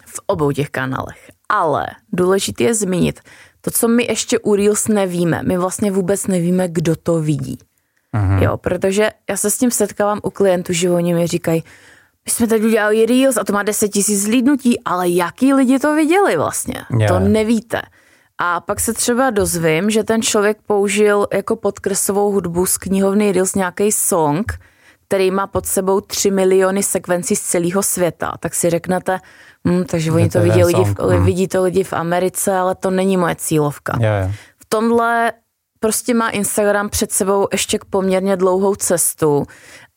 V 0.05 0.19
obou 0.27 0.51
těch 0.51 0.69
kanálech. 0.69 1.31
Ale 1.49 1.87
důležité 2.13 2.63
je 2.63 2.75
zmínit, 2.75 3.19
to, 3.61 3.71
co 3.71 3.87
my 3.87 4.03
ještě 4.03 4.39
u 4.39 4.55
Reels 4.55 4.87
nevíme, 4.87 5.43
my 5.43 5.57
vlastně 5.57 5.91
vůbec 5.91 6.27
nevíme, 6.27 6.67
kdo 6.67 6.95
to 6.95 7.21
vidí. 7.21 7.57
Aha. 8.13 8.39
Jo, 8.41 8.57
protože 8.57 9.09
já 9.29 9.37
se 9.37 9.51
s 9.51 9.57
tím 9.57 9.71
setkávám 9.71 10.19
u 10.23 10.29
klientů, 10.29 10.73
že 10.73 10.91
oni 10.91 11.13
mi 11.13 11.27
říkají, 11.27 11.63
my 12.25 12.31
jsme 12.31 12.47
teď 12.47 12.63
udělali 12.63 13.05
Reels 13.05 13.37
a 13.37 13.43
to 13.43 13.53
má 13.53 13.63
10 13.63 13.89
tisíc 13.89 14.23
zlídnutí, 14.23 14.79
ale 14.83 15.09
jaký 15.09 15.53
lidi 15.53 15.79
to 15.79 15.95
viděli 15.95 16.37
vlastně? 16.37 16.75
Yeah. 16.99 17.11
To 17.11 17.19
nevíte. 17.19 17.81
A 18.37 18.59
pak 18.59 18.79
se 18.79 18.93
třeba 18.93 19.29
dozvím, 19.29 19.89
že 19.89 20.03
ten 20.03 20.21
člověk 20.21 20.57
použil 20.67 21.27
jako 21.33 21.55
podkresovou 21.55 22.31
hudbu 22.31 22.65
z 22.65 22.77
knihovny 22.77 23.31
Reels 23.31 23.55
nějaký 23.55 23.91
song, 23.91 24.59
který 25.07 25.31
má 25.31 25.47
pod 25.47 25.65
sebou 25.65 26.01
3 26.01 26.31
miliony 26.31 26.83
sekvencí 26.83 27.35
z 27.35 27.41
celého 27.41 27.83
světa. 27.83 28.33
Tak 28.39 28.55
si 28.55 28.69
řeknete, 28.69 29.19
hm, 29.67 29.83
takže 29.83 30.11
oni 30.11 30.29
to, 30.29 30.39
to 30.39 30.43
vidí, 30.43 30.63
lidi 30.63 30.83
v, 30.83 30.99
hmm. 30.99 31.25
vidí 31.25 31.47
to 31.47 31.63
lidi 31.63 31.83
v 31.83 31.93
Americe, 31.93 32.55
ale 32.55 32.75
to 32.75 32.91
není 32.91 33.17
moje 33.17 33.35
cílovka. 33.35 33.97
Yeah. 33.99 34.31
V 34.57 34.65
tomhle 34.65 35.33
prostě 35.83 36.13
má 36.13 36.29
Instagram 36.29 36.89
před 36.89 37.11
sebou 37.11 37.47
ještě 37.51 37.79
poměrně 37.89 38.37
dlouhou 38.37 38.75
cestu 38.75 39.45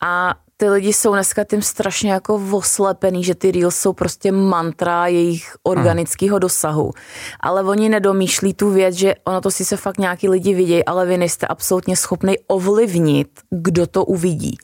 a 0.05 0.35
ty 0.57 0.69
lidi 0.69 0.93
jsou 0.93 1.13
dneska 1.13 1.45
tím 1.45 1.63
strašně 1.63 2.13
jako 2.13 2.43
oslepený, 2.53 3.25
že 3.25 3.35
ty 3.35 3.53
reels 3.53 3.77
jsou 3.77 3.93
prostě 3.93 4.33
mantra 4.33 5.07
jejich 5.07 5.57
organického 5.63 6.39
dosahu. 6.39 6.93
Ale 7.41 7.63
oni 7.63 7.89
nedomýšlí 7.89 8.55
tu 8.55 8.71
věc, 8.71 8.95
že 8.95 9.15
ono 9.25 9.41
to 9.41 9.51
si 9.51 9.65
se 9.65 9.77
fakt 9.77 9.99
nějaký 9.99 10.29
lidi 10.29 10.55
vidějí, 10.55 10.85
ale 10.85 11.07
vy 11.07 11.19
nejste 11.19 11.47
absolutně 11.47 11.97
schopni 11.97 12.39
ovlivnit, 12.47 13.29
kdo 13.51 13.87
to 13.87 14.05
uvidí. 14.05 14.57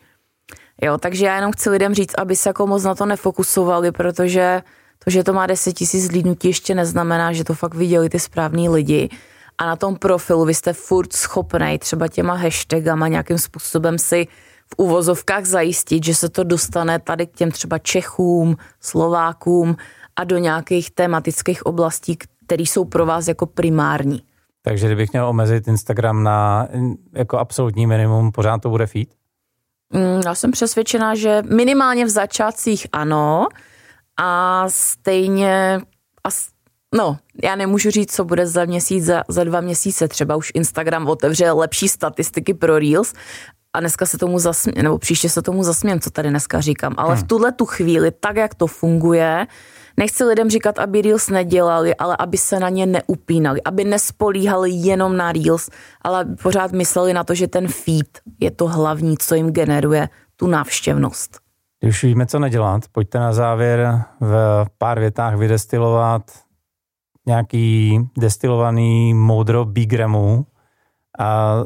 Jo, 0.83 0.99
takže 0.99 1.27
já 1.27 1.37
jenom 1.37 1.53
chci 1.53 1.71
lidem 1.71 1.95
říct, 1.95 2.15
aby 2.19 2.37
se 2.37 2.49
jako 2.49 2.67
moc 2.67 2.85
na 2.85 2.95
to 2.95 3.07
nefokusovali, 3.07 3.93
protože 3.93 4.63
to, 5.05 5.11
že 5.11 5.25
to 5.25 5.33
má 5.33 5.47
10 5.47 5.73
tisíc 5.73 6.07
zlídnutí, 6.07 6.49
ještě 6.49 6.75
neznamená, 6.75 7.33
že 7.33 7.45
to 7.45 7.55
fakt 7.55 7.75
viděli 7.75 8.09
ty 8.09 8.21
správní 8.21 8.69
lidi 8.69 9.09
a 9.61 9.67
na 9.67 9.77
tom 9.77 9.97
profilu 9.97 10.45
vy 10.45 10.55
jste 10.55 10.73
furt 10.73 11.13
schopný 11.13 11.79
třeba 11.79 12.09
těma 12.09 12.35
hashtagama 12.35 13.09
nějakým 13.09 13.39
způsobem 13.39 13.99
si 13.99 14.27
v 14.67 14.75
uvozovkách 14.77 15.45
zajistit, 15.45 16.05
že 16.05 16.15
se 16.15 16.29
to 16.29 16.45
dostane 16.45 16.99
tady 16.99 17.27
k 17.27 17.33
těm 17.33 17.51
třeba 17.51 17.79
Čechům, 17.79 18.57
Slovákům 18.81 19.77
a 20.17 20.25
do 20.25 20.39
nějakých 20.39 20.91
tematických 20.91 21.67
oblastí, 21.67 22.19
které 22.47 22.63
jsou 22.63 22.85
pro 22.85 23.07
vás 23.07 23.29
jako 23.29 23.47
primární. 23.47 24.23
Takže 24.63 24.87
kdybych 24.87 25.13
měl 25.13 25.27
omezit 25.27 25.69
Instagram 25.69 26.23
na 26.23 26.69
jako 27.13 27.39
absolutní 27.39 27.87
minimum, 27.87 28.33
pořád 28.33 28.63
to 28.63 28.71
bude 28.71 28.87
feed? 28.87 29.09
Mm, 29.93 30.21
já 30.25 30.35
jsem 30.35 30.51
přesvědčená, 30.51 31.15
že 31.15 31.43
minimálně 31.55 32.05
v 32.05 32.09
začátcích 32.09 32.87
ano 32.93 33.49
a 34.17 34.65
stejně, 34.69 35.81
no, 36.95 37.19
já 37.45 37.57
nemůžu 37.57 37.91
říct, 37.91 38.15
co 38.15 38.25
bude 38.25 38.47
za 38.47 38.65
měsíc, 38.65 39.05
za, 39.05 39.23
za 39.29 39.45
dva 39.45 39.61
měsíce. 39.61 40.09
Třeba 40.09 40.37
už 40.37 40.53
Instagram 40.55 41.09
otevře 41.09 41.51
lepší 41.51 41.89
statistiky 41.89 42.55
pro 42.55 42.79
Reels 42.79 43.13
a 43.73 43.81
dneska 43.81 44.07
se 44.07 44.19
tomu 44.19 44.39
zasměm, 44.39 44.85
nebo 44.85 44.99
příště 44.99 45.29
se 45.29 45.43
tomu 45.43 45.63
zasměm, 45.63 46.01
co 46.01 46.11
tady 46.11 46.31
dneska 46.31 46.61
říkám. 46.61 46.95
Ale 46.97 47.15
hmm. 47.15 47.25
v 47.25 47.29
tuhle 47.29 47.53
tu 47.53 47.67
chvíli, 47.67 48.11
tak 48.11 48.37
jak 48.37 48.55
to 48.55 48.67
funguje, 48.67 49.47
Nechci 49.97 50.25
lidem 50.25 50.51
říkat, 50.51 50.79
aby 50.79 51.03
Reels 51.03 51.29
nedělali, 51.29 51.95
ale 51.95 52.17
aby 52.19 52.39
se 52.39 52.61
na 52.61 52.69
ně 52.69 52.87
neupínali, 52.87 53.63
aby 53.63 53.85
nespolíhali 53.85 54.71
jenom 54.71 55.17
na 55.17 55.33
Reels, 55.33 55.71
ale 56.03 56.25
pořád 56.43 56.73
mysleli 56.73 57.13
na 57.13 57.25
to, 57.25 57.35
že 57.35 57.49
ten 57.49 57.69
feed 57.69 58.19
je 58.41 58.51
to 58.51 58.69
hlavní, 58.69 59.19
co 59.19 59.35
jim 59.35 59.53
generuje 59.53 60.09
tu 60.37 60.47
návštěvnost. 60.47 61.39
Když 61.81 62.05
víme, 62.05 62.27
co 62.27 62.39
nedělat, 62.39 62.83
pojďte 62.93 63.19
na 63.19 63.33
závěr 63.33 64.05
v 64.21 64.67
pár 64.79 65.01
větách 65.01 65.37
vydestilovat 65.37 66.23
nějaký 67.27 67.99
destilovaný 68.19 69.15
moudro 69.15 69.65
Bigremu 69.65 70.47
a 71.19 71.61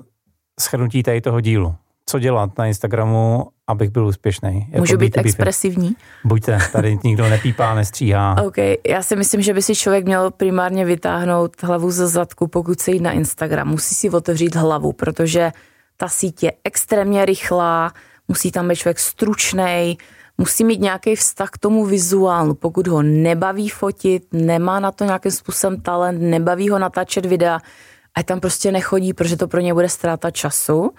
schrnutí 0.60 1.02
tady 1.02 1.20
toho 1.20 1.40
dílu. 1.40 1.74
Co 2.06 2.18
dělat 2.18 2.58
na 2.58 2.66
Instagramu, 2.66 3.46
abych 3.66 3.90
byl 3.90 4.06
úspěšný. 4.06 4.66
Jako 4.68 4.78
Můžu 4.78 4.96
být 4.96 5.18
expresivní? 5.18 5.96
Buďte, 6.24 6.58
tady 6.72 6.98
nikdo 7.04 7.28
nepípá, 7.28 7.74
nestříhá. 7.74 8.42
OK, 8.46 8.56
já 8.86 9.02
si 9.02 9.16
myslím, 9.16 9.42
že 9.42 9.54
by 9.54 9.62
si 9.62 9.74
člověk 9.74 10.04
měl 10.04 10.30
primárně 10.30 10.84
vytáhnout 10.84 11.62
hlavu 11.62 11.90
ze 11.90 12.08
zadku, 12.08 12.48
pokud 12.48 12.80
se 12.80 12.90
jít 12.90 13.02
na 13.02 13.12
Instagram. 13.12 13.68
Musí 13.68 13.94
si 13.94 14.10
otevřít 14.10 14.54
hlavu, 14.54 14.92
protože 14.92 15.52
ta 15.96 16.08
síť 16.08 16.42
je 16.42 16.52
extrémně 16.64 17.24
rychlá, 17.24 17.92
musí 18.28 18.52
tam 18.52 18.68
být 18.68 18.76
člověk 18.76 18.98
stručný, 18.98 19.98
musí 20.38 20.64
mít 20.64 20.80
nějaký 20.80 21.16
vztah 21.16 21.50
k 21.50 21.58
tomu 21.58 21.84
vizuálu. 21.84 22.54
Pokud 22.54 22.86
ho 22.86 23.02
nebaví 23.02 23.68
fotit, 23.68 24.24
nemá 24.32 24.80
na 24.80 24.92
to 24.92 25.04
nějakým 25.04 25.32
způsobem 25.32 25.80
talent, 25.80 26.22
nebaví 26.22 26.68
ho 26.68 26.78
natáčet 26.78 27.26
videa, 27.26 27.60
a 28.14 28.22
tam 28.22 28.40
prostě 28.40 28.72
nechodí, 28.72 29.12
protože 29.12 29.36
to 29.36 29.48
pro 29.48 29.60
ně 29.60 29.74
bude 29.74 29.88
ztráta 29.88 30.30
času. 30.30 30.90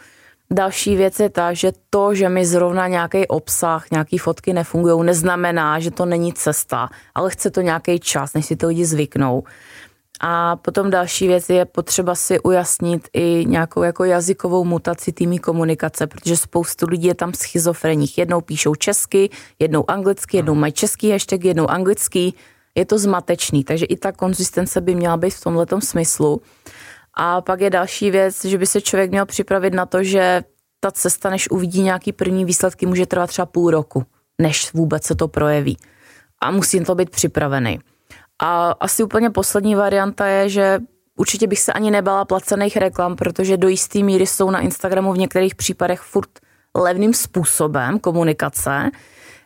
Další 0.52 0.96
věc 0.96 1.20
je 1.20 1.30
ta, 1.30 1.54
že 1.54 1.72
to, 1.90 2.16
že 2.16 2.30
mi 2.30 2.46
zrovna 2.46 2.88
nějaký 2.88 3.28
obsah, 3.28 3.92
nějaký 3.92 4.18
fotky 4.18 4.54
nefungují, 4.54 5.06
neznamená, 5.06 5.80
že 5.80 5.92
to 5.92 6.06
není 6.06 6.34
cesta, 6.34 6.90
ale 7.16 7.30
chce 7.30 7.52
to 7.52 7.62
nějaký 7.62 8.00
čas, 8.00 8.34
než 8.34 8.46
si 8.46 8.56
to 8.56 8.68
lidi 8.68 8.86
zvyknou. 8.86 9.44
A 10.22 10.56
potom 10.56 10.90
další 10.90 11.28
věc 11.28 11.50
je 11.50 11.66
potřeba 11.66 12.16
si 12.16 12.40
ujasnit 12.40 13.08
i 13.14 13.46
nějakou 13.48 13.84
jako 13.84 14.04
jazykovou 14.04 14.64
mutaci 14.64 15.12
týmí 15.12 15.40
komunikace, 15.40 16.08
protože 16.08 16.38
spoustu 16.38 16.86
lidí 16.90 17.08
je 17.08 17.16
tam 17.16 17.34
schizofreních. 17.34 18.18
Jednou 18.18 18.42
píšou 18.42 18.76
česky, 18.76 19.30
jednou 19.60 19.90
anglicky, 19.92 20.38
jednou 20.38 20.56
mají 20.56 20.74
český 20.74 21.12
hashtag, 21.12 21.44
jednou 21.44 21.68
anglický. 21.68 22.36
Je 22.76 22.86
to 22.86 22.98
zmatečný, 22.98 23.64
takže 23.64 23.86
i 23.86 23.98
ta 23.98 24.12
konzistence 24.12 24.82
by 24.82 24.96
měla 24.96 25.18
být 25.18 25.34
v 25.34 25.44
tomhle 25.44 25.66
smyslu. 25.80 26.42
A 27.14 27.42
pak 27.42 27.62
je 27.62 27.70
další 27.70 28.12
věc, 28.12 28.46
že 28.46 28.58
by 28.58 28.66
se 28.68 28.82
člověk 28.82 29.12
měl 29.12 29.26
připravit 29.26 29.74
na 29.74 29.86
to, 29.86 30.04
že 30.04 30.44
ta 30.80 30.92
cesta, 30.92 31.30
než 31.30 31.50
uvidí 31.50 31.82
nějaký 31.82 32.14
první 32.14 32.46
výsledky, 32.46 32.86
může 32.86 33.06
trvat 33.06 33.28
třeba 33.28 33.46
půl 33.46 33.72
roku, 33.72 34.06
než 34.42 34.74
vůbec 34.74 35.04
se 35.04 35.16
to 35.16 35.28
projeví. 35.28 35.78
A 36.42 36.52
musí 36.52 36.84
to 36.84 36.96
být 36.96 37.10
připravený. 37.10 37.80
A 38.40 38.72
asi 38.72 39.04
úplně 39.04 39.30
poslední 39.30 39.76
varianta 39.76 40.26
je, 40.26 40.50
že 40.50 40.80
určitě 41.18 41.48
bych 41.48 41.60
se 41.60 41.74
ani 41.74 41.92
nebala 41.92 42.26
placených 42.26 42.78
reklam, 42.78 43.16
protože 43.16 43.58
do 43.58 43.68
jisté 43.68 44.00
míry 44.00 44.28
jsou 44.28 44.52
na 44.52 44.60
Instagramu 44.60 45.14
v 45.14 45.18
některých 45.18 45.56
případech 45.56 46.02
furt 46.02 46.30
levným 46.76 47.14
způsobem 47.14 48.00
komunikace, 48.00 48.92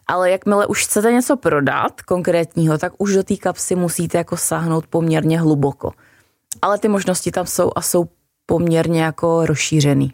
ale 0.08 0.32
jakmile 0.32 0.68
už 0.68 0.84
chcete 0.84 1.12
něco 1.12 1.38
prodat 1.38 2.02
konkrétního, 2.02 2.78
tak 2.78 2.94
už 2.98 3.14
do 3.14 3.24
té 3.24 3.36
kapsy 3.36 3.76
musíte 3.76 4.18
jako 4.18 4.38
sáhnout 4.38 4.88
poměrně 4.88 5.40
hluboko 5.40 5.92
ale 6.62 6.80
ty 6.80 6.88
možnosti 6.88 7.32
tam 7.32 7.46
jsou 7.46 7.72
a 7.76 7.82
jsou 7.82 8.10
poměrně 8.46 9.04
jako 9.04 9.46
rozšířený. 9.46 10.14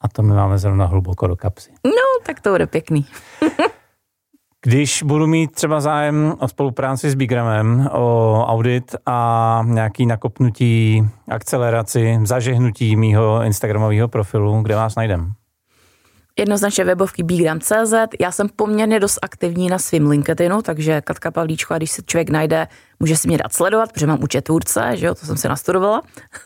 A 0.00 0.08
to 0.08 0.22
my 0.22 0.34
máme 0.34 0.58
zrovna 0.58 0.86
hluboko 0.86 1.26
do 1.26 1.36
kapsy. 1.36 1.70
No, 1.84 2.24
tak 2.26 2.40
to 2.40 2.50
bude 2.50 2.66
pěkný. 2.66 3.06
Když 4.66 5.02
budu 5.02 5.26
mít 5.26 5.52
třeba 5.52 5.80
zájem 5.80 6.34
o 6.38 6.48
spolupráci 6.48 7.10
s 7.10 7.14
Bigramem, 7.14 7.88
o 7.92 8.44
audit 8.46 8.96
a 9.06 9.62
nějaký 9.66 10.06
nakopnutí, 10.06 11.08
akceleraci, 11.28 12.18
zažehnutí 12.22 12.96
mýho 12.96 13.42
Instagramového 13.42 14.08
profilu, 14.08 14.62
kde 14.62 14.74
vás 14.74 14.94
najdem? 14.94 15.32
Jednoznačně 16.38 16.84
webovky 16.84 17.22
bgram.cz. 17.22 17.94
Já 18.20 18.32
jsem 18.32 18.48
poměrně 18.56 19.00
dost 19.00 19.18
aktivní 19.22 19.68
na 19.68 19.78
svým 19.78 20.10
LinkedInu, 20.10 20.62
takže 20.62 21.00
Katka 21.00 21.30
Pavlíčko, 21.30 21.74
a 21.74 21.76
když 21.76 21.90
se 21.90 22.02
člověk 22.02 22.30
najde, 22.30 22.68
může 23.00 23.16
si 23.16 23.28
mě 23.28 23.38
dát 23.38 23.52
sledovat, 23.52 23.92
protože 23.92 24.06
mám 24.06 24.22
účet 24.22 24.44
tvůrce, 24.44 24.90
že 24.94 25.06
jo, 25.06 25.14
to 25.14 25.26
jsem 25.26 25.36
si 25.36 25.48
nastudovala. 25.48 26.02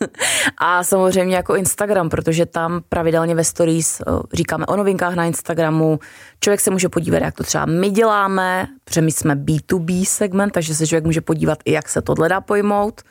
a 0.58 0.84
samozřejmě 0.84 1.36
jako 1.36 1.56
Instagram, 1.56 2.08
protože 2.08 2.46
tam 2.46 2.82
pravidelně 2.88 3.34
ve 3.34 3.44
stories 3.44 4.02
říkáme 4.32 4.66
o 4.66 4.76
novinkách 4.76 5.14
na 5.14 5.24
Instagramu. 5.24 5.98
Člověk 6.40 6.60
se 6.60 6.70
může 6.70 6.88
podívat, 6.88 7.18
jak 7.18 7.34
to 7.34 7.44
třeba 7.44 7.66
my 7.66 7.90
děláme, 7.90 8.66
protože 8.84 9.00
my 9.00 9.12
jsme 9.12 9.34
B2B 9.34 10.04
segment, 10.04 10.52
takže 10.52 10.74
se 10.74 10.86
člověk 10.86 11.04
může 11.04 11.20
podívat 11.20 11.58
i, 11.64 11.72
jak 11.72 11.88
se 11.88 12.02
tohle 12.02 12.28
dá 12.28 12.40
pojmout. 12.40 13.02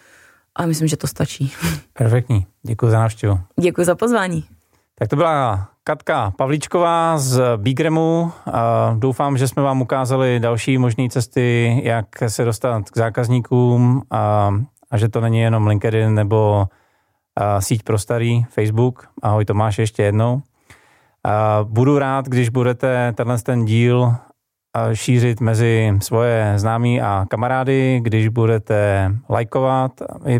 A 0.56 0.66
myslím, 0.66 0.88
že 0.88 0.98
to 0.98 1.08
stačí. 1.08 1.54
Perfektní. 1.94 2.46
Děkuji 2.64 2.90
za 2.90 3.00
návštěvu. 3.00 3.40
Děkuji 3.60 3.86
za 3.86 3.96
pozvání. 3.96 4.46
Tak 5.00 5.10
to 5.10 5.16
byla 5.16 5.70
Katka 5.88 6.34
Pavlíčková 6.38 7.18
z 7.18 7.42
Bigremu. 7.58 8.32
Doufám, 8.96 9.38
že 9.38 9.48
jsme 9.48 9.64
vám 9.64 9.82
ukázali 9.82 10.40
další 10.40 10.78
možné 10.78 11.10
cesty, 11.10 11.82
jak 11.84 12.06
se 12.28 12.46
dostat 12.46 12.90
k 12.90 12.98
zákazníkům 12.98 14.02
a, 14.12 14.52
a 14.92 14.98
že 14.98 15.10
to 15.10 15.22
není 15.22 15.40
jenom 15.40 15.68
LinkedIn 15.68 16.16
nebo 16.16 16.68
síť 17.60 17.84
pro 17.84 18.00
starý 18.00 18.44
Facebook. 18.50 19.08
Ahoj 19.22 19.46
Tomáš 19.46 19.80
ještě 19.80 20.04
jednou. 20.04 20.42
A 21.24 21.60
budu 21.64 22.00
rád, 22.00 22.26
když 22.26 22.50
budete 22.50 23.14
tenhle 23.16 23.38
ten 23.38 23.66
díl 23.66 24.16
šířit 24.94 25.42
mezi 25.42 25.94
svoje 26.00 26.54
známí 26.56 27.02
a 27.02 27.26
kamarády, 27.30 28.00
když 28.04 28.28
budete 28.28 29.12
lajkovat, 29.30 29.92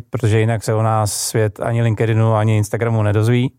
protože 0.10 0.40
jinak 0.40 0.64
se 0.64 0.74
o 0.74 0.82
nás 0.82 1.14
svět 1.14 1.60
ani 1.60 1.82
LinkedInu, 1.82 2.36
ani 2.36 2.58
Instagramu 2.58 3.04
nedozví 3.04 3.52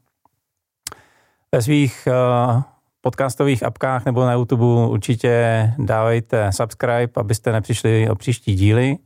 ve 1.53 1.63
svých 1.63 2.09
uh, 2.09 2.63
podcastových 3.01 3.63
apkách 3.63 4.05
nebo 4.05 4.25
na 4.25 4.33
YouTube 4.33 4.65
určitě 4.65 5.73
dávejte 5.79 6.53
subscribe, 6.53 7.13
abyste 7.17 7.53
nepřišli 7.53 8.11
o 8.11 8.15
příští 8.15 8.55
díly. 8.55 8.97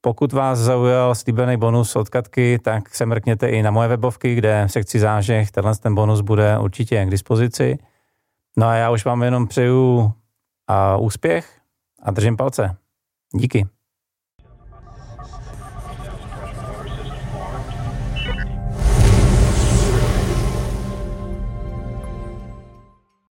Pokud 0.00 0.32
vás 0.32 0.58
zaujal 0.58 1.14
slíbený 1.14 1.56
bonus 1.56 1.96
od 1.96 2.08
Katky, 2.08 2.58
tak 2.58 2.94
se 2.94 3.06
mrkněte 3.06 3.48
i 3.48 3.62
na 3.62 3.70
moje 3.70 3.88
webovky, 3.88 4.34
kde 4.34 4.64
v 4.66 4.72
sekci 4.72 4.98
zážeh 4.98 5.50
tenhle 5.50 5.76
ten 5.76 5.94
bonus 5.94 6.20
bude 6.20 6.58
určitě 6.58 7.04
k 7.04 7.10
dispozici. 7.10 7.78
No 8.56 8.66
a 8.66 8.74
já 8.74 8.90
už 8.90 9.04
vám 9.04 9.22
jenom 9.22 9.46
přeju 9.46 9.98
uh, 9.98 11.04
úspěch 11.04 11.60
a 12.02 12.10
držím 12.10 12.36
palce. 12.36 12.76
Díky. 13.34 13.77